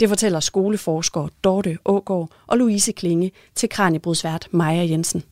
Det 0.00 0.08
fortæller 0.08 0.40
skoleforsker 0.40 1.28
Dorte 1.44 1.78
Ågaard 1.84 2.30
og 2.46 2.58
Louise 2.58 2.92
Klinge 2.92 3.32
til 3.54 3.68
Kranjebrudsvært 3.68 4.48
Maja 4.50 4.86
Jensen. 4.90 5.22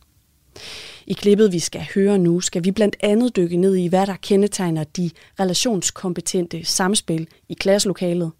I 1.07 1.12
klippet, 1.12 1.53
vi 1.53 1.59
skal 1.59 1.87
høre 1.94 2.18
nu, 2.18 2.40
skal 2.40 2.64
vi 2.64 2.71
blandt 2.71 2.97
andet 3.01 3.37
dykke 3.37 3.57
ned 3.57 3.77
i, 3.77 3.87
hvad 3.87 4.07
der 4.07 4.16
kendetegner 4.23 4.85
de 4.85 5.11
relationskompetente 5.40 6.64
samspil 6.64 7.27
i 7.49 7.55
klasselokalet. 7.55 8.31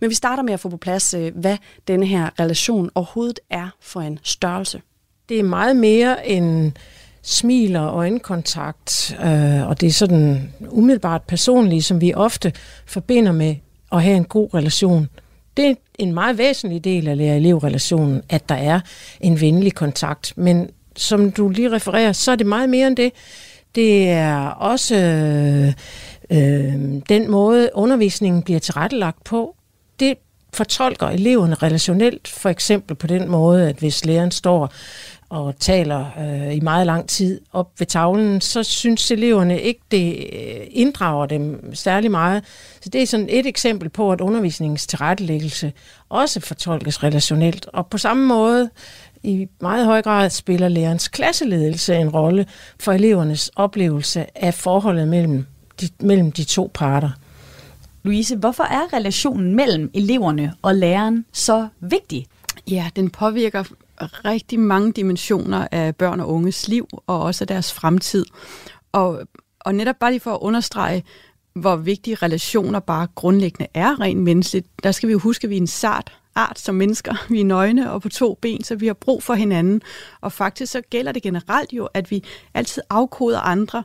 Men 0.00 0.10
vi 0.10 0.14
starter 0.14 0.42
med 0.42 0.52
at 0.52 0.60
få 0.60 0.68
på 0.68 0.76
plads, 0.76 1.14
øh, 1.14 1.36
hvad 1.36 1.56
denne 1.88 2.06
her 2.06 2.40
relation 2.40 2.90
overhovedet 2.94 3.40
er 3.50 3.68
for 3.80 4.00
en 4.00 4.18
størrelse. 4.22 4.82
Det 5.28 5.38
er 5.38 5.42
meget 5.42 5.76
mere 5.76 6.28
end 6.28 6.72
smil 7.22 7.76
og 7.76 7.94
øjenkontakt, 7.94 9.16
øh, 9.24 9.68
og 9.68 9.80
det 9.80 9.86
er 9.86 9.92
sådan 9.92 10.52
umiddelbart 10.68 11.22
personligt, 11.22 11.84
som 11.84 12.00
vi 12.00 12.14
ofte 12.14 12.52
forbinder 12.86 13.32
med 13.32 13.56
at 13.92 14.02
have 14.02 14.16
en 14.16 14.24
god 14.24 14.54
relation. 14.54 15.08
Det 15.56 15.66
er 15.70 15.74
en 15.98 16.14
meget 16.14 16.38
væsentlig 16.38 16.84
del 16.84 17.08
af 17.08 17.16
lærer-elev-relationen, 17.16 18.22
at 18.28 18.48
der 18.48 18.54
er 18.54 18.80
en 19.20 19.40
venlig 19.40 19.74
kontakt. 19.74 20.32
Men 20.36 20.70
som 20.98 21.30
du 21.30 21.48
lige 21.48 21.70
refererer, 21.70 22.12
så 22.12 22.32
er 22.32 22.36
det 22.36 22.46
meget 22.46 22.68
mere 22.68 22.86
end 22.86 22.96
det. 22.96 23.12
Det 23.74 24.08
er 24.10 24.46
også 24.48 24.96
øh, 24.96 25.72
øh, 26.30 27.02
den 27.08 27.30
måde, 27.30 27.70
undervisningen 27.74 28.42
bliver 28.42 28.60
tilrettelagt 28.60 29.24
på. 29.24 29.56
Det 30.00 30.14
fortolker 30.52 31.06
eleverne 31.06 31.54
relationelt, 31.54 32.28
for 32.28 32.48
eksempel 32.48 32.96
på 32.96 33.06
den 33.06 33.28
måde, 33.28 33.68
at 33.68 33.76
hvis 33.76 34.04
læreren 34.04 34.30
står 34.30 34.72
og 35.30 35.54
taler 35.58 36.06
øh, 36.20 36.56
i 36.56 36.60
meget 36.60 36.86
lang 36.86 37.08
tid 37.08 37.40
op 37.52 37.70
ved 37.78 37.86
tavlen, 37.86 38.40
så 38.40 38.62
synes 38.62 39.10
eleverne 39.10 39.60
ikke, 39.60 39.80
det 39.90 40.16
øh, 40.32 40.66
inddrager 40.70 41.26
dem 41.26 41.74
særlig 41.74 42.10
meget. 42.10 42.44
Så 42.80 42.88
det 42.88 43.02
er 43.02 43.06
sådan 43.06 43.28
et 43.30 43.46
eksempel 43.46 43.88
på, 43.88 44.12
at 44.12 44.20
undervisningens 44.20 44.86
tilrettelæggelse 44.86 45.72
også 46.08 46.40
fortolkes 46.40 47.02
relationelt. 47.02 47.66
Og 47.72 47.86
på 47.86 47.98
samme 47.98 48.26
måde 48.26 48.70
i 49.22 49.48
meget 49.60 49.84
høj 49.84 50.02
grad 50.02 50.30
spiller 50.30 50.68
lærerens 50.68 51.08
klasseledelse 51.08 51.96
en 51.96 52.08
rolle 52.08 52.46
for 52.80 52.92
elevernes 52.92 53.50
oplevelse 53.56 54.26
af 54.44 54.54
forholdet 54.54 55.08
mellem 55.08 55.46
de, 55.80 55.88
mellem 56.00 56.32
de 56.32 56.44
to 56.44 56.70
parter. 56.74 57.10
Louise, 58.02 58.36
hvorfor 58.36 58.64
er 58.64 58.92
relationen 58.92 59.54
mellem 59.54 59.90
eleverne 59.94 60.54
og 60.62 60.74
læreren 60.74 61.24
så 61.32 61.68
vigtig? 61.80 62.26
Ja, 62.70 62.90
den 62.96 63.10
påvirker 63.10 63.64
rigtig 64.00 64.60
mange 64.60 64.92
dimensioner 64.92 65.68
af 65.72 65.96
børn 65.96 66.20
og 66.20 66.28
unges 66.28 66.68
liv, 66.68 66.88
og 67.06 67.22
også 67.22 67.44
af 67.44 67.48
deres 67.48 67.72
fremtid. 67.72 68.24
Og, 68.92 69.20
og 69.60 69.74
netop 69.74 69.96
bare 70.00 70.10
lige 70.10 70.20
for 70.20 70.34
at 70.34 70.38
understrege, 70.40 71.04
hvor 71.54 71.76
vigtige 71.76 72.14
relationer 72.14 72.80
bare 72.80 73.06
grundlæggende 73.14 73.66
er 73.74 74.00
rent 74.00 74.20
menneskeligt, 74.20 74.66
der 74.82 74.92
skal 74.92 75.06
vi 75.06 75.12
jo 75.12 75.18
huske, 75.18 75.44
at 75.44 75.50
vi 75.50 75.56
er 75.56 75.60
en 75.60 75.66
sart 75.66 76.12
art 76.38 76.58
som 76.58 76.74
mennesker. 76.74 77.26
Vi 77.28 77.40
er 77.40 77.44
nøgne 77.44 77.92
og 77.92 78.02
på 78.02 78.08
to 78.08 78.38
ben, 78.40 78.64
så 78.64 78.74
vi 78.74 78.86
har 78.86 78.94
brug 78.94 79.22
for 79.22 79.34
hinanden. 79.34 79.82
Og 80.20 80.32
faktisk 80.32 80.72
så 80.72 80.80
gælder 80.90 81.12
det 81.12 81.22
generelt 81.22 81.72
jo, 81.72 81.88
at 81.94 82.10
vi 82.10 82.24
altid 82.54 82.82
afkoder 82.90 83.40
andre. 83.40 83.84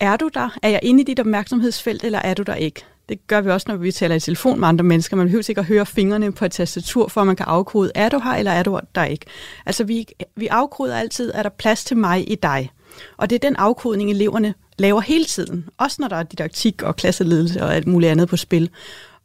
Er 0.00 0.16
du 0.16 0.30
der? 0.34 0.58
Er 0.62 0.68
jeg 0.68 0.80
inde 0.82 1.00
i 1.00 1.04
dit 1.04 1.20
opmærksomhedsfelt, 1.20 2.04
eller 2.04 2.18
er 2.18 2.34
du 2.34 2.42
der 2.42 2.54
ikke? 2.54 2.84
Det 3.08 3.26
gør 3.26 3.40
vi 3.40 3.50
også, 3.50 3.64
når 3.68 3.76
vi 3.76 3.92
taler 3.92 4.14
i 4.14 4.20
telefon 4.20 4.60
med 4.60 4.68
andre 4.68 4.84
mennesker. 4.84 5.16
Man 5.16 5.26
behøver 5.26 5.44
ikke 5.48 5.58
at 5.58 5.64
høre 5.64 5.86
fingrene 5.86 6.32
på 6.32 6.44
et 6.44 6.52
tastatur, 6.52 7.08
for 7.08 7.20
at 7.20 7.26
man 7.26 7.36
kan 7.36 7.46
afkode, 7.46 7.90
er 7.94 8.08
du 8.08 8.18
her, 8.18 8.30
eller 8.30 8.50
er 8.50 8.62
du 8.62 8.80
der 8.94 9.04
ikke? 9.04 9.26
Altså, 9.66 9.84
vi, 9.84 10.06
vi 10.36 10.46
afkoder 10.46 10.96
altid, 10.96 11.32
er 11.34 11.42
der 11.42 11.50
plads 11.50 11.84
til 11.84 11.96
mig 11.96 12.32
i 12.32 12.34
dig? 12.34 12.70
Og 13.16 13.30
det 13.30 13.36
er 13.36 13.48
den 13.48 13.56
afkodning, 13.56 14.10
eleverne 14.10 14.54
laver 14.78 15.00
hele 15.00 15.24
tiden. 15.24 15.68
Også 15.78 15.96
når 16.00 16.08
der 16.08 16.16
er 16.16 16.22
didaktik 16.22 16.82
og 16.82 16.96
klasseledelse 16.96 17.62
og 17.62 17.74
alt 17.74 17.86
muligt 17.86 18.10
andet 18.10 18.28
på 18.28 18.36
spil. 18.36 18.70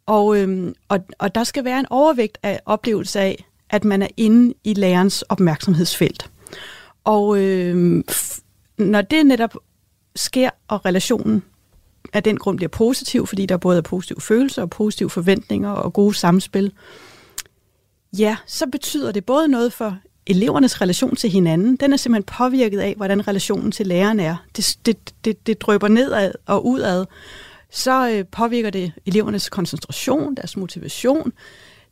Og, 0.06 0.38
øhm, 0.38 0.74
og, 0.88 0.98
og 1.18 1.34
der 1.34 1.44
skal 1.44 1.64
være 1.64 1.80
en 1.80 1.86
overvægt 1.90 2.38
af 2.42 2.60
oplevelse 2.66 3.20
af, 3.20 3.44
at 3.70 3.84
man 3.84 4.02
er 4.02 4.08
inde 4.16 4.54
i 4.64 4.74
lærerens 4.74 5.22
opmærksomhedsfelt. 5.22 6.30
Og 7.04 7.38
øhm, 7.38 8.04
når 8.78 9.02
det 9.02 9.26
netop 9.26 9.56
sker, 10.16 10.50
og 10.68 10.84
relationen 10.84 11.42
af 12.12 12.22
den 12.22 12.36
grund 12.36 12.56
bliver 12.56 12.68
positiv, 12.68 13.26
fordi 13.26 13.46
der 13.46 13.56
både 13.56 13.78
er 13.78 13.82
positive 13.82 14.20
følelser 14.20 14.62
og 14.62 14.70
positive 14.70 15.10
forventninger 15.10 15.70
og 15.70 15.92
gode 15.92 16.14
samspil, 16.14 16.72
ja, 18.18 18.36
så 18.46 18.66
betyder 18.66 19.12
det 19.12 19.24
både 19.24 19.48
noget 19.48 19.72
for 19.72 19.98
elevernes 20.26 20.80
relation 20.80 21.16
til 21.16 21.30
hinanden. 21.30 21.76
Den 21.76 21.92
er 21.92 21.96
simpelthen 21.96 22.34
påvirket 22.38 22.78
af, 22.78 22.94
hvordan 22.96 23.28
relationen 23.28 23.72
til 23.72 23.86
læreren 23.86 24.20
er. 24.20 24.36
Det, 24.56 24.78
det, 24.86 24.96
det, 25.24 25.46
det 25.46 25.60
drøber 25.60 25.88
nedad 25.88 26.32
og 26.46 26.66
udad 26.66 27.06
så 27.70 28.10
øh, 28.10 28.24
påvirker 28.24 28.70
det 28.70 28.92
elevernes 29.06 29.48
koncentration, 29.48 30.34
deres 30.34 30.56
motivation, 30.56 31.32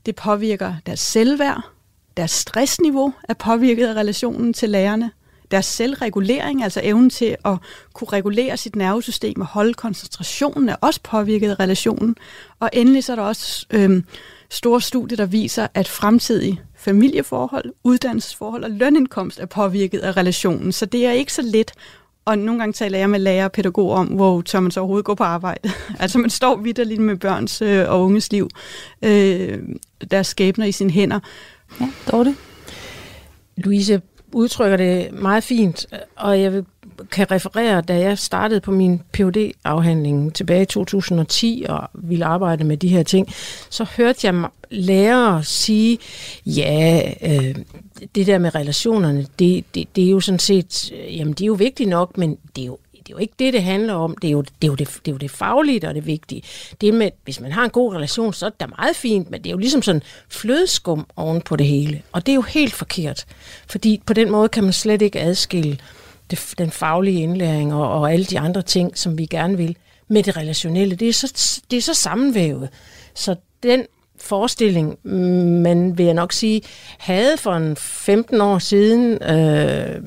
det 0.06 0.16
påvirker 0.16 0.74
deres 0.86 1.00
selvværd, 1.00 1.62
deres 2.16 2.30
stressniveau 2.30 3.14
er 3.28 3.34
påvirket 3.34 3.86
af 3.86 3.94
relationen 3.94 4.52
til 4.52 4.70
lærerne, 4.70 5.10
deres 5.50 5.66
selvregulering, 5.66 6.62
altså 6.62 6.80
evnen 6.84 7.10
til 7.10 7.36
at 7.44 7.56
kunne 7.92 8.08
regulere 8.08 8.56
sit 8.56 8.76
nervesystem 8.76 9.40
og 9.40 9.46
holde 9.46 9.74
koncentrationen, 9.74 10.68
er 10.68 10.76
også 10.80 11.00
påvirket 11.02 11.50
af 11.50 11.60
relationen. 11.60 12.16
Og 12.60 12.70
endelig 12.72 13.04
så 13.04 13.12
er 13.12 13.16
der 13.16 13.22
også 13.22 13.66
øh, 13.70 14.02
store 14.50 14.80
studier, 14.80 15.16
der 15.16 15.26
viser, 15.26 15.66
at 15.74 15.88
fremtidige 15.88 16.60
familieforhold, 16.76 17.72
uddannelsesforhold 17.84 18.64
og 18.64 18.70
lønindkomst 18.70 19.40
er 19.40 19.46
påvirket 19.46 19.98
af 19.98 20.16
relationen. 20.16 20.72
Så 20.72 20.86
det 20.86 21.06
er 21.06 21.12
ikke 21.12 21.32
så 21.32 21.42
let 21.42 21.72
og 22.24 22.38
nogle 22.38 22.60
gange 22.60 22.72
taler 22.72 22.98
jeg 22.98 23.10
med 23.10 23.18
lærer 23.18 23.44
og 23.44 23.52
pædagoger 23.52 23.96
om, 23.96 24.06
hvor 24.06 24.42
tør 24.42 24.60
man 24.60 24.70
så 24.70 24.80
overhovedet 24.80 25.04
gå 25.04 25.14
på 25.14 25.24
arbejde. 25.24 25.70
altså 26.00 26.18
man 26.18 26.30
står 26.30 26.56
vidderligt 26.56 27.00
med 27.00 27.16
børns 27.16 27.62
øh, 27.62 27.90
og 27.90 28.04
unges 28.04 28.32
liv, 28.32 28.48
øh, 29.02 29.58
deres 30.10 30.26
skæbner 30.26 30.66
i 30.66 30.72
sine 30.72 30.90
hænder. 30.90 31.20
Ja, 31.80 31.88
Dorte? 32.10 32.36
Louise 33.56 34.02
udtrykker 34.32 34.76
det 34.76 35.12
meget 35.12 35.44
fint, 35.44 35.86
og 36.16 36.40
jeg 36.40 36.52
vil 36.52 36.64
kan 37.10 37.30
referere, 37.30 37.80
da 37.80 37.98
jeg 37.98 38.18
startede 38.18 38.60
på 38.60 38.70
min 38.70 39.02
phd 39.12 39.50
afhandling 39.64 40.34
tilbage 40.34 40.62
i 40.62 40.66
2010 40.66 41.66
og 41.68 41.88
ville 41.94 42.24
arbejde 42.24 42.64
med 42.64 42.76
de 42.76 42.88
her 42.88 43.02
ting, 43.02 43.28
så 43.70 43.86
hørte 43.96 44.26
jeg 44.26 44.48
lærere 44.70 45.44
sige, 45.44 45.98
ja, 46.46 47.12
øh, 47.22 47.54
det 48.14 48.26
der 48.26 48.38
med 48.38 48.54
relationerne, 48.54 49.26
det, 49.38 49.64
det, 49.74 49.96
det 49.96 50.04
er 50.04 50.10
jo 50.10 50.20
sådan 50.20 50.38
set, 50.38 50.92
øh, 50.92 51.16
jamen 51.16 51.32
det 51.32 51.42
er 51.42 51.46
jo 51.46 51.54
vigtigt 51.54 51.88
nok, 51.88 52.18
men 52.18 52.38
det 52.56 52.62
er 52.62 52.66
jo 52.66 52.78
det 53.06 53.12
er 53.12 53.16
jo 53.16 53.20
ikke 53.20 53.34
det, 53.38 53.52
det 53.52 53.62
handler 53.62 53.94
om. 53.94 54.16
Det 54.16 54.28
er 54.28 54.32
jo 54.32 54.42
det, 54.42 54.52
er 54.62 54.66
jo 54.66 54.74
det, 54.74 54.88
det, 54.88 55.08
er 55.08 55.12
jo 55.12 55.18
det 55.18 55.30
faglige, 55.30 55.80
der 55.80 55.88
er 55.88 55.92
det 55.92 56.06
vigtige. 56.06 56.42
Det 56.80 56.94
med, 56.94 57.10
hvis 57.24 57.40
man 57.40 57.52
har 57.52 57.64
en 57.64 57.70
god 57.70 57.94
relation, 57.94 58.32
så 58.32 58.46
er 58.46 58.50
det 58.50 58.60
da 58.60 58.66
meget 58.66 58.96
fint, 58.96 59.30
men 59.30 59.40
det 59.40 59.46
er 59.46 59.50
jo 59.50 59.58
ligesom 59.58 59.82
sådan 59.82 60.02
flødeskum 60.28 61.06
oven 61.16 61.40
på 61.40 61.56
det 61.56 61.66
hele. 61.66 62.02
Og 62.12 62.26
det 62.26 62.32
er 62.32 62.36
jo 62.36 62.42
helt 62.42 62.72
forkert. 62.72 63.26
Fordi 63.68 64.02
på 64.06 64.12
den 64.12 64.30
måde 64.30 64.48
kan 64.48 64.64
man 64.64 64.72
slet 64.72 65.02
ikke 65.02 65.20
adskille 65.20 65.78
det, 66.30 66.54
den 66.58 66.70
faglige 66.70 67.20
indlæring 67.22 67.74
og, 67.74 68.00
og 68.00 68.12
alle 68.12 68.24
de 68.24 68.38
andre 68.38 68.62
ting, 68.62 68.98
som 68.98 69.18
vi 69.18 69.26
gerne 69.26 69.56
vil 69.56 69.76
med 70.08 70.22
det 70.22 70.36
relationelle. 70.36 70.96
Det 70.96 71.08
er 71.08 71.12
så, 71.12 71.60
det 71.70 71.76
er 71.76 71.82
så 71.82 71.94
sammenvævet. 71.94 72.68
Så 73.14 73.36
den 73.62 73.86
forestilling, 74.24 74.98
man 75.62 75.98
vil 75.98 76.06
jeg 76.06 76.14
nok 76.14 76.32
sige, 76.32 76.62
havde 76.98 77.36
for 77.36 77.52
en 77.52 77.76
15 77.76 78.40
år 78.40 78.58
siden, 78.58 79.22
øh, 79.22 80.02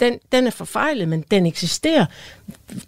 den, 0.00 0.18
den 0.32 0.46
er 0.46 0.50
forfejlet, 0.50 1.08
men 1.08 1.24
den 1.30 1.46
eksisterer, 1.46 2.06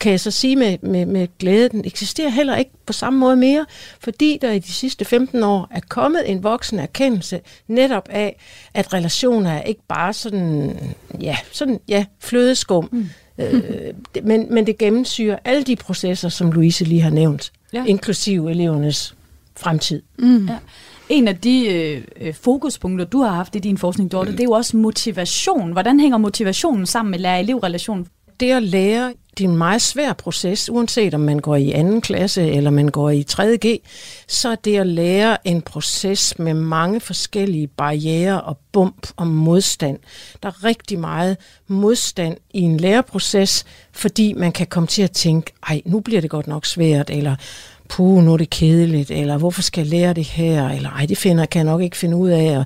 kan 0.01 0.13
jeg 0.13 0.21
så 0.21 0.31
sige 0.31 0.57
med, 0.57 0.79
med, 0.83 1.07
med 1.07 1.29
glæde, 1.39 1.69
den 1.69 1.85
eksisterer 1.85 2.29
heller 2.29 2.57
ikke 2.57 2.71
på 2.87 2.93
samme 2.93 3.19
måde 3.19 3.37
mere, 3.37 3.67
fordi 4.01 4.39
der 4.43 4.51
i 4.51 4.59
de 4.59 4.73
sidste 4.73 5.05
15 5.05 5.43
år 5.43 5.69
er 5.71 5.81
kommet 5.89 6.31
en 6.31 6.43
voksen 6.43 6.79
erkendelse 6.79 7.41
netop 7.69 8.09
af, 8.11 8.37
at 8.75 8.93
relationer 8.93 9.51
er 9.51 9.63
ikke 9.63 9.83
bare 9.89 10.13
sådan, 10.13 10.79
ja, 11.21 11.37
sådan, 11.53 11.81
ja, 11.89 12.05
flødeskum, 12.21 12.89
mm. 12.93 13.09
øh, 13.39 13.95
men, 14.23 14.47
men 14.51 14.67
det 14.67 14.79
gennemsyrer 14.79 15.39
alle 15.45 15.65
de 15.65 15.77
processer, 15.77 16.29
som 16.29 16.53
Louise 16.53 16.85
lige 16.85 17.01
har 17.01 17.11
nævnt, 17.11 17.53
ja. 17.73 17.85
inklusive 17.85 18.51
elevernes 18.51 19.15
fremtid. 19.57 20.03
Mm. 20.19 20.47
Ja. 20.47 20.59
En 21.09 21.29
af 21.29 21.37
de 21.37 21.67
øh, 21.67 22.03
øh, 22.21 22.35
fokuspunkter, 22.35 23.05
du 23.05 23.23
har 23.23 23.31
haft 23.31 23.57
i 23.57 23.59
din 23.59 23.79
forskning, 23.79 24.13
Dorte, 24.13 24.31
mm. 24.31 24.37
det 24.37 24.45
er 24.45 24.49
jo 24.49 24.53
også 24.53 24.77
motivation. 24.77 25.73
Hvordan 25.73 26.01
hænger 26.01 26.19
motivationen 26.19 26.87
sammen 26.87 27.11
med 27.11 27.19
lærer-elev-relationen? 27.19 28.07
Det 28.41 28.51
at 28.51 28.63
lære, 28.63 29.13
det 29.39 29.45
er 29.45 29.49
en 29.49 29.57
meget 29.57 29.83
svær 29.83 30.13
proces, 30.13 30.71
uanset 30.71 31.15
om 31.15 31.21
man 31.21 31.39
går 31.39 31.57
i 31.57 31.71
anden 31.71 32.01
klasse 32.01 32.51
eller 32.51 32.71
man 32.71 32.89
går 32.89 33.11
i 33.11 33.27
3.G, 33.31 33.81
så 34.29 34.49
er 34.49 34.55
det 34.55 34.77
at 34.77 34.87
lære 34.87 35.47
en 35.47 35.63
proces 35.63 36.39
med 36.39 36.55
mange 36.55 37.01
forskellige 37.01 37.67
barriere 37.67 38.41
og 38.41 38.59
bump 38.73 39.07
og 39.17 39.27
modstand. 39.27 39.99
Der 40.43 40.49
er 40.49 40.65
rigtig 40.65 40.99
meget 40.99 41.37
modstand 41.67 42.37
i 42.55 42.61
en 42.61 42.77
læreproces, 42.77 43.65
fordi 43.93 44.33
man 44.33 44.53
kan 44.53 44.67
komme 44.67 44.87
til 44.87 45.03
at 45.03 45.11
tænke, 45.11 45.53
ej, 45.69 45.83
nu 45.85 46.01
bliver 46.01 46.21
det 46.21 46.31
godt 46.31 46.47
nok 46.47 46.67
svært, 46.67 47.11
eller 47.11 47.37
puh, 47.95 48.25
nu 48.25 48.33
er 48.33 48.37
det 48.37 48.51
kedeligt, 48.51 49.11
eller 49.11 49.39
hvorfor 49.39 49.63
skal 49.63 49.81
jeg 49.81 49.91
lære 49.91 50.13
det 50.13 50.25
her, 50.25 50.69
eller 50.69 50.91
ej, 50.91 51.07
det 51.07 51.19
finder, 51.19 51.47
kan 51.47 51.59
jeg 51.59 51.73
nok 51.73 51.83
ikke 51.83 51.97
finde 51.97 52.17
ud 52.17 52.29
af, 52.29 52.59
og 52.59 52.65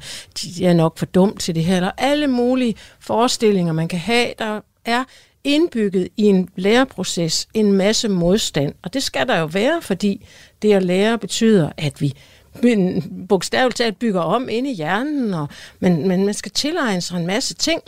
jeg 0.61 0.71
er 0.71 0.75
nok 0.75 0.99
for 0.99 1.07
dum 1.07 1.37
til 1.37 1.55
det 1.55 1.65
her, 1.65 1.77
eller 1.77 1.91
alle 1.99 2.27
mulige 2.27 2.75
forestillinger, 3.01 3.73
man 3.73 3.89
kan 3.89 3.99
have, 3.99 4.33
der 4.39 4.61
er 4.85 5.05
indbygget 5.45 6.09
i 6.17 6.23
en 6.23 6.49
læreproces 6.57 7.49
en 7.55 7.73
masse 7.73 8.09
modstand, 8.09 8.75
og 8.83 8.95
det 8.95 9.03
skal 9.03 9.29
der 9.29 9.39
jo 9.39 9.47
være, 9.47 9.83
fordi 9.83 10.27
det 10.63 10.73
at 10.73 10.83
lære 10.83 11.19
betyder, 11.19 11.71
at 11.77 12.01
vi 12.01 12.13
bogstaveligt 13.29 13.77
talt 13.77 13.99
bygger 13.99 14.21
om 14.21 14.49
inde 14.49 14.71
i 14.71 14.75
hjernen, 14.75 15.35
og, 15.35 15.49
men, 15.81 16.09
men 16.09 16.25
man 16.25 16.35
skal 16.35 16.53
tilegne 16.53 17.01
sig 17.01 17.17
en 17.17 17.27
masse 17.27 17.55
ting. 17.55 17.81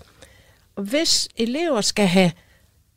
Og 0.77 0.83
hvis 0.83 1.29
elever 1.37 1.81
skal 1.81 2.07
have 2.07 2.33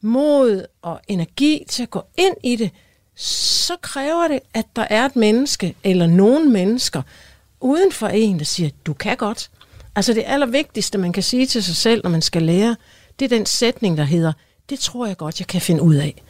mod 0.02 0.66
og 0.82 1.00
energi 1.08 1.66
til 1.70 1.84
at 1.84 1.90
gå 1.90 2.02
ind 2.18 2.36
i 2.44 2.56
det, 2.56 2.72
så 3.16 3.76
kræver 3.82 4.28
det, 4.28 4.40
at 4.54 4.66
der 4.76 4.86
er 4.90 5.06
et 5.06 5.16
menneske 5.16 5.76
eller 5.84 6.08
nogle 6.08 6.50
mennesker 6.50 7.02
uden 7.62 7.92
for 7.92 8.08
en, 8.08 8.40
der 8.40 8.46
siger, 8.46 8.70
du 8.86 8.94
kan 8.94 9.18
godt. 9.18 9.50
Altså 9.96 10.14
det 10.14 10.24
allervigtigste, 10.26 10.98
man 10.98 11.14
kan 11.14 11.24
sige 11.24 11.46
til 11.46 11.64
sig 11.64 11.76
selv, 11.76 12.02
når 12.04 12.10
man 12.10 12.22
skal 12.22 12.42
lære, 12.42 12.76
det 13.20 13.26
er 13.26 13.30
den 13.30 13.46
sætning, 13.46 13.98
der 13.98 14.04
hedder, 14.04 14.34
det 14.70 14.80
tror 14.80 15.06
jeg 15.06 15.18
godt, 15.18 15.40
jeg 15.40 15.48
kan 15.48 15.62
finde 15.62 15.82
ud 15.82 15.96
af. 15.96 16.22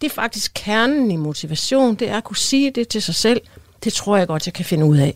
Det 0.00 0.06
er 0.06 0.14
faktisk 0.14 0.52
kernen 0.54 1.10
i 1.10 1.16
motivation, 1.16 1.94
det 1.94 2.08
er 2.08 2.16
at 2.16 2.24
kunne 2.24 2.36
sige 2.36 2.70
det 2.70 2.88
til 2.88 3.02
sig 3.02 3.14
selv, 3.14 3.40
det 3.84 3.92
tror 3.92 4.16
jeg 4.16 4.26
godt, 4.26 4.46
jeg 4.46 4.54
kan 4.54 4.64
finde 4.64 4.86
ud 4.86 4.96
af. 4.98 5.14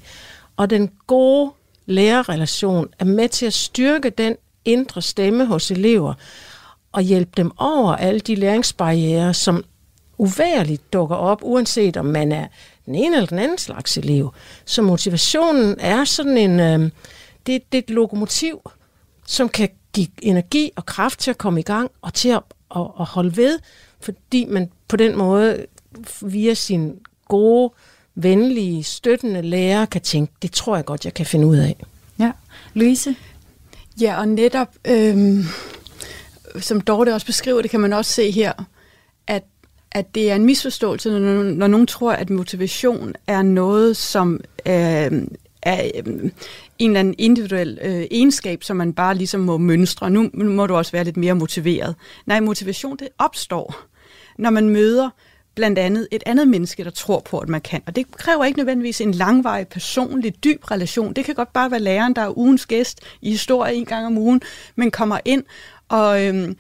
Og 0.57 0.71
den 0.71 0.91
gode 1.07 1.53
lærerrelation 1.87 2.89
er 2.99 3.05
med 3.05 3.29
til 3.29 3.47
at 3.47 3.55
styrke 3.55 4.11
den 4.11 4.37
indre 4.65 5.03
stemme 5.03 5.47
hos 5.47 5.71
elever 5.71 6.15
og 6.93 7.03
hjælpe 7.03 7.33
dem 7.37 7.53
over 7.57 7.97
alle 7.97 8.21
de 8.21 8.35
læringsbarriere, 8.35 9.35
som 9.35 9.65
uværligt 10.19 10.93
dukker 10.93 11.17
op, 11.17 11.41
uanset 11.43 11.97
om 11.97 12.05
man 12.05 12.33
er 12.33 12.47
den 12.87 12.95
ene 12.95 13.17
eller 13.17 13.27
den 13.27 13.39
anden 13.39 13.59
slags 13.59 13.99
elev. 13.99 14.33
Så 14.65 14.83
motivationen 14.83 15.81
er 15.81 16.05
sådan 16.05 16.39
en, 16.39 16.61
øh, 16.61 16.91
det, 17.47 17.73
det 17.73 17.79
er 17.79 17.83
et 17.83 17.91
lokomotiv, 17.91 18.71
som 19.27 19.49
kan 19.49 19.69
give 19.93 20.09
energi 20.23 20.71
og 20.77 20.87
kraft 20.87 21.21
til 21.21 21.31
at 21.31 21.39
komme 21.39 21.61
i 21.61 21.63
gang 21.63 21.91
og 22.03 22.15
til 22.15 22.29
at, 22.29 22.43
at, 22.77 22.87
at 23.01 23.07
holde 23.07 23.37
ved, 23.37 23.59
fordi 24.01 24.45
man 24.45 24.71
på 24.89 24.97
den 24.97 25.19
måde 25.19 25.67
via 26.23 26.55
sin 26.55 26.99
gode, 27.29 27.73
venlige, 28.15 28.85
støttende 28.85 29.43
lærer 29.43 29.87
kan 29.87 30.01
tænke, 30.01 30.33
det 30.43 30.53
tror 30.53 30.77
jeg 30.77 30.85
godt, 30.85 31.05
jeg 31.05 31.15
kan 31.15 31.27
finde 31.27 31.47
ud 31.47 31.57
af. 31.57 31.77
Ja. 32.19 32.33
Louise? 32.75 33.17
Ja, 34.01 34.19
og 34.19 34.29
netop, 34.29 34.69
øhm, 34.85 35.45
som 36.61 36.81
Dorte 36.81 37.15
også 37.15 37.27
beskriver, 37.27 37.63
det 37.63 37.71
kan 37.71 37.81
man 37.81 37.93
også 37.93 38.13
se 38.13 38.31
her, 38.31 38.53
at 39.93 40.15
det 40.15 40.31
er 40.31 40.35
en 40.35 40.45
misforståelse, 40.45 41.11
når, 41.11 41.43
når 41.43 41.67
nogen 41.67 41.87
tror, 41.87 42.13
at 42.13 42.31
motivation 42.31 43.13
er 43.27 43.43
noget, 43.43 43.97
som 43.97 44.41
øh, 44.67 45.13
er 45.63 45.91
øh, 45.95 46.31
en 46.79 46.91
eller 46.91 47.01
anden 47.01 47.15
individuel 47.19 47.79
øh, 47.83 48.07
egenskab, 48.11 48.65
som 48.65 48.77
man 48.77 48.93
bare 48.93 49.15
ligesom 49.15 49.41
må 49.41 49.59
mønstre. 49.59 50.11
Nu 50.11 50.31
må 50.33 50.67
du 50.67 50.75
også 50.77 50.93
være 50.93 51.05
lidt 51.05 51.17
mere 51.17 51.35
motiveret. 51.35 51.95
Nej, 52.27 52.41
motivation 52.41 52.97
det 52.97 53.09
opstår, 53.19 53.75
når 54.39 54.51
man 54.51 54.69
møder 54.69 55.11
blandt 55.55 55.79
andet 55.79 56.09
et 56.11 56.23
andet 56.27 56.49
menneske, 56.49 56.85
der 56.85 56.91
tror 56.91 57.21
på, 57.21 57.39
at 57.39 57.49
man 57.49 57.61
kan. 57.61 57.83
Og 57.87 57.97
det 57.97 58.17
kræver 58.17 58.45
ikke 58.45 58.59
nødvendigvis 58.59 59.01
en 59.01 59.13
langvarig, 59.13 59.69
personlig, 59.69 60.45
dyb 60.45 60.71
relation. 60.71 61.13
Det 61.13 61.25
kan 61.25 61.35
godt 61.35 61.53
bare 61.53 61.71
være 61.71 61.81
læreren, 61.81 62.15
der 62.15 62.23
er 62.23 62.39
ugens 62.39 62.67
gæst 62.67 63.01
i 63.23 63.31
historie 63.31 63.75
en 63.75 63.85
gang 63.85 64.07
om 64.07 64.19
ugen, 64.19 64.43
men 64.77 64.91
kommer 64.91 65.19
ind 65.25 65.45
og... 65.89 66.25
Øh, 66.27 66.55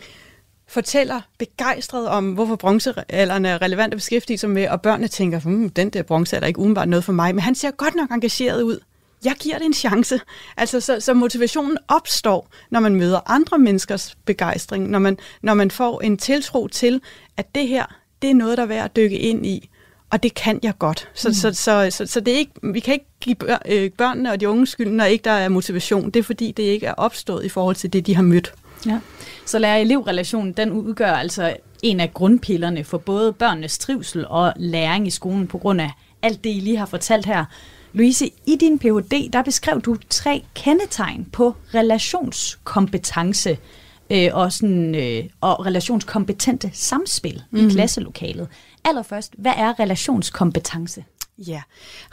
fortæller 0.68 1.20
begejstret 1.38 2.09
om, 2.09 2.33
hvorfor 2.33 2.57
bronzealderen 2.57 3.44
er 3.44 3.62
relevant 3.62 3.94
at 3.94 3.96
beskæftige 3.98 4.38
sig 4.38 4.50
med, 4.50 4.68
og 4.68 4.83
børnene 4.83 5.09
tænker, 5.09 5.40
hm, 5.40 5.70
den 5.70 5.90
der 5.90 6.02
bronze 6.02 6.37
er 6.37 6.46
ikke 6.46 6.59
umiddelbart 6.59 6.88
noget 6.88 7.05
for 7.05 7.12
mig, 7.12 7.35
men 7.35 7.42
han 7.42 7.55
ser 7.55 7.70
godt 7.70 7.94
nok 7.94 8.11
engageret 8.11 8.62
ud. 8.62 8.81
Jeg 9.24 9.35
giver 9.40 9.59
det 9.59 9.64
en 9.64 9.74
chance. 9.74 10.20
Altså, 10.57 10.81
så, 10.81 11.00
så 11.00 11.14
motivationen 11.14 11.79
opstår, 11.88 12.48
når 12.70 12.81
man 12.81 12.94
møder 12.94 13.31
andre 13.31 13.59
menneskers 13.59 14.16
begejstring, 14.24 14.90
når 14.90 14.98
man, 14.98 15.18
når 15.42 15.55
man 15.55 15.70
får 15.70 16.00
en 16.00 16.16
tiltro 16.16 16.68
til, 16.68 17.00
at 17.37 17.55
det 17.55 17.68
her, 17.68 17.85
det 18.22 18.31
er 18.31 18.35
noget, 18.35 18.59
der 18.59 18.62
er 18.62 18.68
værd 18.68 18.85
at 18.85 18.96
dykke 18.96 19.18
ind 19.18 19.46
i, 19.46 19.70
og 20.11 20.22
det 20.22 20.35
kan 20.35 20.61
jeg 20.62 20.79
godt. 20.79 21.09
Så, 21.14 21.29
mm. 21.29 21.35
så, 21.35 21.52
så, 21.52 21.88
så, 21.90 22.07
så 22.07 22.20
det 22.20 22.35
er 22.35 22.38
ikke, 22.38 22.52
vi 22.62 22.81
kan 22.81 22.94
ikke 22.94 23.07
give 23.20 23.37
øh, 23.66 23.90
børnene 23.90 24.33
og 24.33 24.40
de 24.40 24.48
unge 24.48 24.66
skyld, 24.66 24.90
når 24.90 25.05
ikke 25.05 25.22
der 25.22 25.31
er 25.31 25.48
motivation. 25.48 26.11
Det 26.11 26.20
er 26.20 26.24
fordi, 26.24 26.52
det 26.52 26.62
ikke 26.62 26.87
er 26.87 26.94
opstået 26.94 27.44
i 27.44 27.48
forhold 27.48 27.76
til 27.76 27.92
det, 27.92 28.07
de 28.07 28.16
har 28.16 28.22
mødt. 28.22 28.55
Ja. 28.87 28.99
Så 29.46 29.59
lærer-elev-relationen, 29.59 30.53
den 30.53 30.70
udgør 30.70 31.12
altså 31.12 31.57
en 31.83 32.01
af 32.01 32.14
grundpillerne 32.14 32.85
for 32.85 32.99
både 32.99 33.33
børnenes 33.33 33.79
trivsel 33.79 34.27
og 34.29 34.53
læring 34.57 35.07
i 35.07 35.11
skolen 35.11 35.46
på 35.46 35.59
grund 35.59 35.81
af 35.81 35.90
alt 36.22 36.44
det, 36.44 36.51
I 36.51 36.61
lige 36.61 36.77
har 36.77 36.87
fortalt 36.87 37.27
her. 37.27 37.44
Louise, 37.92 38.31
i 38.46 38.57
din 38.61 38.79
Ph.D., 38.79 39.31
der 39.33 39.42
beskrev 39.42 39.81
du 39.81 39.96
tre 40.11 40.44
kendetegn 40.55 41.25
på 41.33 41.55
relationskompetence 41.75 43.59
øh, 44.11 44.29
og, 44.33 44.53
sådan, 44.53 44.94
øh, 44.94 45.25
og 45.40 45.66
relationskompetente 45.66 46.70
samspil 46.72 47.42
mm. 47.51 47.59
i 47.59 47.62
mhm. 47.62 47.70
klasselokalet. 47.70 48.49
Allerførst, 48.85 49.33
hvad 49.38 49.53
er 49.57 49.81
relationskompetence? 49.81 51.05
Ja, 51.38 51.62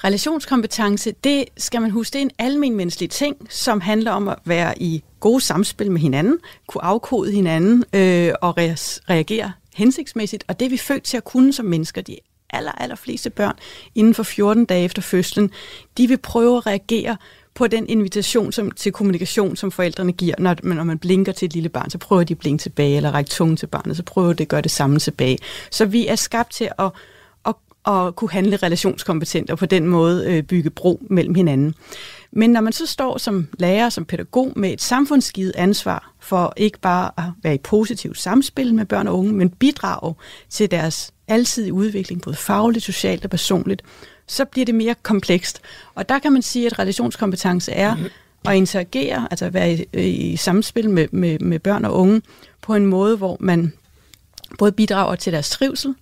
relationskompetence, 0.04 1.12
det 1.24 1.46
skal 1.58 1.82
man 1.82 1.92
huske, 1.92 2.14
det 2.14 2.20
er 2.20 2.22
en 2.22 2.32
almen 2.38 2.76
menneskelig 2.76 3.10
ting, 3.10 3.38
som 3.50 3.82
handler 3.82 4.12
om 4.12 4.28
at 4.28 4.36
være 4.46 4.82
i 4.82 5.04
gode 5.20 5.42
samspil 5.42 5.92
med 5.92 6.02
hinanden, 6.02 6.38
kunne 6.68 6.84
afkode 6.84 7.32
hinanden 7.32 7.84
øh, 7.94 8.34
og 8.42 8.60
re- 8.60 9.00
reagere 9.10 9.52
hensigtsmæssigt, 9.76 10.44
og 10.48 10.60
det 10.60 10.66
er 10.66 10.70
vi 10.70 10.78
født 10.78 11.04
til 11.04 11.18
at 11.18 11.24
kunne 11.24 11.54
som 11.54 11.66
mennesker. 11.66 12.02
De 12.02 12.18
aller, 12.50 12.72
aller 12.72 12.96
fleste 12.96 13.30
børn 13.30 13.56
inden 13.96 14.14
for 14.14 14.24
14 14.24 14.66
dage 14.66 14.86
efter 14.86 15.02
fødslen, 15.02 15.52
de 15.98 16.08
vil 16.08 16.18
prøve 16.18 16.58
at 16.58 16.66
reagere 16.66 17.18
på 17.54 17.68
den 17.68 17.90
invitation 17.90 18.52
som, 18.52 18.72
til 18.72 18.92
kommunikation, 18.92 19.56
som 19.56 19.72
forældrene 19.72 20.12
giver. 20.12 20.36
Når, 20.40 20.56
når 20.64 20.84
man 20.84 21.00
blinker 21.00 21.32
til 21.32 21.46
et 21.46 21.54
lille 21.54 21.70
barn, 21.70 21.90
så 21.90 21.98
prøver 21.98 22.24
de 22.24 22.34
at 22.34 22.38
blinke 22.38 22.62
tilbage, 22.62 22.98
eller 22.98 23.12
række 23.12 23.30
tungen 23.30 23.58
til 23.58 23.68
barnet, 23.68 23.98
så 23.98 24.04
prøver 24.04 24.34
de 24.34 24.44
at 24.44 24.50
gøre 24.50 24.62
det 24.62 24.72
samme 24.72 25.00
tilbage. 25.00 25.38
Så 25.72 25.86
vi 25.86 26.08
er 26.08 26.16
skabt 26.16 26.52
til 26.52 26.70
at 26.80 26.90
at 27.88 28.16
kunne 28.16 28.32
handle 28.32 28.56
relationskompetent 28.56 29.50
og 29.50 29.58
på 29.58 29.66
den 29.66 29.88
måde 29.88 30.26
øh, 30.28 30.44
bygge 30.44 30.70
bro 30.70 31.02
mellem 31.10 31.36
hinanden. 31.36 31.76
Men 32.32 32.50
når 32.50 32.62
man 32.62 32.74
så 32.74 32.86
står 32.86 33.18
som 33.18 33.48
lærer, 33.60 33.90
som 33.90 34.06
pædagog 34.06 34.54
med 34.56 34.74
et 34.74 34.82
samfundsgivet 34.82 35.54
ansvar 35.56 36.12
for 36.20 36.54
ikke 36.58 36.80
bare 36.80 37.12
at 37.18 37.24
være 37.44 37.56
i 37.56 37.58
positivt 37.58 38.20
samspil 38.20 38.76
med 38.76 38.86
børn 38.86 39.08
og 39.08 39.20
unge, 39.20 39.34
men 39.34 39.50
bidrage 39.50 40.16
til 40.50 40.72
deres 40.72 41.14
alsidige 41.28 41.74
udvikling, 41.74 42.22
både 42.22 42.36
fagligt, 42.36 42.86
socialt 42.86 43.24
og 43.24 43.30
personligt, 43.30 43.82
så 44.28 44.46
bliver 44.46 44.66
det 44.66 44.76
mere 44.76 44.96
komplekst. 45.04 45.62
Og 45.96 46.10
der 46.10 46.20
kan 46.20 46.34
man 46.34 46.42
sige, 46.42 46.66
at 46.66 46.80
relationskompetence 46.80 47.72
er 47.72 47.96
at 48.46 48.56
interagere, 48.56 49.28
altså 49.32 49.46
at 49.46 49.54
være 49.54 49.74
i, 49.74 49.86
øh, 49.94 50.06
i 50.06 50.36
samspil 50.36 50.90
med, 50.90 51.08
med, 51.12 51.40
med 51.40 51.60
børn 51.60 51.86
og 51.86 51.94
unge 51.94 52.22
på 52.62 52.76
en 52.76 52.86
måde, 52.86 53.18
hvor 53.18 53.38
man 53.40 53.74
både 54.58 54.72
bidrager 54.72 55.16
til 55.16 55.34
deres 55.34 55.50
trivsel 55.50 55.96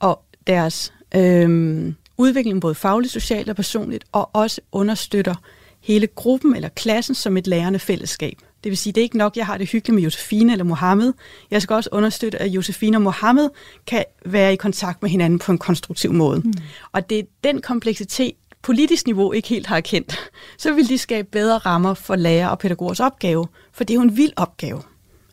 og 0.00 0.22
deres 0.46 0.92
øhm, 1.14 1.94
udviklingen 2.16 2.60
både 2.60 2.74
fagligt, 2.74 3.12
socialt 3.12 3.48
og 3.50 3.56
personligt, 3.56 4.04
og 4.12 4.30
også 4.32 4.60
understøtter 4.72 5.34
hele 5.80 6.06
gruppen 6.06 6.56
eller 6.56 6.68
klassen 6.68 7.14
som 7.14 7.36
et 7.36 7.46
lærende 7.46 7.78
fællesskab. 7.78 8.38
Det 8.64 8.70
vil 8.70 8.76
sige, 8.76 8.92
det 8.92 9.00
er 9.00 9.02
ikke 9.02 9.18
nok, 9.18 9.36
jeg 9.36 9.46
har 9.46 9.58
det 9.58 9.70
hyggeligt 9.70 9.94
med 9.94 10.02
Josefine 10.02 10.52
eller 10.52 10.64
Mohammed. 10.64 11.12
Jeg 11.50 11.62
skal 11.62 11.74
også 11.74 11.88
understøtte, 11.92 12.42
at 12.42 12.48
Josefine 12.48 12.96
og 12.96 13.02
Mohammed 13.02 13.48
kan 13.86 14.04
være 14.26 14.52
i 14.52 14.56
kontakt 14.56 15.02
med 15.02 15.10
hinanden 15.10 15.38
på 15.38 15.52
en 15.52 15.58
konstruktiv 15.58 16.12
måde. 16.12 16.40
Mm. 16.40 16.52
Og 16.92 17.10
det 17.10 17.18
er 17.18 17.22
den 17.44 17.60
kompleksitet 17.60 18.32
politisk 18.62 19.06
niveau 19.06 19.32
ikke 19.32 19.48
helt 19.48 19.66
har 19.66 19.76
erkendt, 19.76 20.30
så 20.58 20.72
vil 20.72 20.88
de 20.88 20.98
skabe 20.98 21.28
bedre 21.32 21.58
rammer 21.58 21.94
for 21.94 22.16
lærer 22.16 22.48
og 22.48 22.58
pædagogers 22.58 23.00
opgave, 23.00 23.46
for 23.72 23.84
det 23.84 23.94
er 23.94 23.98
jo 23.98 24.02
en 24.02 24.16
vild 24.16 24.32
opgave. 24.36 24.82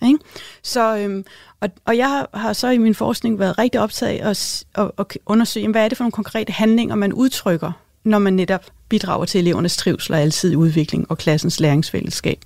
Ikke? 0.03 0.19
Så, 0.63 0.97
øhm, 0.97 1.25
og, 1.59 1.69
og 1.85 1.97
jeg 1.97 2.25
har 2.33 2.53
så 2.53 2.67
i 2.67 2.77
min 2.77 2.95
forskning 2.95 3.39
været 3.39 3.57
rigtig 3.57 3.81
optaget 3.81 4.19
af 4.19 4.29
at, 4.29 4.63
at, 4.75 4.91
at 4.97 5.17
undersøge, 5.25 5.67
hvad 5.67 5.83
er 5.83 5.87
det 5.87 5.97
for 5.97 6.03
nogle 6.03 6.11
konkrete 6.11 6.53
handlinger, 6.53 6.95
man 6.95 7.13
udtrykker, 7.13 7.71
når 8.03 8.19
man 8.19 8.33
netop 8.33 8.65
bidrager 8.89 9.25
til 9.25 9.39
elevernes 9.39 9.77
trivsel 9.77 10.13
og 10.13 10.21
altid 10.21 10.55
udvikling 10.55 11.11
og 11.11 11.17
klassens 11.17 11.59
læringsfællesskab. 11.59 12.39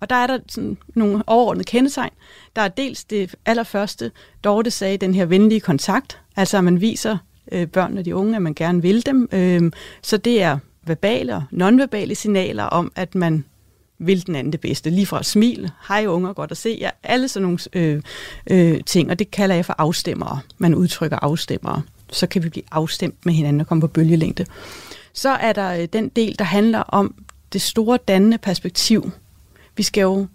Og 0.00 0.10
der 0.10 0.16
er 0.16 0.26
der 0.26 0.38
sådan 0.48 0.76
nogle 0.94 1.22
overordnede 1.26 1.64
kendetegn. 1.64 2.10
Der 2.56 2.62
er 2.62 2.68
dels 2.68 3.04
det 3.04 3.34
allerførste, 3.46 4.10
Dorte 4.44 4.70
sagde, 4.70 4.96
den 4.96 5.14
her 5.14 5.24
venlige 5.24 5.60
kontakt, 5.60 6.20
altså 6.36 6.58
at 6.58 6.64
man 6.64 6.80
viser 6.80 7.18
øh, 7.52 7.66
børnene 7.66 8.00
og 8.00 8.04
de 8.04 8.16
unge, 8.16 8.36
at 8.36 8.42
man 8.42 8.54
gerne 8.54 8.82
vil 8.82 9.06
dem. 9.06 9.28
Øh, 9.32 9.72
så 10.02 10.16
det 10.16 10.42
er 10.42 10.58
verbale 10.86 11.34
og 11.34 11.42
nonverbale 11.50 12.14
signaler 12.14 12.64
om, 12.64 12.92
at 12.96 13.14
man 13.14 13.44
vil 14.06 14.26
den 14.26 14.36
anden 14.36 14.52
det 14.52 14.60
bedste. 14.60 14.90
Lige 14.90 15.06
fra 15.06 15.22
smil, 15.22 15.70
hej 15.88 16.06
unger, 16.06 16.32
godt 16.32 16.50
at 16.50 16.56
se 16.56 16.78
jer, 16.80 16.90
alle 17.02 17.28
sådan 17.28 17.42
nogle 17.42 17.58
øh, 17.72 18.02
øh, 18.50 18.80
ting, 18.86 19.10
og 19.10 19.18
det 19.18 19.30
kalder 19.30 19.54
jeg 19.54 19.64
for 19.64 19.74
afstemmere. 19.78 20.40
Man 20.58 20.74
udtrykker 20.74 21.18
afstemmere. 21.22 21.82
Så 22.10 22.26
kan 22.26 22.44
vi 22.44 22.48
blive 22.48 22.64
afstemt 22.70 23.26
med 23.26 23.34
hinanden 23.34 23.60
og 23.60 23.66
komme 23.66 23.80
på 23.80 23.86
bølgelængde. 23.86 24.46
Så 25.12 25.28
er 25.28 25.52
der 25.52 25.72
øh, 25.72 25.88
den 25.92 26.08
del, 26.08 26.38
der 26.38 26.44
handler 26.44 26.78
om 26.78 27.14
det 27.52 27.62
store 27.62 27.98
dannende 28.08 28.38
perspektiv. 28.38 29.10
Vi 29.76 29.82
skal 29.82 30.02
jo 30.02 30.26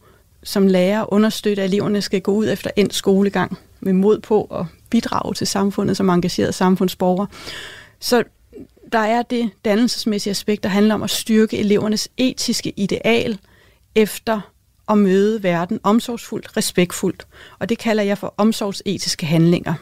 som 0.43 0.67
lærer 0.67 1.13
understøtte, 1.13 1.63
at 1.63 1.69
eleverne 1.69 2.01
skal 2.01 2.21
gå 2.21 2.31
ud 2.31 2.49
efter 2.49 2.69
endt 2.75 2.93
skolegang 2.93 3.57
med 3.79 3.93
mod 3.93 4.19
på 4.19 4.43
at 4.43 4.65
bidrage 4.89 5.33
til 5.33 5.47
samfundet 5.47 5.97
som 5.97 6.09
engageret 6.09 6.55
samfundsborger. 6.55 7.25
Så 7.99 8.23
der 8.91 8.99
er 8.99 9.21
det 9.21 9.49
dannelsesmæssige 9.65 10.31
aspekt, 10.31 10.63
der 10.63 10.69
handler 10.69 10.95
om 10.95 11.03
at 11.03 11.09
styrke 11.09 11.57
elevernes 11.57 12.09
etiske 12.17 12.73
ideal 12.75 13.39
efter 13.97 14.41
at 14.89 14.97
møde 14.97 15.43
verden 15.43 15.79
omsorgsfuldt, 15.83 16.57
respektfuldt. 16.57 17.27
Og 17.59 17.69
det 17.69 17.77
kalder 17.77 18.03
jeg 18.03 18.17
for 18.17 18.33
omsorgsetiske 18.37 19.25
handlinger. 19.25 19.73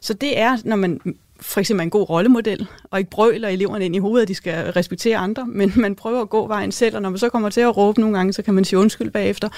Så 0.00 0.14
det 0.14 0.38
er, 0.38 0.56
når 0.64 0.76
man 0.76 1.00
for 1.40 1.60
eksempel 1.60 1.84
en 1.84 1.90
god 1.90 2.10
rollemodel, 2.10 2.66
og 2.90 2.98
ikke 2.98 3.10
brøler 3.10 3.48
eleverne 3.48 3.84
ind 3.84 3.96
i 3.96 3.98
hovedet, 3.98 4.22
at 4.22 4.28
de 4.28 4.34
skal 4.34 4.72
respektere 4.72 5.18
andre, 5.18 5.46
men 5.46 5.72
man 5.76 5.94
prøver 5.94 6.20
at 6.20 6.30
gå 6.30 6.46
vejen 6.46 6.72
selv, 6.72 6.96
og 6.96 7.02
når 7.02 7.10
man 7.10 7.18
så 7.18 7.28
kommer 7.28 7.48
til 7.50 7.60
at 7.60 7.76
råbe 7.76 8.00
nogle 8.00 8.16
gange, 8.16 8.32
så 8.32 8.42
kan 8.42 8.54
man 8.54 8.64
sige 8.64 8.78
undskyld 8.78 9.10
bagefter. 9.10 9.48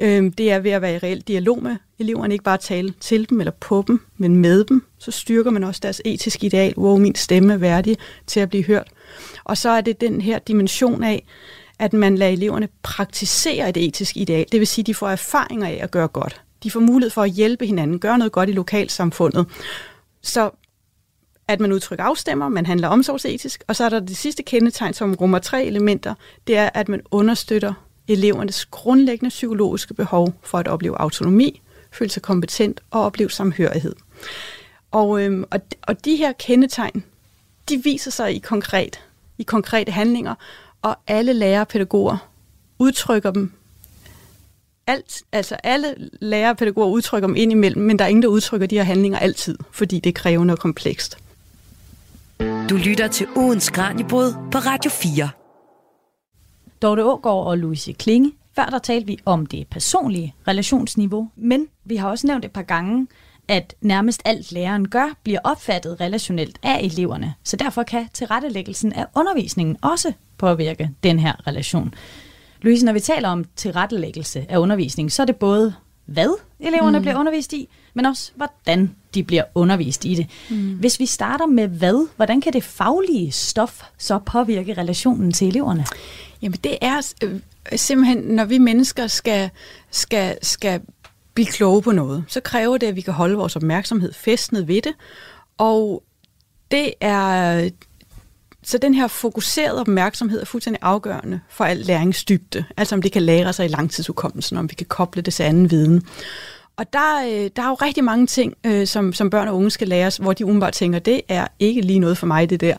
Øhm, 0.00 0.32
det 0.32 0.50
er 0.50 0.58
ved 0.58 0.70
at 0.70 0.82
være 0.82 0.94
i 0.94 0.98
reel 0.98 1.20
dialog 1.20 1.62
med 1.62 1.76
eleverne, 1.98 2.34
ikke 2.34 2.44
bare 2.44 2.58
tale 2.58 2.94
til 3.00 3.30
dem 3.30 3.40
eller 3.40 3.52
på 3.60 3.84
dem, 3.86 4.00
men 4.16 4.36
med 4.36 4.64
dem. 4.64 4.82
Så 4.98 5.10
styrker 5.10 5.50
man 5.50 5.64
også 5.64 5.80
deres 5.82 6.02
etiske 6.04 6.46
ideal, 6.46 6.74
hvor 6.76 6.96
min 6.96 7.14
stemme 7.14 7.52
er 7.52 7.56
værdig 7.56 7.96
til 8.26 8.40
at 8.40 8.48
blive 8.48 8.64
hørt. 8.64 8.88
Og 9.44 9.56
så 9.56 9.70
er 9.70 9.80
det 9.80 10.00
den 10.00 10.20
her 10.20 10.38
dimension 10.38 11.02
af, 11.02 11.24
at 11.82 11.92
man 11.92 12.18
lader 12.18 12.32
eleverne 12.32 12.68
praktisere 12.82 13.68
et 13.68 13.76
etisk 13.76 14.16
ideal. 14.16 14.46
Det 14.52 14.60
vil 14.60 14.66
sige, 14.66 14.82
at 14.82 14.86
de 14.86 14.94
får 14.94 15.08
erfaringer 15.08 15.66
af 15.66 15.78
at 15.82 15.90
gøre 15.90 16.08
godt. 16.08 16.40
De 16.62 16.70
får 16.70 16.80
mulighed 16.80 17.10
for 17.10 17.22
at 17.22 17.30
hjælpe 17.30 17.66
hinanden, 17.66 17.98
gøre 17.98 18.18
noget 18.18 18.32
godt 18.32 18.48
i 18.48 18.52
lokalsamfundet. 18.52 19.46
Så 20.22 20.50
at 21.48 21.60
man 21.60 21.72
udtrykker 21.72 22.04
afstemmer, 22.04 22.48
man 22.48 22.66
handler 22.66 22.88
omsorgsetisk, 22.88 23.64
og 23.68 23.76
så 23.76 23.84
er 23.84 23.88
der 23.88 24.00
det 24.00 24.16
sidste 24.16 24.42
kendetegn, 24.42 24.94
som 24.94 25.14
rummer 25.14 25.38
tre 25.38 25.64
elementer, 25.64 26.14
det 26.46 26.56
er, 26.56 26.70
at 26.74 26.88
man 26.88 27.00
understøtter 27.10 27.72
elevernes 28.08 28.64
grundlæggende 28.64 29.30
psykologiske 29.30 29.94
behov 29.94 30.34
for 30.42 30.58
at 30.58 30.68
opleve 30.68 31.00
autonomi, 31.00 31.62
føle 31.92 32.10
sig 32.10 32.22
kompetent 32.22 32.80
og 32.90 33.02
opleve 33.02 33.30
samhørighed. 33.30 33.94
Og, 34.90 35.22
øhm, 35.22 35.44
og, 35.50 35.60
og 35.82 36.04
de 36.04 36.16
her 36.16 36.32
kendetegn, 36.32 37.04
de 37.68 37.82
viser 37.84 38.10
sig 38.10 38.34
i 38.34 38.38
konkret, 38.38 39.00
i 39.38 39.42
konkrete 39.42 39.92
handlinger, 39.92 40.34
og 40.82 40.96
alle 41.06 41.32
lærere 41.32 41.60
og 41.60 41.68
pædagoger 41.68 42.28
udtrykker 42.78 43.30
dem 43.30 43.52
alt, 44.86 45.22
altså 45.32 45.54
alle 45.54 45.94
lærere 46.20 46.50
og 46.50 46.56
pædagoger 46.56 46.88
udtrykker 46.88 47.26
dem 47.26 47.36
indimellem, 47.36 47.82
men 47.82 47.98
der 47.98 48.04
er 48.04 48.08
ingen, 48.08 48.22
der 48.22 48.28
udtrykker 48.28 48.66
de 48.66 48.76
her 48.76 48.82
handlinger 48.82 49.18
altid, 49.18 49.58
fordi 49.70 50.00
det 50.00 50.10
er 50.10 50.14
krævende 50.14 50.52
og 50.52 50.58
komplekst. 50.58 51.18
Du 52.40 52.76
lytter 52.76 53.08
til 53.08 53.26
ugens 53.36 53.70
Kranjebrud 53.70 54.32
på 54.52 54.58
Radio 54.58 54.90
4. 54.90 55.30
Dorte 56.82 57.04
Ågaard 57.04 57.46
og 57.46 57.58
Louise 57.58 57.92
Klinge. 57.92 58.32
Før 58.56 58.64
der 58.64 58.78
talte 58.78 59.06
vi 59.06 59.18
om 59.24 59.46
det 59.46 59.66
personlige 59.66 60.34
relationsniveau, 60.48 61.30
men 61.36 61.68
vi 61.84 61.96
har 61.96 62.08
også 62.08 62.26
nævnt 62.26 62.44
et 62.44 62.50
par 62.50 62.62
gange, 62.62 63.06
at 63.48 63.74
nærmest 63.80 64.22
alt 64.24 64.52
læreren 64.52 64.88
gør, 64.88 65.16
bliver 65.22 65.40
opfattet 65.44 66.00
relationelt 66.00 66.58
af 66.62 66.80
eleverne. 66.82 67.34
Så 67.44 67.56
derfor 67.56 67.82
kan 67.82 68.08
tilrettelæggelsen 68.12 68.92
af 68.92 69.06
undervisningen 69.16 69.76
også 69.82 70.12
påvirke 70.38 70.90
den 71.02 71.18
her 71.18 71.46
relation. 71.46 71.94
Louise, 72.62 72.84
når 72.84 72.92
vi 72.92 73.00
taler 73.00 73.28
om 73.28 73.44
tilrettelæggelse 73.56 74.46
af 74.48 74.58
undervisning, 74.58 75.12
så 75.12 75.22
er 75.22 75.26
det 75.26 75.36
både, 75.36 75.74
hvad 76.06 76.38
eleverne 76.60 76.98
mm. 76.98 77.02
bliver 77.02 77.18
undervist 77.18 77.52
i, 77.52 77.68
men 77.94 78.06
også 78.06 78.32
hvordan 78.34 78.94
de 79.14 79.22
bliver 79.22 79.44
undervist 79.54 80.04
i 80.04 80.14
det. 80.14 80.26
Mm. 80.50 80.74
Hvis 80.74 81.00
vi 81.00 81.06
starter 81.06 81.46
med 81.46 81.68
hvad, 81.68 82.08
hvordan 82.16 82.40
kan 82.40 82.52
det 82.52 82.64
faglige 82.64 83.32
stof 83.32 83.82
så 83.98 84.18
påvirke 84.18 84.74
relationen 84.74 85.32
til 85.32 85.48
eleverne? 85.48 85.86
Jamen 86.42 86.58
det 86.64 86.78
er 86.80 87.12
øh, 87.22 87.40
simpelthen, 87.76 88.18
når 88.18 88.44
vi 88.44 88.58
mennesker 88.58 89.06
skal, 89.06 89.50
skal, 89.90 90.38
skal 90.42 90.80
blive 91.34 91.46
kloge 91.46 91.82
på 91.82 91.92
noget, 91.92 92.24
så 92.28 92.40
kræver 92.40 92.78
det, 92.78 92.86
at 92.86 92.96
vi 92.96 93.00
kan 93.00 93.14
holde 93.14 93.36
vores 93.36 93.56
opmærksomhed 93.56 94.12
festnet 94.12 94.68
ved 94.68 94.82
det. 94.82 94.92
Og 95.58 96.02
det 96.70 96.94
er 97.00 97.68
så 98.64 98.78
den 98.78 98.94
her 98.94 99.08
fokuserede 99.08 99.80
opmærksomhed 99.80 100.40
er 100.40 100.44
fuldstændig 100.44 100.78
afgørende 100.82 101.40
for 101.48 101.64
al 101.64 101.76
læringsdybde. 101.76 102.64
Altså 102.76 102.94
om 102.94 103.02
det 103.02 103.12
kan 103.12 103.22
lære 103.22 103.52
sig 103.52 103.64
i 103.64 103.68
langtidsudkommelsen, 103.68 104.56
om 104.56 104.70
vi 104.70 104.74
kan 104.74 104.86
koble 104.86 105.22
det 105.22 105.34
til 105.34 105.42
anden 105.42 105.70
viden. 105.70 106.02
Og 106.76 106.92
der, 106.92 107.24
øh, 107.26 107.50
der 107.56 107.62
er 107.62 107.68
jo 107.68 107.74
rigtig 107.74 108.04
mange 108.04 108.26
ting, 108.26 108.54
øh, 108.66 108.86
som, 108.86 109.12
som 109.12 109.30
børn 109.30 109.48
og 109.48 109.56
unge 109.56 109.70
skal 109.70 109.88
læres, 109.88 110.16
hvor 110.16 110.32
de 110.32 110.44
umiddelbart 110.44 110.72
tænker, 110.72 110.98
det 110.98 111.20
er 111.28 111.46
ikke 111.58 111.80
lige 111.80 111.98
noget 111.98 112.18
for 112.18 112.26
mig, 112.26 112.50
det 112.50 112.60
der. 112.60 112.76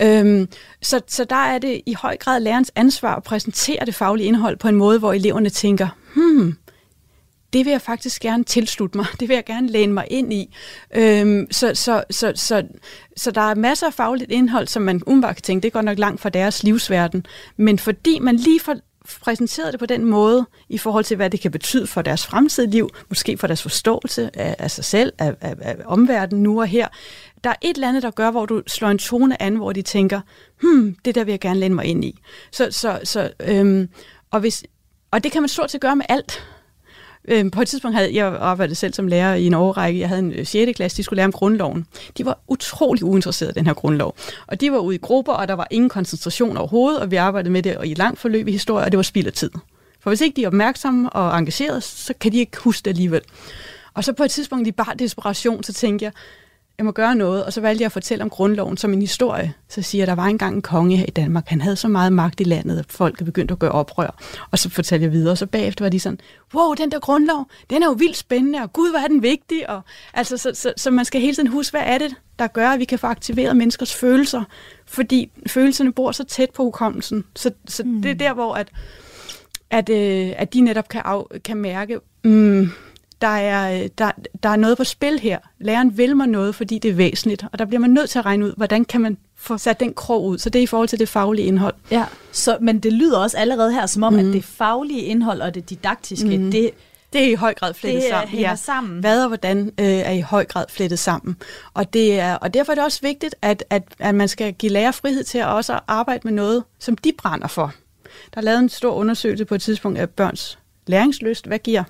Øhm, 0.00 0.48
så, 0.82 1.00
så 1.08 1.24
der 1.24 1.36
er 1.36 1.58
det 1.58 1.80
i 1.86 1.94
høj 1.94 2.16
grad 2.16 2.40
lærerens 2.40 2.72
ansvar 2.76 3.16
at 3.16 3.22
præsentere 3.22 3.86
det 3.86 3.94
faglige 3.94 4.26
indhold 4.26 4.56
på 4.56 4.68
en 4.68 4.76
måde, 4.76 4.98
hvor 4.98 5.12
eleverne 5.12 5.48
tænker, 5.48 5.88
hmm, 6.14 6.56
det 7.52 7.64
vil 7.64 7.70
jeg 7.70 7.80
faktisk 7.80 8.22
gerne 8.22 8.44
tilslutte 8.44 8.98
mig. 8.98 9.06
Det 9.20 9.28
vil 9.28 9.34
jeg 9.34 9.44
gerne 9.44 9.68
læne 9.68 9.92
mig 9.92 10.06
ind 10.10 10.32
i. 10.32 10.56
Øhm, 10.94 11.46
så, 11.50 11.74
så, 11.74 12.04
så, 12.10 12.32
så, 12.34 12.62
så 13.16 13.30
der 13.30 13.40
er 13.40 13.54
masser 13.54 13.86
af 13.86 13.94
fagligt 13.94 14.30
indhold, 14.30 14.66
som 14.66 14.82
man 14.82 15.02
umiddelbart 15.06 15.36
kan 15.36 15.42
tænke, 15.42 15.62
det 15.62 15.72
går 15.72 15.82
nok 15.82 15.98
langt 15.98 16.20
fra 16.20 16.28
deres 16.28 16.62
livsverden. 16.62 17.26
Men 17.56 17.78
fordi 17.78 18.18
man 18.18 18.36
lige 18.36 18.60
får 18.60 18.76
præsenteret 19.22 19.72
det 19.72 19.80
på 19.80 19.86
den 19.86 20.04
måde, 20.04 20.46
i 20.68 20.78
forhold 20.78 21.04
til, 21.04 21.16
hvad 21.16 21.30
det 21.30 21.40
kan 21.40 21.50
betyde 21.50 21.86
for 21.86 22.02
deres 22.02 22.26
fremtidige 22.26 22.70
liv, 22.70 22.88
måske 23.08 23.38
for 23.38 23.46
deres 23.46 23.62
forståelse 23.62 24.30
af, 24.34 24.56
af 24.58 24.70
sig 24.70 24.84
selv, 24.84 25.12
af, 25.18 25.34
af, 25.40 25.54
af 25.60 25.76
omverdenen 25.84 26.42
nu 26.42 26.60
og 26.60 26.66
her. 26.66 26.88
Der 27.44 27.50
er 27.50 27.54
et 27.62 27.74
eller 27.74 27.88
andet, 27.88 28.02
der 28.02 28.10
gør, 28.10 28.30
hvor 28.30 28.46
du 28.46 28.62
slår 28.66 28.88
en 28.88 28.98
tone 28.98 29.42
an, 29.42 29.56
hvor 29.56 29.72
de 29.72 29.82
tænker, 29.82 30.20
hmm, 30.60 30.96
det 31.04 31.14
der 31.14 31.24
vil 31.24 31.32
jeg 31.32 31.40
gerne 31.40 31.60
læne 31.60 31.74
mig 31.74 31.84
ind 31.84 32.04
i. 32.04 32.20
Så, 32.52 32.68
så, 32.70 33.00
så, 33.04 33.30
øhm, 33.40 33.88
og, 34.30 34.40
hvis, 34.40 34.64
og 35.10 35.24
det 35.24 35.32
kan 35.32 35.42
man 35.42 35.48
stort 35.48 35.70
set 35.70 35.80
gøre 35.80 35.96
med 35.96 36.04
alt. 36.08 36.42
Øhm, 37.28 37.50
på 37.50 37.62
et 37.62 37.68
tidspunkt 37.68 37.96
havde 37.96 38.14
jeg 38.14 38.26
arbejdet 38.26 38.76
selv 38.76 38.94
som 38.94 39.06
lærer 39.06 39.34
i 39.34 39.46
en 39.46 39.54
årrække. 39.54 40.00
Jeg 40.00 40.08
havde 40.08 40.18
en 40.18 40.32
øh, 40.32 40.46
6. 40.46 40.76
Klasse, 40.76 40.96
de 40.96 41.02
skulle 41.02 41.16
lære 41.16 41.24
om 41.24 41.32
grundloven. 41.32 41.86
De 42.18 42.24
var 42.24 42.38
utrolig 42.48 43.04
uinteresserede 43.04 43.52
i 43.56 43.58
den 43.58 43.66
her 43.66 43.74
grundlov. 43.74 44.16
Og 44.46 44.60
de 44.60 44.72
var 44.72 44.78
ude 44.78 44.94
i 44.94 44.98
grupper, 44.98 45.32
og 45.32 45.48
der 45.48 45.54
var 45.54 45.66
ingen 45.70 45.88
koncentration 45.88 46.56
overhovedet, 46.56 47.00
og 47.00 47.10
vi 47.10 47.16
arbejdede 47.16 47.52
med 47.52 47.62
det 47.62 47.76
i 47.84 47.92
et 47.92 47.98
langt 47.98 48.20
forløb 48.20 48.48
i 48.48 48.52
historie, 48.52 48.84
og 48.84 48.92
det 48.92 48.96
var 48.96 49.02
spild 49.02 49.26
af 49.26 49.32
tid. 49.32 49.50
For 50.00 50.10
hvis 50.10 50.20
ikke 50.20 50.36
de 50.36 50.42
er 50.42 50.46
opmærksomme 50.46 51.10
og 51.10 51.38
engagerede, 51.38 51.80
så 51.80 52.14
kan 52.20 52.32
de 52.32 52.38
ikke 52.38 52.56
huske 52.58 52.84
det 52.84 52.90
alligevel. 52.90 53.20
Og 53.94 54.04
så 54.04 54.12
på 54.12 54.24
et 54.24 54.30
tidspunkt 54.30 54.68
i 54.68 54.72
bare 54.72 54.94
desperation, 54.98 55.62
så 55.62 55.72
tænkte 55.72 56.04
jeg, 56.04 56.12
jeg 56.78 56.84
må 56.84 56.92
gøre 56.92 57.14
noget, 57.14 57.44
og 57.44 57.52
så 57.52 57.60
valgte 57.60 57.82
jeg 57.82 57.86
at 57.86 57.92
fortælle 57.92 58.24
om 58.24 58.30
grundloven 58.30 58.76
som 58.76 58.92
en 58.92 59.00
historie. 59.00 59.54
Så 59.68 59.82
siger 59.82 60.02
jeg, 60.02 60.06
der 60.06 60.14
var 60.14 60.26
engang 60.26 60.54
en 60.54 60.62
konge 60.62 60.96
her 60.96 61.06
i 61.08 61.10
Danmark, 61.10 61.48
han 61.48 61.60
havde 61.60 61.76
så 61.76 61.88
meget 61.88 62.12
magt 62.12 62.40
i 62.40 62.44
landet, 62.44 62.78
at 62.78 62.84
folk 62.88 63.20
er 63.20 63.24
begyndt 63.24 63.50
at 63.50 63.58
gøre 63.58 63.72
oprør. 63.72 64.22
Og 64.50 64.58
så 64.58 64.70
fortalte 64.70 65.04
jeg 65.04 65.12
videre, 65.12 65.30
og 65.32 65.38
så 65.38 65.46
bagefter 65.46 65.84
var 65.84 65.90
de 65.90 66.00
sådan, 66.00 66.18
wow, 66.54 66.74
den 66.74 66.90
der 66.90 66.98
grundlov, 66.98 67.46
den 67.70 67.82
er 67.82 67.86
jo 67.86 67.92
vildt 67.92 68.16
spændende, 68.16 68.58
og 68.58 68.72
gud, 68.72 68.90
hvor 68.90 68.98
er 68.98 69.08
den 69.08 69.22
vigtig. 69.22 69.70
Og, 69.70 69.80
altså, 70.14 70.36
så, 70.36 70.50
så, 70.54 70.72
så 70.76 70.90
man 70.90 71.04
skal 71.04 71.20
hele 71.20 71.34
tiden 71.34 71.48
huske, 71.48 71.72
hvad 71.72 71.82
er 71.84 71.98
det, 71.98 72.14
der 72.38 72.46
gør, 72.46 72.68
at 72.68 72.78
vi 72.78 72.84
kan 72.84 72.98
få 72.98 73.06
aktiveret 73.06 73.56
menneskers 73.56 73.94
følelser, 73.94 74.44
fordi 74.86 75.30
følelserne 75.46 75.92
bor 75.92 76.12
så 76.12 76.24
tæt 76.24 76.50
på 76.50 76.62
hukommelsen. 76.62 77.24
Så, 77.36 77.50
så 77.68 77.82
mm. 77.84 78.02
det 78.02 78.10
er 78.10 78.14
der, 78.14 78.34
hvor 78.34 78.54
at, 78.54 78.68
at, 79.70 79.88
øh, 79.88 80.32
at 80.36 80.54
de 80.54 80.60
netop 80.60 80.88
kan, 80.88 81.02
af, 81.04 81.22
kan 81.44 81.56
mærke, 81.56 82.00
mm, 82.24 82.70
der 83.22 83.28
er, 83.28 83.88
der, 83.98 84.10
der 84.42 84.48
er 84.48 84.56
noget 84.56 84.76
på 84.76 84.84
spil 84.84 85.18
her. 85.20 85.38
Læreren 85.60 85.98
vil 85.98 86.16
mig 86.16 86.26
noget, 86.26 86.54
fordi 86.54 86.78
det 86.78 86.90
er 86.90 86.94
væsentligt, 86.94 87.44
og 87.52 87.58
der 87.58 87.64
bliver 87.64 87.80
man 87.80 87.90
nødt 87.90 88.10
til 88.10 88.18
at 88.18 88.24
regne 88.26 88.46
ud, 88.46 88.52
hvordan 88.56 88.84
kan 88.84 89.00
man 89.00 89.16
få 89.36 89.58
sat 89.58 89.80
den 89.80 89.94
krog 89.94 90.24
ud. 90.24 90.38
Så 90.38 90.50
det 90.50 90.58
er 90.58 90.62
i 90.62 90.66
forhold 90.66 90.88
til 90.88 90.98
det 90.98 91.08
faglige 91.08 91.46
indhold. 91.46 91.74
Ja, 91.90 92.04
så, 92.32 92.58
men 92.60 92.78
det 92.78 92.92
lyder 92.92 93.18
også 93.18 93.36
allerede 93.36 93.72
her 93.72 93.86
som 93.86 94.02
om, 94.02 94.12
mm. 94.12 94.18
at 94.18 94.24
det 94.24 94.44
faglige 94.44 95.00
indhold 95.00 95.40
og 95.40 95.54
det 95.54 95.70
didaktiske, 95.70 96.38
mm. 96.38 96.50
det 96.50 96.70
Det 97.12 97.24
er 97.24 97.28
i 97.28 97.34
høj 97.34 97.54
grad 97.54 97.74
flettet 97.74 98.02
Det, 98.02 98.06
øh, 98.06 98.10
sammen. 98.10 98.28
hænger 98.28 98.54
sammen. 98.54 99.00
Hvad 99.00 99.22
og 99.22 99.28
hvordan 99.28 99.66
øh, 99.66 99.86
er 99.86 100.10
i 100.10 100.20
høj 100.20 100.44
grad 100.44 100.64
flettet 100.70 100.98
sammen. 100.98 101.36
Og, 101.74 101.92
det 101.92 102.20
er, 102.20 102.34
og 102.34 102.54
derfor 102.54 102.72
er 102.72 102.74
det 102.74 102.84
også 102.84 103.00
vigtigt, 103.02 103.34
at, 103.42 103.64
at, 103.70 103.82
at 103.98 104.14
man 104.14 104.28
skal 104.28 104.52
give 104.52 104.72
lærer 104.72 104.90
frihed 104.90 105.24
til 105.24 105.38
at 105.38 105.46
også 105.46 105.80
arbejde 105.88 106.20
med 106.24 106.32
noget, 106.32 106.64
som 106.78 106.96
de 106.96 107.12
brænder 107.18 107.48
for. 107.48 107.74
Der 108.34 108.40
er 108.40 108.44
lavet 108.44 108.58
en 108.58 108.68
stor 108.68 108.92
undersøgelse 108.94 109.44
på 109.44 109.54
et 109.54 109.62
tidspunkt 109.62 109.98
af 109.98 110.10
børns 110.10 110.58
læringsløst. 110.86 111.46
Hvad 111.46 111.58
giver 111.58 111.84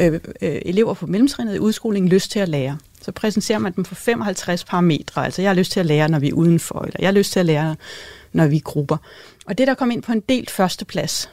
øh, 0.00 0.20
øh, 0.42 0.60
elever 0.64 0.94
på 0.94 1.06
mellemtrinnet 1.06 1.54
i 1.54 1.58
udskolingen 1.58 2.08
lyst 2.08 2.30
til 2.30 2.38
at 2.38 2.48
lære? 2.48 2.78
Så 3.02 3.12
præsenterer 3.12 3.58
man 3.58 3.72
dem 3.72 3.84
for 3.84 3.94
55 3.94 4.64
parametre. 4.64 5.24
Altså, 5.24 5.42
jeg 5.42 5.48
har 5.48 5.54
lyst 5.54 5.72
til 5.72 5.80
at 5.80 5.86
lære, 5.86 6.08
når 6.08 6.18
vi 6.18 6.28
er 6.28 6.32
udenfor, 6.32 6.80
eller 6.80 6.96
jeg 6.98 7.08
har 7.08 7.12
lyst 7.12 7.32
til 7.32 7.40
at 7.40 7.46
lære, 7.46 7.76
når 8.32 8.46
vi 8.46 8.56
er 8.56 8.60
grupper. 8.60 8.96
Og 9.46 9.58
det, 9.58 9.66
der 9.66 9.74
kom 9.74 9.90
ind 9.90 10.02
på 10.02 10.12
en 10.12 10.20
delt 10.20 10.50
førsteplads, 10.50 11.30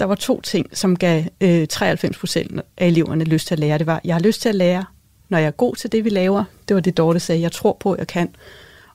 der 0.00 0.06
var 0.06 0.14
to 0.14 0.40
ting, 0.40 0.66
som 0.72 0.96
gav 0.96 1.24
øh, 1.40 1.66
93 1.68 2.18
procent 2.18 2.60
af 2.76 2.86
eleverne 2.86 3.24
lyst 3.24 3.46
til 3.46 3.54
at 3.54 3.58
lære. 3.58 3.78
Det 3.78 3.86
var, 3.86 4.00
jeg 4.04 4.14
har 4.14 4.20
lyst 4.20 4.42
til 4.42 4.48
at 4.48 4.54
lære, 4.54 4.84
når 5.28 5.38
jeg 5.38 5.46
er 5.46 5.50
god 5.50 5.76
til 5.76 5.92
det, 5.92 6.04
vi 6.04 6.10
laver. 6.10 6.44
Det 6.68 6.74
var 6.74 6.80
det, 6.80 6.96
Dorte 6.96 7.20
sagde, 7.20 7.40
jeg 7.40 7.52
tror 7.52 7.76
på, 7.80 7.96
jeg 7.98 8.06
kan. 8.06 8.34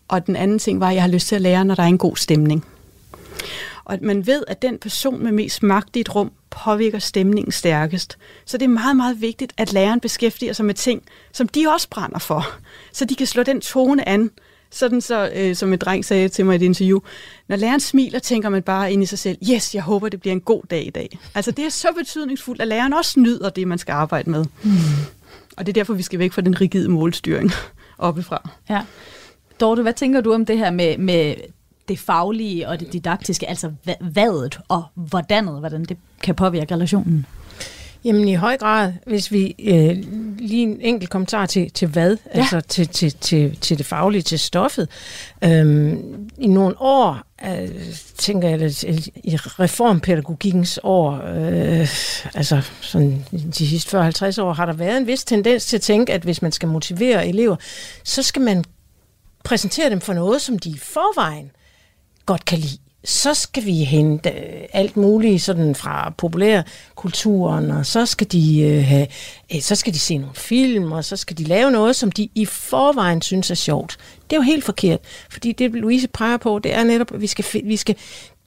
Og 0.08 0.28
den 0.28 0.36
anden 0.36 0.60
ting 0.60 0.80
var, 0.80 0.90
at 0.90 0.96
jeg 0.96 1.04
har 1.04 1.10
lyst 1.10 1.28
til 1.28 1.36
at 1.36 1.42
lære, 1.42 1.66
når 1.66 1.76
der 1.76 1.84
er 1.84 1.88
en 1.88 1.98
god 1.98 2.16
stemning. 2.16 2.66
Og 3.86 3.94
at 3.94 4.02
man 4.02 4.28
ved, 4.28 4.44
at 4.48 4.62
den 4.62 4.78
person 4.78 5.24
med 5.24 5.32
mest 5.32 5.64
magt 5.64 5.96
i 5.96 6.00
et 6.00 6.16
rum 6.16 6.32
påvirker 6.50 7.00
stemningen 7.00 7.52
stærkest. 7.52 8.18
Så 8.46 8.58
det 8.58 8.66
er 8.66 8.70
meget, 8.70 8.96
meget 8.96 9.22
vigtigt, 9.22 9.54
at 9.58 9.74
læreren 9.74 10.00
beskæftiger 10.00 10.54
sig 10.54 10.66
med 10.66 10.74
ting, 10.74 11.04
som 11.32 11.48
de 11.48 11.68
også 11.68 11.88
brænder 11.90 12.20
for. 12.20 12.48
Så 12.94 13.06
de 13.06 13.16
kan 13.16 13.28
slå 13.28 13.44
den 13.44 13.62
tone 13.62 14.10
an, 14.10 14.32
sådan 14.72 15.02
så, 15.02 15.32
øh, 15.36 15.56
som 15.56 15.74
en 15.74 15.80
dreng 15.80 16.06
sagde 16.06 16.30
til 16.30 16.46
mig 16.46 16.54
i 16.54 16.56
et 16.56 16.62
interview, 16.62 17.00
når 17.48 17.56
læreren 17.56 17.80
smiler, 17.80 18.20
tænker 18.20 18.50
man 18.50 18.64
bare 18.64 18.94
ind 18.94 19.04
i 19.04 19.06
sig 19.06 19.20
selv, 19.20 19.38
yes, 19.52 19.76
jeg 19.76 19.84
håber, 19.84 20.10
det 20.10 20.22
bliver 20.22 20.34
en 20.34 20.42
god 20.42 20.62
dag 20.70 20.88
i 20.88 20.90
dag. 20.90 21.20
Altså 21.36 21.52
det 21.52 21.66
er 21.66 21.70
så 21.70 21.88
betydningsfuldt, 21.98 22.62
at 22.62 22.68
læreren 22.68 22.94
også 22.94 23.20
nyder 23.20 23.50
det, 23.50 23.68
man 23.68 23.78
skal 23.78 23.94
arbejde 23.94 24.30
med. 24.30 24.46
Mm. 24.64 24.72
Og 25.58 25.66
det 25.66 25.70
er 25.72 25.74
derfor, 25.74 25.94
vi 25.94 26.04
skal 26.04 26.20
væk 26.20 26.32
fra 26.32 26.42
den 26.42 26.62
rigide 26.62 26.90
målstyring 26.90 27.52
oppefra. 27.98 28.50
Ja. 28.70 28.82
Dorte, 29.60 29.82
hvad 29.82 29.94
tænker 29.94 30.22
du 30.22 30.34
om 30.34 30.46
det 30.46 30.58
her 30.58 30.72
med, 30.72 30.98
med 30.98 31.36
det 31.90 32.00
faglige 32.00 32.68
og 32.68 32.80
det 32.80 32.94
didaktiske, 32.94 33.50
altså 33.50 33.72
vadet 34.02 34.60
og 34.68 34.84
hvordanet, 34.94 35.60
hvordan 35.60 35.86
det 35.86 35.98
kan 36.24 36.36
påvirke 36.36 36.74
relationen? 36.74 37.26
Jamen 38.04 38.28
i 38.28 38.34
høj 38.34 38.58
grad, 38.58 38.94
hvis 39.06 39.32
vi 39.32 39.56
øh, 39.60 39.98
lige 40.40 40.64
en 40.64 40.82
enkelt 40.82 41.10
kommentar 41.10 41.46
til, 41.46 41.72
til 41.72 41.88
hvad, 41.88 42.18
ja. 42.36 42.40
altså 42.40 42.62
til, 42.62 42.88
til, 42.88 43.12
til, 43.12 43.58
til 43.58 43.78
det 43.78 43.86
faglige, 43.86 44.22
til 44.22 44.40
stoffet. 44.40 44.90
Øhm, 45.44 46.30
I 46.38 46.48
nogle 46.48 46.76
år, 46.82 47.20
øh, 47.46 47.70
tænker 48.18 48.50
jeg, 48.50 48.62
i 49.24 49.36
reformpædagogikkens 49.36 50.80
år, 50.84 51.12
øh, 51.14 51.88
altså 52.34 52.62
sådan 52.82 53.26
de 53.32 53.68
sidste 53.68 53.98
40-50 54.00 54.42
år, 54.42 54.54
har 54.54 54.66
der 54.66 54.74
været 54.74 54.98
en 54.98 55.08
vis 55.08 55.24
tendens 55.24 55.66
til 55.66 55.78
at 55.78 55.82
tænke, 55.82 56.14
at 56.14 56.22
hvis 56.22 56.42
man 56.42 56.52
skal 56.52 56.70
motivere 56.70 57.28
elever, 57.28 57.56
så 58.04 58.24
skal 58.24 58.42
man 58.42 58.64
præsentere 59.44 59.90
dem 59.90 60.02
for 60.02 60.14
noget, 60.14 60.42
som 60.42 60.60
de 60.60 60.70
i 60.70 60.78
forvejen 60.78 61.52
godt 62.30 62.46
kan 62.46 62.60
lide 62.60 62.78
så 63.04 63.34
skal 63.34 63.66
vi 63.66 63.84
hente 63.84 64.30
øh, 64.30 64.66
alt 64.74 64.98
muligt 64.98 65.42
sådan 65.42 65.76
fra 65.76 66.14
populærkulturen, 66.18 67.72
og 67.72 67.86
så 67.86 68.06
skal 68.06 68.28
de 68.28 68.62
øh, 68.62 68.84
have, 68.84 69.08
øh, 69.56 69.62
så 69.62 69.76
skal 69.76 69.94
de 69.94 70.00
se 70.00 70.18
nogle 70.18 70.36
film, 70.36 70.92
og 70.92 71.06
så 71.06 71.18
skal 71.18 71.38
de 71.38 71.44
lave 71.44 71.72
noget, 71.72 71.96
som 71.96 72.12
de 72.12 72.30
i 72.36 72.46
forvejen 72.46 73.22
synes 73.22 73.52
er 73.52 73.56
sjovt. 73.56 73.98
Det 74.30 74.36
er 74.36 74.38
jo 74.38 74.42
helt 74.42 74.64
forkert, 74.64 75.00
fordi 75.30 75.52
det 75.52 75.72
Louise 75.72 76.08
peger 76.08 76.38
på, 76.38 76.60
det 76.60 76.74
er 76.74 76.84
netop, 76.84 77.14
at 77.14 77.22
vi 77.22 77.28
skal, 77.28 77.46
vi 77.64 77.78
skal, 77.78 77.96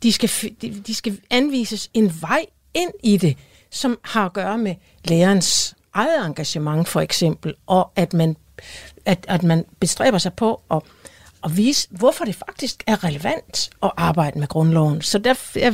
de, 0.03 0.13
skal, 0.13 0.31
de 0.87 0.95
skal 0.95 1.19
anvises 1.31 1.91
en 1.95 2.13
vej 2.21 2.45
ind 2.75 2.91
i 3.03 3.17
det, 3.17 3.37
som 3.71 3.99
har 4.03 4.27
at 4.27 4.33
gøre 4.33 4.59
med 4.59 4.75
lærerens 5.05 5.75
eget 5.95 6.27
engagement 6.27 6.89
for 6.89 7.01
eksempel, 7.01 7.55
og 7.67 7.93
at 7.97 8.13
man, 8.13 8.37
at, 9.05 9.25
at 9.29 9.43
man 9.43 9.65
bestræber 9.81 10.19
sig 10.19 10.33
på 10.33 10.61
at 10.71 10.83
at 11.45 11.57
vise, 11.57 11.89
hvorfor 11.91 12.25
det 12.25 12.35
faktisk 12.35 12.85
er 12.87 13.05
relevant 13.05 13.71
at 13.83 13.91
arbejde 13.97 14.39
med 14.39 14.49
grundloven. 14.49 15.03
Så 15.03 15.19
der 15.19 15.35
er 15.57 15.73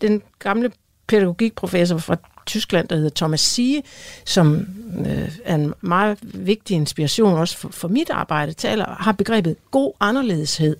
den 0.00 0.22
gamle 0.38 0.72
pædagogikprofessor 1.06 1.98
fra 1.98 2.16
Tyskland, 2.46 2.88
der 2.88 2.96
hedder 2.96 3.10
Thomas 3.16 3.40
Sie, 3.40 3.82
som 4.24 4.66
øh, 5.06 5.32
er 5.44 5.54
en 5.54 5.74
meget 5.80 6.18
vigtig 6.22 6.74
inspiration 6.74 7.38
også 7.38 7.56
for, 7.56 7.68
for 7.68 7.88
mit 7.88 8.10
arbejde, 8.10 8.52
taler, 8.52 8.86
har 8.86 9.12
begrebet 9.12 9.56
god 9.70 9.92
anderledeshed, 10.00 10.76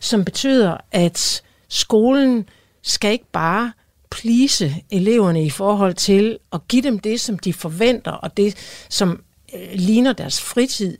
som 0.00 0.24
betyder, 0.24 0.76
at 0.92 1.42
skolen 1.68 2.48
skal 2.82 3.12
ikke 3.12 3.30
bare 3.32 3.72
plise 4.10 4.74
eleverne 4.90 5.44
i 5.44 5.50
forhold 5.50 5.94
til 5.94 6.38
at 6.52 6.68
give 6.68 6.82
dem 6.82 6.98
det, 6.98 7.20
som 7.20 7.38
de 7.38 7.52
forventer, 7.52 8.10
og 8.10 8.36
det, 8.36 8.56
som 8.88 9.22
øh, 9.54 9.60
ligner 9.74 10.12
deres 10.12 10.40
fritid, 10.40 10.98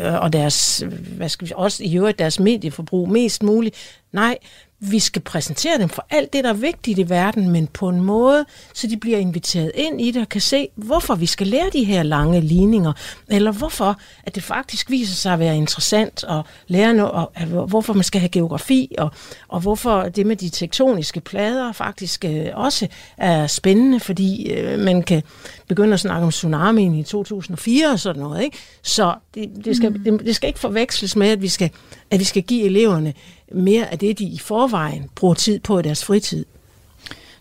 Øh, 0.00 0.22
og 0.22 0.32
deres, 0.32 0.84
hvad 1.16 1.28
skal 1.28 1.48
vi, 1.48 1.52
også 1.56 1.84
i 1.84 1.96
øvrigt 1.96 2.18
deres 2.18 2.40
medieforbrug 2.40 3.08
mest 3.08 3.42
muligt. 3.42 3.76
Nej, 4.12 4.38
vi 4.80 4.98
skal 4.98 5.22
præsentere 5.22 5.78
dem 5.78 5.88
for 5.88 6.06
alt 6.10 6.32
det, 6.32 6.44
der 6.44 6.50
er 6.50 6.54
vigtigt 6.54 6.98
i 6.98 7.08
verden, 7.08 7.48
men 7.48 7.66
på 7.66 7.88
en 7.88 8.00
måde, 8.00 8.44
så 8.74 8.86
de 8.86 8.96
bliver 8.96 9.18
inviteret 9.18 9.72
ind 9.74 10.00
i 10.00 10.10
det 10.10 10.22
og 10.22 10.28
kan 10.28 10.40
se, 10.40 10.68
hvorfor 10.76 11.14
vi 11.14 11.26
skal 11.26 11.46
lære 11.46 11.70
de 11.72 11.84
her 11.84 12.02
lange 12.02 12.40
ligninger, 12.40 12.92
eller 13.28 13.52
hvorfor 13.52 14.00
at 14.24 14.34
det 14.34 14.42
faktisk 14.42 14.90
viser 14.90 15.14
sig 15.14 15.32
at 15.32 15.38
være 15.38 15.56
interessant 15.56 16.24
at 16.24 16.42
lære 16.66 16.94
noget, 16.94 17.12
og 17.12 17.32
hvorfor 17.66 17.92
man 17.92 18.04
skal 18.04 18.20
have 18.20 18.28
geografi, 18.28 18.94
og, 18.98 19.10
og 19.48 19.60
hvorfor 19.60 20.02
det 20.02 20.26
med 20.26 20.36
de 20.36 20.48
tektoniske 20.48 21.20
plader 21.20 21.72
faktisk 21.72 22.24
øh, 22.24 22.46
også 22.54 22.88
er 23.16 23.46
spændende, 23.46 24.00
fordi 24.00 24.52
øh, 24.52 24.78
man 24.78 25.02
kan 25.02 25.22
begynde 25.68 25.94
at 25.94 26.00
snakke 26.00 26.24
om 26.24 26.30
tsunamien 26.30 26.94
i 26.94 27.02
2004 27.02 27.90
og 27.90 28.00
sådan 28.00 28.22
noget. 28.22 28.42
Ikke? 28.44 28.58
Så 28.82 29.14
det, 29.34 29.50
det, 29.64 29.76
skal, 29.76 29.90
mm. 29.90 30.04
det, 30.04 30.26
det 30.26 30.36
skal 30.36 30.48
ikke 30.48 30.60
forveksles 30.60 31.16
med, 31.16 31.28
at 31.28 31.42
vi 31.42 31.48
skal, 31.48 31.70
at 32.10 32.20
vi 32.20 32.24
skal 32.24 32.42
give 32.42 32.64
eleverne 32.64 33.14
mere 33.52 33.92
af 33.92 33.98
det, 33.98 34.18
de 34.18 34.24
i 34.24 34.38
forvejen 34.38 35.10
bruger 35.14 35.34
tid 35.34 35.60
på 35.60 35.78
i 35.78 35.82
deres 35.82 36.04
fritid. 36.04 36.44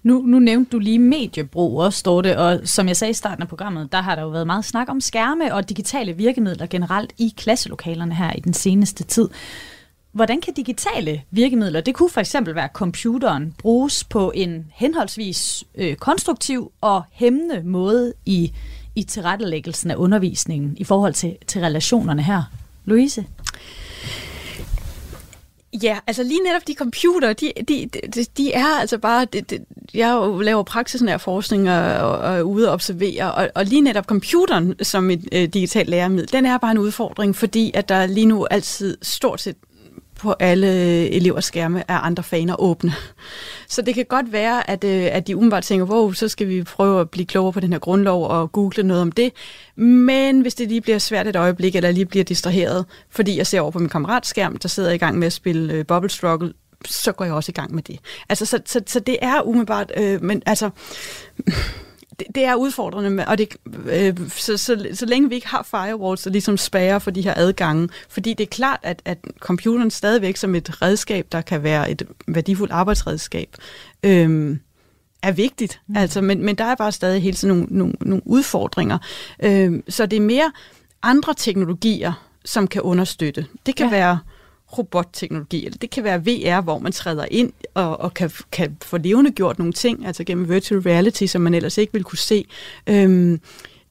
Nu, 0.04 0.22
nu 0.22 0.40
nævnte 0.40 0.72
du 0.72 0.80
lige 0.80 1.00
mediebrug 1.00 1.82
også, 1.82 2.00
står 2.00 2.22
det, 2.22 2.36
og 2.36 2.60
som 2.64 2.88
jeg 2.88 2.98
sagde 2.98 3.12
i 3.12 3.14
starten 3.14 3.42
af 3.42 3.48
programmet, 3.48 3.92
der 3.92 4.02
har 4.02 4.16
der 4.16 4.22
jo 4.22 4.30
været 4.30 4.48
meget 4.48 4.66
snak 4.66 4.90
om 4.90 5.02
skærme 5.02 5.54
og 5.54 5.70
digitale 5.70 6.14
virkemidler 6.14 6.66
generelt 6.66 7.14
i 7.18 7.34
klasselokalerne 7.38 8.16
her 8.16 8.34
i 8.34 8.40
den 8.40 8.54
seneste 8.54 9.04
tid. 9.04 9.30
Hvordan 10.12 10.42
kan 10.42 10.54
digitale 10.54 11.22
virkemidler, 11.32 11.82
det 11.82 11.96
kunne 11.96 12.10
for 12.10 12.20
eksempel 12.20 12.56
være 12.56 12.70
computeren, 12.74 13.54
bruges 13.58 14.04
på 14.04 14.32
en 14.36 14.66
henholdsvis 14.74 15.64
øh, 15.76 15.96
konstruktiv 15.96 16.72
og 16.82 17.04
hæmmende 17.12 17.62
måde 17.64 18.14
i, 18.26 18.52
i 18.96 19.04
tilrettelæggelsen 19.04 19.92
af 19.92 19.96
undervisningen 19.96 20.78
i 20.78 20.84
forhold 20.84 21.14
til, 21.14 21.38
til 21.48 21.62
relationerne 21.62 22.24
her? 22.24 22.44
Louise? 22.86 23.26
Ja, 25.84 26.00
altså 26.08 26.24
lige 26.24 26.44
netop 26.44 26.68
de 26.68 26.74
computer, 26.74 27.34
de, 27.34 27.52
de, 27.68 27.90
de, 28.16 28.26
de 28.38 28.54
er 28.54 28.80
altså 28.80 28.98
bare... 28.98 29.26
De, 29.26 29.42
de, 29.42 29.60
jeg 29.94 30.30
laver 30.42 30.64
praksisnær 30.64 31.18
forskning 31.18 31.70
og, 31.70 31.94
og, 31.94 32.18
og 32.18 32.38
er 32.38 32.42
ude 32.42 32.68
og 32.68 32.74
observere, 32.74 33.34
og, 33.34 33.50
og 33.56 33.66
lige 33.66 33.82
netop 33.82 34.06
computeren 34.06 34.76
som 34.82 35.10
et 35.10 35.28
øh, 35.32 35.48
digitalt 35.48 35.90
læremiddel, 35.90 36.32
den 36.32 36.46
er 36.46 36.58
bare 36.58 36.72
en 36.72 36.78
udfordring, 36.78 37.36
fordi 37.36 37.72
at 37.74 37.90
der 37.90 38.06
lige 38.06 38.26
nu 38.26 38.46
altid 38.46 38.98
stort 39.02 39.42
set 39.42 39.56
på 40.20 40.36
alle 40.40 40.68
øh, 40.68 41.08
elevers 41.12 41.46
skærme 41.46 41.84
er 41.88 41.98
andre 41.98 42.24
faner 42.24 42.62
åbne. 42.62 42.94
Så 43.68 43.82
det 43.82 43.96
kan 43.96 44.06
godt 44.06 44.32
være, 44.32 44.70
at, 44.70 44.84
øh, 44.84 45.08
at 45.12 45.28
de 45.28 45.36
umiddelbart 45.36 45.64
tænker, 45.64 45.86
wow, 45.86 46.12
så 46.12 46.28
skal 46.28 46.48
vi 46.48 46.64
prøve 46.64 47.02
at 47.02 47.10
blive 47.10 47.26
klogere 47.26 47.54
på 47.54 47.60
den 47.60 47.72
her 47.72 47.80
grundlov 47.80 48.28
og 48.28 48.52
google 48.52 48.84
noget 48.84 49.02
om 49.02 49.12
det. 49.12 49.34
Men 49.76 50.42
hvis 50.42 50.56
det 50.56 50.68
lige 50.68 50.82
bliver 50.82 50.98
svært 50.98 51.28
et 51.28 51.36
øjeblik, 51.36 51.76
eller 51.76 51.92
lige 51.92 52.06
bliver 52.06 52.26
distraheret, 52.26 52.86
fordi 53.10 53.38
jeg 53.38 53.48
ser 53.48 53.62
over 53.62 53.72
på 53.72 53.80
min 53.80 53.90
kammeratskærm, 53.90 54.58
der 54.58 54.68
sidder 54.68 54.92
i 54.92 54.98
gang 54.98 55.18
med 55.18 55.28
at 55.28 55.34
spille 55.34 55.74
øh, 55.74 55.86
Bubble 55.86 56.10
Struggle, 56.10 56.54
så 56.86 57.12
går 57.12 57.26
jeg 57.26 57.34
også 57.34 57.52
i 57.52 57.54
gang 57.54 57.76
med 57.76 57.84
det. 57.84 58.00
Altså, 58.30 58.46
så, 58.46 58.60
så, 58.66 58.82
så 58.88 59.00
det 59.00 59.18
er 59.22 59.42
umiddelbart, 59.42 59.92
øh, 59.98 60.24
men 60.24 60.44
altså, 60.46 60.70
det, 62.20 62.28
det 62.36 62.44
er 62.46 62.56
udfordrende, 62.56 63.26
og 63.28 63.38
det, 63.38 63.56
øh, 63.92 64.30
så, 64.30 64.58
så, 64.58 64.88
så 64.94 65.06
længe 65.06 65.30
vi 65.30 65.36
ikke 65.36 65.48
har 65.48 65.64
firewalls, 65.64 66.24
der 66.24 66.30
ligesom 66.30 66.58
spærrer 66.58 67.00
for 67.00 67.12
de 67.12 67.22
her 67.22 67.34
adgange, 67.36 67.90
fordi 68.10 68.34
det 68.34 68.44
er 68.44 68.48
klart, 68.48 68.80
at, 68.84 69.02
at 69.06 69.18
computeren 69.40 69.92
stadigvæk 69.92 70.38
som 70.38 70.56
et 70.56 70.82
redskab, 70.82 71.28
der 71.32 71.42
kan 71.42 71.64
være 71.64 71.92
et 71.92 72.04
værdifuldt 72.28 72.72
arbejdsredskab, 72.72 73.56
øh, 74.04 74.58
er 75.24 75.32
vigtigt. 75.32 75.82
Mm. 75.88 75.98
Altså, 75.98 76.22
men, 76.22 76.46
men 76.46 76.56
der 76.56 76.66
er 76.66 76.76
bare 76.76 76.92
stadig 76.92 77.22
hele 77.22 77.38
tiden 77.38 77.56
nogle, 77.56 77.68
nogle, 77.78 77.94
nogle 78.02 78.28
udfordringer. 78.28 78.98
Øh, 79.44 79.74
så 79.90 80.06
det 80.06 80.18
er 80.18 80.22
mere 80.22 80.52
andre 81.04 81.34
teknologier, 81.34 82.26
som 82.46 82.68
kan 82.68 82.82
understøtte. 82.82 83.46
Det 83.66 83.76
kan 83.76 83.86
ja. 83.86 83.92
være 83.92 84.20
robotteknologi, 84.78 85.66
eller 85.66 85.78
det 85.78 85.90
kan 85.90 86.04
være 86.04 86.26
VR, 86.26 86.62
hvor 86.62 86.80
man 86.80 86.92
træder 86.92 87.26
ind 87.32 87.54
og, 87.74 88.00
og 88.02 88.14
kan, 88.14 88.32
kan 88.52 88.78
få 88.82 88.98
levende 88.98 89.32
gjort 89.32 89.60
nogle 89.60 89.74
ting, 89.74 90.06
altså 90.06 90.24
gennem 90.24 90.50
virtual 90.50 90.82
reality, 90.82 91.26
som 91.26 91.42
man 91.42 91.54
ellers 91.54 91.78
ikke 91.78 91.94
vil 91.94 92.04
kunne 92.04 92.18
se. 92.18 92.46
Øhm, 92.88 93.42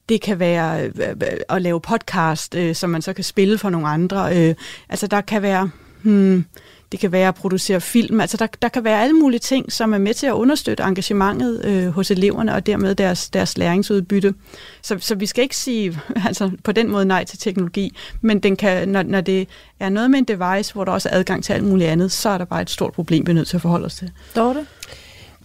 det 0.09 0.21
kan 0.21 0.39
være 0.39 0.85
øh, 0.85 1.15
at 1.49 1.61
lave 1.61 1.81
podcast, 1.81 2.55
øh, 2.55 2.75
som 2.75 2.89
man 2.89 3.01
så 3.01 3.13
kan 3.13 3.23
spille 3.23 3.57
for 3.57 3.69
nogle 3.69 3.87
andre. 3.87 4.37
Øh, 4.37 4.55
altså 4.89 5.07
der 5.07 5.21
kan 5.21 5.41
være 5.41 5.69
hmm, 6.01 6.45
det 6.91 6.99
kan 6.99 7.11
være 7.11 7.27
at 7.27 7.35
producere 7.35 7.81
film. 7.81 8.21
Altså 8.21 8.37
der, 8.37 8.47
der 8.61 8.67
kan 8.67 8.83
være 8.83 9.01
alle 9.01 9.13
mulige 9.13 9.39
ting, 9.39 9.71
som 9.71 9.93
er 9.93 9.97
med 9.97 10.13
til 10.13 10.27
at 10.27 10.33
understøtte 10.33 10.83
engagementet 10.83 11.65
øh, 11.65 11.87
hos 11.87 12.11
eleverne 12.11 12.53
og 12.53 12.65
dermed 12.65 12.95
deres, 12.95 13.29
deres 13.29 13.57
læringsudbytte. 13.57 14.33
Så, 14.81 14.97
så 14.99 15.15
vi 15.15 15.25
skal 15.25 15.41
ikke 15.41 15.57
sige 15.57 15.99
altså, 16.27 16.51
på 16.63 16.71
den 16.71 16.91
måde 16.91 17.05
nej 17.05 17.23
til 17.23 17.39
teknologi, 17.39 17.95
men 18.21 18.39
den 18.39 18.55
kan, 18.55 18.89
når, 18.89 19.03
når 19.03 19.21
det 19.21 19.47
er 19.79 19.89
noget 19.89 20.11
med 20.11 20.19
en 20.19 20.25
device, 20.25 20.73
hvor 20.73 20.85
der 20.85 20.91
også 20.91 21.09
er 21.09 21.17
adgang 21.17 21.43
til 21.43 21.53
alt 21.53 21.63
muligt 21.63 21.89
andet, 21.89 22.11
så 22.11 22.29
er 22.29 22.37
der 22.37 22.45
bare 22.45 22.61
et 22.61 22.69
stort 22.69 22.93
problem, 22.93 23.27
vi 23.27 23.31
er 23.31 23.35
nødt 23.35 23.47
til 23.47 23.57
at 23.57 23.61
forholde 23.61 23.85
os 23.85 23.95
til. 23.95 24.11
Dorte? 24.35 24.65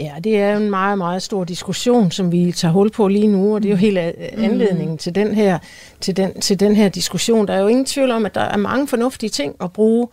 Ja, 0.00 0.12
det 0.24 0.36
er 0.36 0.56
en 0.56 0.70
meget, 0.70 0.98
meget 0.98 1.22
stor 1.22 1.44
diskussion, 1.44 2.10
som 2.10 2.32
vi 2.32 2.52
tager 2.52 2.72
hul 2.72 2.90
på 2.90 3.08
lige 3.08 3.26
nu, 3.26 3.54
og 3.54 3.62
det 3.62 3.68
er 3.68 3.72
jo 3.72 3.76
hele 3.76 4.00
anledningen 4.38 4.90
mm. 4.90 4.98
til, 4.98 5.14
den 5.14 5.34
her, 5.34 5.58
til, 6.00 6.16
den, 6.16 6.40
til 6.40 6.60
den 6.60 6.76
her 6.76 6.88
diskussion. 6.88 7.46
Der 7.46 7.54
er 7.54 7.60
jo 7.60 7.66
ingen 7.66 7.84
tvivl 7.84 8.10
om, 8.10 8.26
at 8.26 8.34
der 8.34 8.40
er 8.40 8.56
mange 8.56 8.88
fornuftige 8.88 9.30
ting 9.30 9.54
at 9.60 9.72
bruge 9.72 10.08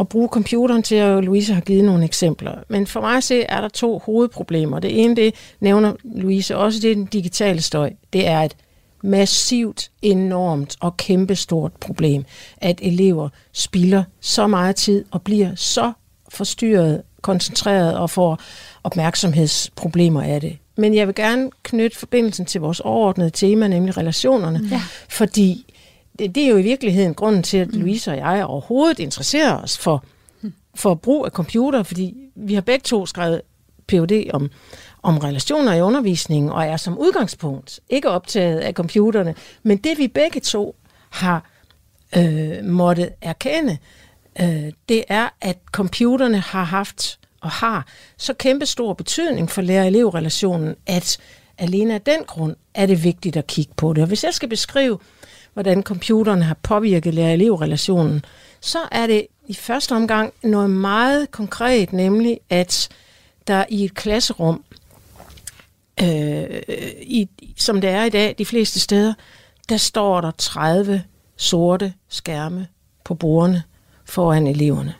at 0.00 0.08
bruge 0.08 0.28
computeren 0.28 0.82
til, 0.82 1.02
og 1.02 1.22
Louise 1.22 1.54
har 1.54 1.60
givet 1.60 1.84
nogle 1.84 2.04
eksempler. 2.04 2.54
Men 2.68 2.86
for 2.86 3.00
mig 3.00 3.16
at 3.16 3.24
se, 3.24 3.42
er 3.42 3.60
der 3.60 3.68
to 3.68 3.98
hovedproblemer. 3.98 4.78
Det 4.78 5.04
ene, 5.04 5.16
det 5.16 5.34
nævner 5.60 5.92
Louise 6.04 6.56
også, 6.56 6.80
det 6.80 6.90
er 6.90 6.94
den 6.94 7.06
digitale 7.06 7.60
støj. 7.60 7.92
Det 8.12 8.28
er 8.28 8.40
et 8.40 8.56
massivt, 9.02 9.90
enormt 10.02 10.76
og 10.80 10.96
kæmpestort 10.96 11.72
problem, 11.72 12.24
at 12.56 12.78
elever 12.82 13.28
spilder 13.52 14.04
så 14.20 14.46
meget 14.46 14.76
tid 14.76 15.04
og 15.10 15.22
bliver 15.22 15.54
så 15.54 15.92
forstyrret, 16.28 17.02
koncentreret 17.22 17.98
og 17.98 18.10
får 18.10 18.40
opmærksomhedsproblemer 18.84 20.22
af 20.22 20.40
det. 20.40 20.58
Men 20.76 20.94
jeg 20.94 21.06
vil 21.06 21.14
gerne 21.14 21.50
knytte 21.62 21.98
forbindelsen 21.98 22.46
til 22.46 22.60
vores 22.60 22.80
overordnede 22.80 23.30
tema, 23.30 23.68
nemlig 23.68 23.96
relationerne, 23.96 24.60
ja. 24.70 24.82
fordi 25.08 25.71
det, 26.28 26.44
er 26.44 26.48
jo 26.48 26.56
i 26.56 26.62
virkeligheden 26.62 27.14
grunden 27.14 27.42
til, 27.42 27.58
at 27.58 27.74
mm. 27.74 27.80
Louise 27.80 28.10
og 28.10 28.16
jeg 28.16 28.44
overhovedet 28.44 28.98
interesserer 28.98 29.62
os 29.62 29.78
for, 29.78 30.04
for 30.74 30.94
brug 30.94 31.24
af 31.26 31.30
computer, 31.30 31.82
fordi 31.82 32.14
vi 32.34 32.54
har 32.54 32.60
begge 32.60 32.82
to 32.82 33.06
skrevet 33.06 33.42
PhD 33.86 34.30
om, 34.32 34.50
om 35.02 35.18
relationer 35.18 35.74
i 35.74 35.80
undervisningen, 35.80 36.50
og 36.50 36.66
er 36.66 36.76
som 36.76 36.98
udgangspunkt 36.98 37.80
ikke 37.90 38.10
optaget 38.10 38.58
af 38.58 38.72
computerne. 38.72 39.34
Men 39.62 39.78
det 39.78 39.98
vi 39.98 40.08
begge 40.08 40.40
to 40.40 40.76
har 41.10 41.50
øh, 42.16 42.64
måttet 42.64 43.10
erkende, 43.20 43.78
øh, 44.40 44.72
det 44.88 45.04
er, 45.08 45.28
at 45.40 45.58
computerne 45.72 46.38
har 46.38 46.64
haft 46.64 47.18
og 47.40 47.50
har 47.50 47.86
så 48.16 48.34
kæmpe 48.34 48.66
stor 48.66 48.92
betydning 48.92 49.50
for 49.50 49.62
lærer-elev-relationen, 49.62 50.74
at 50.86 51.18
alene 51.58 51.94
af 51.94 52.00
den 52.00 52.24
grund 52.26 52.56
er 52.74 52.86
det 52.86 53.04
vigtigt 53.04 53.36
at 53.36 53.46
kigge 53.46 53.72
på 53.76 53.92
det. 53.92 54.02
Og 54.02 54.08
hvis 54.08 54.24
jeg 54.24 54.34
skal 54.34 54.48
beskrive, 54.48 54.98
hvordan 55.54 55.82
computeren 55.82 56.42
har 56.42 56.56
påvirket 56.62 57.14
lærer-elev-relationen, 57.14 58.24
så 58.60 58.78
er 58.90 59.06
det 59.06 59.26
i 59.46 59.54
første 59.54 59.92
omgang 59.92 60.32
noget 60.42 60.70
meget 60.70 61.30
konkret, 61.30 61.92
nemlig 61.92 62.38
at 62.50 62.88
der 63.46 63.64
i 63.68 63.84
et 63.84 63.94
klasserum, 63.94 64.64
øh, 66.02 66.62
i, 67.02 67.28
som 67.56 67.80
det 67.80 67.90
er 67.90 68.04
i 68.04 68.10
dag 68.10 68.34
de 68.38 68.44
fleste 68.44 68.80
steder, 68.80 69.14
der 69.68 69.76
står 69.76 70.20
der 70.20 70.30
30 70.30 71.02
sorte 71.36 71.92
skærme 72.08 72.66
på 73.04 73.14
bordene 73.14 73.62
foran 74.04 74.46
eleverne. 74.46 74.94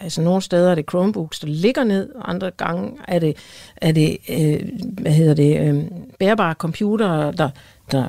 Altså 0.00 0.22
nogle 0.22 0.42
steder 0.42 0.70
er 0.70 0.74
det 0.74 0.84
Chromebooks, 0.90 1.40
der 1.40 1.46
ligger 1.46 1.84
ned, 1.84 2.10
og 2.14 2.30
andre 2.30 2.50
gange 2.50 2.92
er 3.08 3.18
det, 3.18 3.36
er 3.76 3.92
det 3.92 4.18
øh, 4.28 4.68
hvad 5.02 5.12
hedder 5.12 5.34
det, 5.34 5.60
øh, 5.60 5.84
bærbare 6.18 6.54
computere, 6.54 7.32
der, 7.32 7.50
der, 7.92 8.08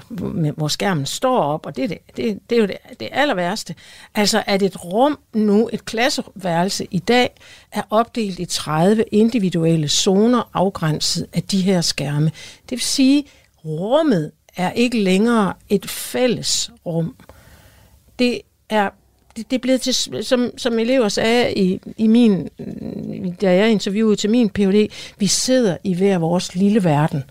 hvor 0.52 0.68
skærmen 0.68 1.06
står 1.06 1.40
op, 1.40 1.66
og 1.66 1.76
det 1.76 1.84
er, 1.84 1.88
det, 1.88 2.00
det, 2.18 2.40
det 2.50 2.56
er 2.56 2.62
jo 2.62 2.68
det, 2.68 2.78
det 3.00 3.10
aller 3.12 3.36
værste. 3.36 3.76
Altså 4.16 4.44
at 4.46 4.62
et 4.62 4.86
rum 4.86 5.20
nu, 5.34 5.70
et 5.74 5.86
klasseværelse 5.86 6.88
i 6.92 7.00
dag, 7.00 7.30
er 7.72 7.82
opdelt 7.90 8.40
i 8.40 8.46
30 8.46 9.04
individuelle 9.12 9.88
zoner 9.88 10.50
afgrænset 10.54 11.28
af 11.34 11.44
de 11.44 11.62
her 11.62 11.82
skærme. 11.82 12.26
Det 12.62 12.72
vil 12.72 12.82
sige, 12.82 13.24
rummet 13.66 14.32
er 14.58 14.72
ikke 14.72 15.00
længere 15.00 15.54
et 15.70 15.90
fælles 15.90 16.72
rum. 16.86 17.16
Det 18.20 18.42
er 18.70 18.90
det, 19.36 19.52
det 19.52 19.56
er 19.56 19.62
blevet 19.62 19.82
til, 19.82 20.24
som, 20.24 20.52
som 20.58 20.80
elever 20.80 21.10
sagde 21.10 21.54
i, 21.54 21.80
i 21.98 22.08
min, 22.08 22.50
da 23.42 23.56
jeg 23.56 23.70
interviewede 23.72 24.16
til 24.16 24.30
min 24.30 24.50
Ph.D., 24.50 24.92
vi 25.18 25.28
sidder 25.28 25.78
i 25.84 25.94
hver 25.94 26.18
vores 26.18 26.56
lille 26.56 26.84
verden. 26.84 27.24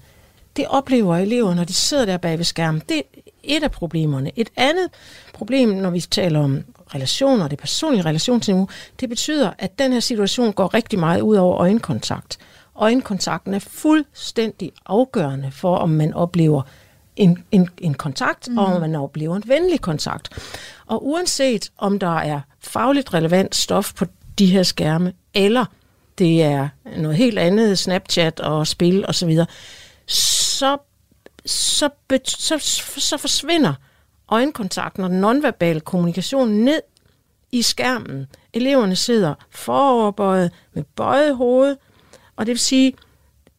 Det 0.59 0.67
oplever 0.69 1.17
elever, 1.17 1.55
når 1.55 1.65
de 1.65 1.73
sidder 1.73 2.05
der 2.05 2.17
bag 2.17 2.39
ved 2.39 2.45
skærmen. 2.45 2.83
Det 2.89 2.97
er 2.97 3.03
et 3.43 3.63
af 3.63 3.71
problemerne. 3.71 4.31
Et 4.37 4.49
andet 4.57 4.89
problem, 5.35 5.69
når 5.69 5.91
vi 5.91 6.01
taler 6.01 6.41
om 6.41 6.65
relationer, 6.95 7.49
det 7.49 7.59
personlige 7.59 8.05
relationsniveau, 8.05 8.69
det 9.01 9.09
betyder, 9.09 9.51
at 9.59 9.79
den 9.79 9.93
her 9.93 10.01
situation 10.01 10.53
går 10.53 10.75
rigtig 10.75 10.99
meget 10.99 11.21
ud 11.21 11.37
over 11.37 11.57
øjenkontakt. 11.57 12.39
Øjenkontakten 12.77 13.55
er 13.55 13.59
fuldstændig 13.59 14.73
afgørende 14.87 15.51
for, 15.51 15.77
om 15.77 15.91
man 15.91 16.15
oplever 16.15 16.63
en, 17.17 17.45
en, 17.51 17.69
en 17.79 17.95
kontakt, 17.95 18.49
mm. 18.49 18.59
og 18.59 18.67
om 18.67 18.81
man 18.81 18.95
oplever 18.95 19.37
en 19.37 19.45
venlig 19.47 19.81
kontakt. 19.81 20.29
Og 20.87 21.07
uanset 21.07 21.71
om 21.79 21.99
der 21.99 22.17
er 22.17 22.41
fagligt 22.61 23.15
relevant 23.15 23.55
stof 23.55 23.95
på 23.95 24.05
de 24.39 24.47
her 24.47 24.63
skærme, 24.63 25.13
eller 25.35 25.65
det 26.19 26.43
er 26.43 26.69
noget 26.97 27.17
helt 27.17 27.39
andet, 27.39 27.79
Snapchat 27.79 28.41
og 28.41 28.67
spil 28.67 29.05
osv., 29.09 29.37
så, 29.37 29.47
så, 30.59 30.79
så, 31.47 31.89
så, 32.25 32.59
så 32.99 33.17
forsvinder 33.17 33.75
øjenkontakten 34.29 35.05
og 35.05 35.11
den 35.11 35.21
nonverbale 35.21 35.81
kommunikation 35.81 36.49
ned 36.49 36.81
i 37.53 37.63
skærmen. 37.63 38.27
Eleverne 38.53 38.97
sidder 38.97 39.35
foroverbøjet 39.51 40.51
med 40.73 40.85
bøjet 40.97 41.37
hoved, 41.37 41.77
og 42.37 42.47
det 42.47 42.53
vil 42.53 42.59
sige, 42.59 42.95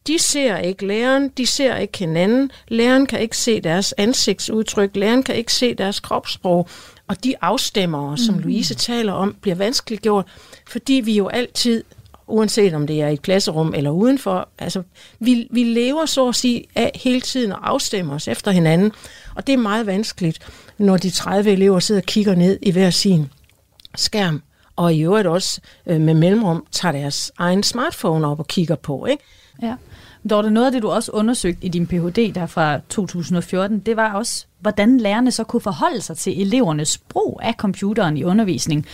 de 0.06 0.18
ser 0.18 0.56
ikke 0.56 0.86
læreren, 0.86 1.28
de 1.28 1.46
ser 1.46 1.76
ikke 1.76 1.98
hinanden. 1.98 2.50
Læreren 2.68 3.06
kan 3.06 3.20
ikke 3.20 3.36
se 3.36 3.60
deres 3.60 3.94
ansigtsudtryk, 3.98 4.96
læreren 4.96 5.22
kan 5.22 5.34
ikke 5.34 5.52
se 5.52 5.74
deres 5.74 6.00
kropssprog. 6.00 6.68
Og 7.06 7.24
de 7.24 7.34
afstemmer, 7.40 8.16
som 8.16 8.34
mm. 8.34 8.40
Louise 8.40 8.74
taler 8.74 9.12
om, 9.12 9.36
bliver 9.40 9.54
vanskeligt 9.54 10.02
gjort, 10.02 10.26
fordi 10.68 10.92
vi 10.92 11.16
jo 11.16 11.28
altid, 11.28 11.84
uanset 12.30 12.74
om 12.74 12.86
det 12.86 13.02
er 13.02 13.08
i 13.08 13.12
et 13.12 13.22
klasserum 13.22 13.74
eller 13.76 13.90
udenfor, 13.90 14.48
altså 14.58 14.82
vi, 15.18 15.48
vi 15.50 15.64
lever 15.64 16.06
så 16.06 16.28
at 16.28 16.34
sige 16.34 16.64
af 16.74 17.00
hele 17.04 17.20
tiden 17.20 17.52
og 17.52 17.70
afstemmer 17.70 18.14
os 18.14 18.28
efter 18.28 18.50
hinanden. 18.50 18.92
Og 19.36 19.46
det 19.46 19.52
er 19.52 19.56
meget 19.56 19.86
vanskeligt, 19.86 20.38
når 20.78 20.96
de 20.96 21.10
30 21.10 21.50
elever 21.50 21.80
sidder 21.80 22.00
og 22.00 22.06
kigger 22.06 22.34
ned 22.34 22.58
i 22.62 22.70
hver 22.70 22.90
sin 22.90 23.28
skærm, 23.96 24.42
og 24.76 24.94
i 24.94 25.02
øvrigt 25.02 25.26
også 25.26 25.60
øh, 25.86 26.00
med 26.00 26.14
mellemrum 26.14 26.66
tager 26.72 26.92
deres 26.92 27.32
egen 27.38 27.62
smartphone 27.62 28.26
op 28.26 28.38
og 28.38 28.46
kigger 28.46 28.74
på. 28.74 29.06
Ikke? 29.06 29.22
Ja. 29.62 29.74
Dorte, 30.30 30.50
noget 30.50 30.66
af 30.66 30.72
det, 30.72 30.82
du 30.82 30.90
også 30.90 31.12
undersøgte 31.12 31.66
i 31.66 31.68
din 31.68 31.86
Ph.D. 31.86 32.34
der 32.34 32.46
fra 32.46 32.80
2014, 32.88 33.78
det 33.78 33.96
var 33.96 34.12
også, 34.12 34.46
hvordan 34.60 34.98
lærerne 34.98 35.30
så 35.30 35.44
kunne 35.44 35.60
forholde 35.60 36.00
sig 36.00 36.16
til 36.16 36.42
elevernes 36.42 36.98
brug 36.98 37.40
af 37.42 37.54
computeren 37.58 38.16
i 38.16 38.24
undervisning. 38.24 38.86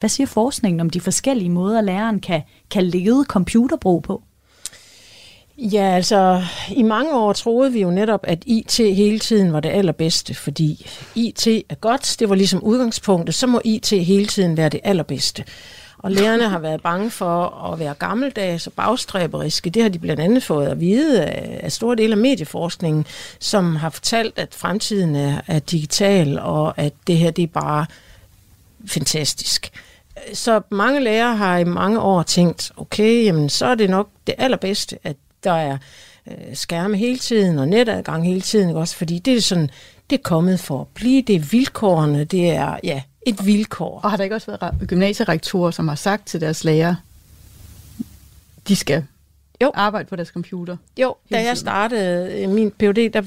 Hvad 0.00 0.10
siger 0.10 0.26
forskningen 0.26 0.80
om 0.80 0.90
de 0.90 1.00
forskellige 1.00 1.50
måder, 1.50 1.80
læreren 1.80 2.20
kan, 2.20 2.42
kan 2.70 2.84
lede 2.84 3.24
computerbrug 3.24 4.02
på? 4.02 4.22
Ja, 5.58 5.94
altså 5.94 6.42
i 6.70 6.82
mange 6.82 7.14
år 7.14 7.32
troede 7.32 7.72
vi 7.72 7.80
jo 7.80 7.90
netop, 7.90 8.20
at 8.22 8.42
IT 8.46 8.76
hele 8.76 9.18
tiden 9.18 9.52
var 9.52 9.60
det 9.60 9.68
allerbedste, 9.68 10.34
fordi 10.34 10.86
IT 11.14 11.46
er 11.46 11.74
godt, 11.74 12.16
det 12.18 12.28
var 12.28 12.34
ligesom 12.34 12.62
udgangspunktet, 12.62 13.34
så 13.34 13.46
må 13.46 13.60
IT 13.64 13.90
hele 13.90 14.26
tiden 14.26 14.56
være 14.56 14.68
det 14.68 14.80
allerbedste. 14.84 15.44
Og 15.98 16.10
lærerne 16.10 16.48
har 16.48 16.58
været 16.58 16.82
bange 16.82 17.10
for 17.10 17.44
at 17.72 17.78
være 17.78 17.94
gammeldags 17.94 18.66
og 18.66 18.72
bagstræberiske. 18.72 19.70
Det 19.70 19.82
har 19.82 19.88
de 19.88 19.98
blandt 19.98 20.22
andet 20.22 20.42
fået 20.42 20.66
at 20.66 20.80
vide 20.80 21.24
af, 21.24 21.72
store 21.72 21.96
dele 21.96 22.12
af 22.12 22.18
medieforskningen, 22.18 23.06
som 23.38 23.76
har 23.76 23.90
fortalt, 23.90 24.38
at 24.38 24.54
fremtiden 24.54 25.16
er, 25.16 25.40
er 25.46 25.58
digital, 25.58 26.38
og 26.38 26.78
at 26.78 26.92
det 27.06 27.16
her 27.16 27.30
det 27.30 27.42
er 27.42 27.46
bare 27.46 27.86
fantastisk. 28.86 29.72
Så 30.34 30.60
mange 30.70 31.00
lærere 31.00 31.36
har 31.36 31.58
i 31.58 31.64
mange 31.64 32.00
år 32.00 32.22
tænkt, 32.22 32.72
okay, 32.76 33.24
jamen, 33.24 33.48
så 33.48 33.66
er 33.66 33.74
det 33.74 33.90
nok 33.90 34.08
det 34.26 34.34
allerbedste, 34.38 34.98
at 35.04 35.16
der 35.44 35.52
er 35.52 35.78
øh, 36.26 36.54
skærme 36.54 36.96
hele 36.96 37.18
tiden 37.18 37.58
og 37.58 37.68
netadgang 37.68 38.26
hele 38.26 38.40
tiden, 38.40 38.68
ikke 38.68 38.80
også? 38.80 38.96
fordi 38.96 39.18
det 39.18 39.34
er 39.34 39.40
sådan, 39.40 39.70
det 40.10 40.18
er 40.18 40.22
kommet 40.22 40.60
for 40.60 40.80
at 40.80 40.86
blive, 40.94 41.22
det 41.22 41.36
er 41.36 41.40
vilkårene, 41.40 42.24
det 42.24 42.50
er, 42.50 42.78
ja, 42.84 43.02
et 43.26 43.46
vilkår. 43.46 44.00
Og 44.02 44.10
har 44.10 44.16
der 44.16 44.24
ikke 44.24 44.36
også 44.36 44.56
været 44.60 44.88
gymnasierektorer, 44.88 45.70
som 45.70 45.88
har 45.88 45.94
sagt 45.94 46.26
til 46.26 46.40
deres 46.40 46.64
lærere, 46.64 46.96
de 48.68 48.76
skal 48.76 49.04
jo. 49.62 49.70
arbejde 49.74 50.08
på 50.08 50.16
deres 50.16 50.28
computer? 50.28 50.76
Jo, 51.00 51.14
da 51.32 51.42
jeg 51.42 51.56
startede 51.56 52.42
øh, 52.42 52.50
min 52.50 52.70
PhD, 52.70 53.10
der 53.10 53.22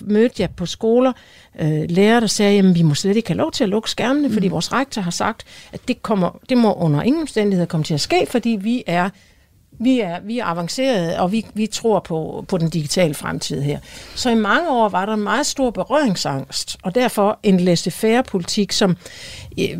mødte 0.00 0.42
jeg 0.42 0.50
på 0.50 0.66
skoler 0.66 1.12
øh, 1.60 1.84
lærere, 1.88 2.20
der 2.20 2.26
sagde, 2.26 2.58
at 2.58 2.74
vi 2.74 2.82
må 2.82 2.94
slet 2.94 3.16
ikke 3.16 3.28
have 3.28 3.38
lov 3.38 3.52
til 3.52 3.64
at 3.64 3.70
lukke 3.70 3.90
skærmene, 3.90 4.28
mm. 4.28 4.34
fordi 4.34 4.48
vores 4.48 4.72
rektor 4.72 5.02
har 5.02 5.10
sagt, 5.10 5.44
at 5.72 5.80
det, 5.88 6.02
kommer, 6.02 6.38
det 6.48 6.58
må 6.58 6.72
under 6.72 7.02
ingen 7.02 7.22
omstændigheder 7.22 7.66
komme 7.66 7.84
til 7.84 7.94
at 7.94 8.00
ske, 8.00 8.26
fordi 8.28 8.58
vi 8.60 8.82
er 8.86 9.10
Vi 9.78 10.00
er, 10.00 10.20
vi 10.20 10.38
er 10.38 10.44
avancerede, 10.44 11.20
og 11.20 11.32
vi, 11.32 11.46
vi 11.54 11.66
tror 11.66 12.00
på, 12.00 12.44
på 12.48 12.58
den 12.58 12.70
digitale 12.70 13.14
fremtid 13.14 13.62
her. 13.62 13.78
Så 14.14 14.30
i 14.30 14.34
mange 14.34 14.70
år 14.70 14.88
var 14.88 15.06
der 15.06 15.14
en 15.14 15.22
meget 15.22 15.46
stor 15.46 15.70
berøringsangst, 15.70 16.76
og 16.82 16.94
derfor 16.94 17.38
en 17.42 17.60
laissez-faire 17.60 18.22
politik, 18.22 18.72
som 18.72 18.96
øh, 19.58 19.78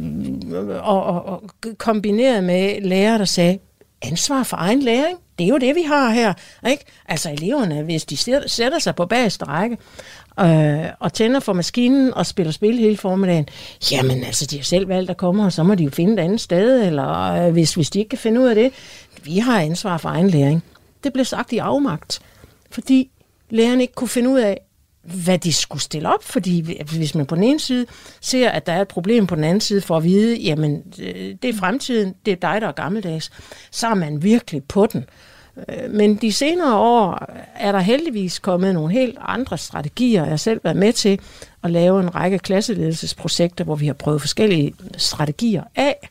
og, 0.82 1.02
og, 1.02 1.24
og 1.24 1.42
kombineret 1.78 2.44
med 2.44 2.80
lærere, 2.80 3.18
der 3.18 3.24
sagde, 3.24 3.58
ansvar 4.06 4.42
for 4.42 4.56
egen 4.56 4.82
læring. 4.82 5.18
Det 5.38 5.44
er 5.44 5.48
jo 5.48 5.58
det, 5.58 5.74
vi 5.74 5.82
har 5.82 6.10
her. 6.10 6.34
Ikke? 6.68 6.84
Altså 7.08 7.30
eleverne, 7.30 7.82
hvis 7.82 8.04
de 8.04 8.16
sætter 8.46 8.78
sig 8.78 8.94
på 8.94 9.06
bagerste 9.06 9.44
række 9.44 9.76
øh, 10.40 10.90
og 11.00 11.12
tænder 11.12 11.40
for 11.40 11.52
maskinen 11.52 12.14
og 12.14 12.26
spiller 12.26 12.52
spil 12.52 12.78
hele 12.78 12.96
formiddagen, 12.96 13.48
jamen 13.92 14.24
altså, 14.24 14.46
de 14.46 14.56
har 14.56 14.64
selv 14.64 14.88
valgt 14.88 15.10
at 15.10 15.16
komme, 15.16 15.44
og 15.44 15.52
så 15.52 15.62
må 15.62 15.74
de 15.74 15.84
jo 15.84 15.90
finde 15.90 16.12
et 16.12 16.18
andet 16.18 16.40
sted, 16.40 16.86
eller 16.86 17.32
øh, 17.32 17.52
hvis, 17.52 17.74
hvis 17.74 17.90
de 17.90 17.98
ikke 17.98 18.08
kan 18.08 18.18
finde 18.18 18.40
ud 18.40 18.46
af 18.46 18.54
det, 18.54 18.72
vi 19.24 19.38
har 19.38 19.60
ansvar 19.60 19.98
for 19.98 20.08
egen 20.08 20.30
læring. 20.30 20.62
Det 21.04 21.12
blev 21.12 21.24
sagt 21.24 21.52
i 21.52 21.58
afmagt, 21.58 22.20
fordi 22.70 23.10
lærerne 23.50 23.82
ikke 23.82 23.94
kunne 23.94 24.08
finde 24.08 24.30
ud 24.30 24.38
af, 24.38 24.60
hvad 25.06 25.38
de 25.38 25.52
skulle 25.52 25.82
stille 25.82 26.14
op, 26.14 26.24
fordi 26.24 26.80
hvis 26.96 27.14
man 27.14 27.26
på 27.26 27.34
den 27.34 27.44
ene 27.44 27.60
side 27.60 27.86
ser, 28.20 28.50
at 28.50 28.66
der 28.66 28.72
er 28.72 28.80
et 28.80 28.88
problem 28.88 29.26
på 29.26 29.34
den 29.34 29.44
anden 29.44 29.60
side, 29.60 29.80
for 29.80 29.96
at 29.96 30.04
vide, 30.04 30.36
jamen, 30.36 30.82
øh, 30.98 31.34
det 31.42 31.44
er 31.44 31.54
fremtiden, 31.54 32.14
det 32.26 32.32
er 32.32 32.36
dig, 32.36 32.60
der 32.60 32.68
er 32.68 32.72
gammeldags, 32.72 33.30
så 33.70 33.86
er 33.86 33.94
man 33.94 34.22
virkelig 34.22 34.64
på 34.64 34.86
den. 34.86 35.04
Øh, 35.68 35.90
men 35.90 36.16
de 36.16 36.32
senere 36.32 36.76
år 36.76 37.26
er 37.54 37.72
der 37.72 37.78
heldigvis 37.78 38.38
kommet 38.38 38.74
nogle 38.74 38.92
helt 38.92 39.18
andre 39.20 39.58
strategier. 39.58 40.22
Jeg 40.22 40.30
har 40.30 40.36
selv 40.36 40.60
været 40.64 40.76
med 40.76 40.92
til 40.92 41.20
at 41.62 41.70
lave 41.70 42.00
en 42.00 42.14
række 42.14 42.38
klasseledelsesprojekter, 42.38 43.64
hvor 43.64 43.74
vi 43.74 43.86
har 43.86 43.94
prøvet 43.94 44.20
forskellige 44.20 44.74
strategier 44.96 45.64
af. 45.76 46.08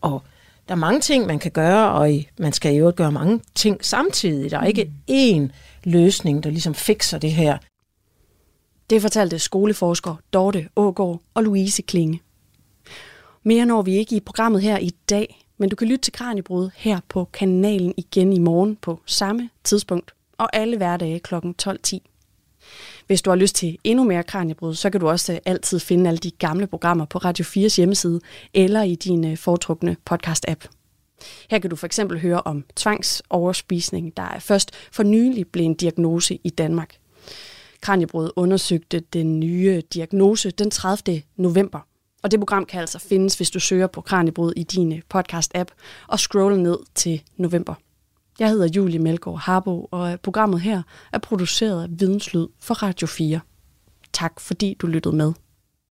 Og 0.00 0.22
der 0.68 0.74
er 0.74 0.78
mange 0.78 1.00
ting, 1.00 1.26
man 1.26 1.38
kan 1.38 1.50
gøre, 1.50 1.90
og 1.90 2.10
man 2.38 2.52
skal 2.52 2.74
jo 2.74 2.92
gøre 2.96 3.12
mange 3.12 3.40
ting 3.54 3.84
samtidig. 3.84 4.50
Der 4.50 4.58
er 4.58 4.64
ikke 4.64 4.90
én 5.10 5.48
løsning, 5.84 6.44
der 6.44 6.50
ligesom 6.50 6.74
fikser 6.74 7.18
det 7.18 7.32
her. 7.32 7.58
Det 8.90 9.02
fortalte 9.02 9.38
skoleforsker 9.38 10.16
Dorte 10.32 10.68
Ågård 10.76 11.20
og 11.34 11.42
Louise 11.42 11.82
Klinge. 11.82 12.20
Mere 13.42 13.66
når 13.66 13.82
vi 13.82 13.96
ikke 13.96 14.16
i 14.16 14.20
programmet 14.20 14.62
her 14.62 14.78
i 14.78 14.90
dag, 15.10 15.46
men 15.58 15.68
du 15.68 15.76
kan 15.76 15.88
lytte 15.88 16.02
til 16.02 16.12
Kranjebrud 16.12 16.70
her 16.74 17.00
på 17.08 17.24
kanalen 17.24 17.94
igen 17.96 18.32
i 18.32 18.38
morgen 18.38 18.76
på 18.76 19.00
samme 19.06 19.50
tidspunkt, 19.64 20.14
og 20.38 20.56
alle 20.56 20.76
hverdage 20.76 21.20
kl. 21.20 21.34
12.10. 21.34 21.98
Hvis 23.06 23.22
du 23.22 23.30
har 23.30 23.36
lyst 23.36 23.54
til 23.54 23.78
endnu 23.84 24.04
mere 24.04 24.22
Kranjebrud, 24.22 24.74
så 24.74 24.90
kan 24.90 25.00
du 25.00 25.08
også 25.08 25.40
altid 25.44 25.78
finde 25.78 26.08
alle 26.08 26.18
de 26.18 26.30
gamle 26.30 26.66
programmer 26.66 27.04
på 27.04 27.18
Radio 27.18 27.44
4's 27.44 27.76
hjemmeside 27.76 28.20
eller 28.54 28.82
i 28.82 28.94
din 28.94 29.24
øh, 29.26 29.36
foretrukne 29.36 29.96
podcast-app. 30.10 30.68
Her 31.50 31.58
kan 31.58 31.70
du 31.70 31.76
for 31.76 31.86
eksempel 31.86 32.20
høre 32.20 32.42
om 32.42 32.64
tvangsoverspisning, 32.76 34.16
der 34.16 34.22
er 34.22 34.38
først 34.38 34.70
for 34.92 35.02
nylig 35.02 35.48
blev 35.48 35.64
en 35.64 35.74
diagnose 35.74 36.38
i 36.44 36.50
Danmark. 36.50 36.99
Kranjebrud 37.80 38.30
undersøgte 38.36 39.00
den 39.00 39.40
nye 39.40 39.82
diagnose 39.94 40.50
den 40.50 40.70
30. 40.70 41.22
november. 41.36 41.80
Og 42.22 42.30
det 42.30 42.40
program 42.40 42.64
kan 42.64 42.80
altså 42.80 42.98
findes, 42.98 43.36
hvis 43.36 43.50
du 43.50 43.60
søger 43.60 43.86
på 43.86 44.00
Kranjebrud 44.00 44.52
i 44.56 44.62
din 44.62 44.92
øh, 44.92 45.00
podcast-app 45.14 45.68
og 46.08 46.20
scroller 46.20 46.58
ned 46.58 46.78
til 46.94 47.22
november. 47.36 47.74
Jeg 48.38 48.48
hedder 48.48 48.68
Julie 48.76 48.98
Melgaard 48.98 49.38
Harbo, 49.38 49.88
og 49.90 50.12
øh, 50.12 50.18
programmet 50.18 50.60
her 50.60 50.82
er 51.12 51.18
produceret 51.18 51.82
af 51.82 51.88
Videnslyd 51.90 52.46
for 52.60 52.74
Radio 52.74 53.06
4. 53.06 53.40
Tak 54.12 54.40
fordi 54.40 54.76
du 54.80 54.86
lyttede 54.86 55.16
med. 55.16 55.32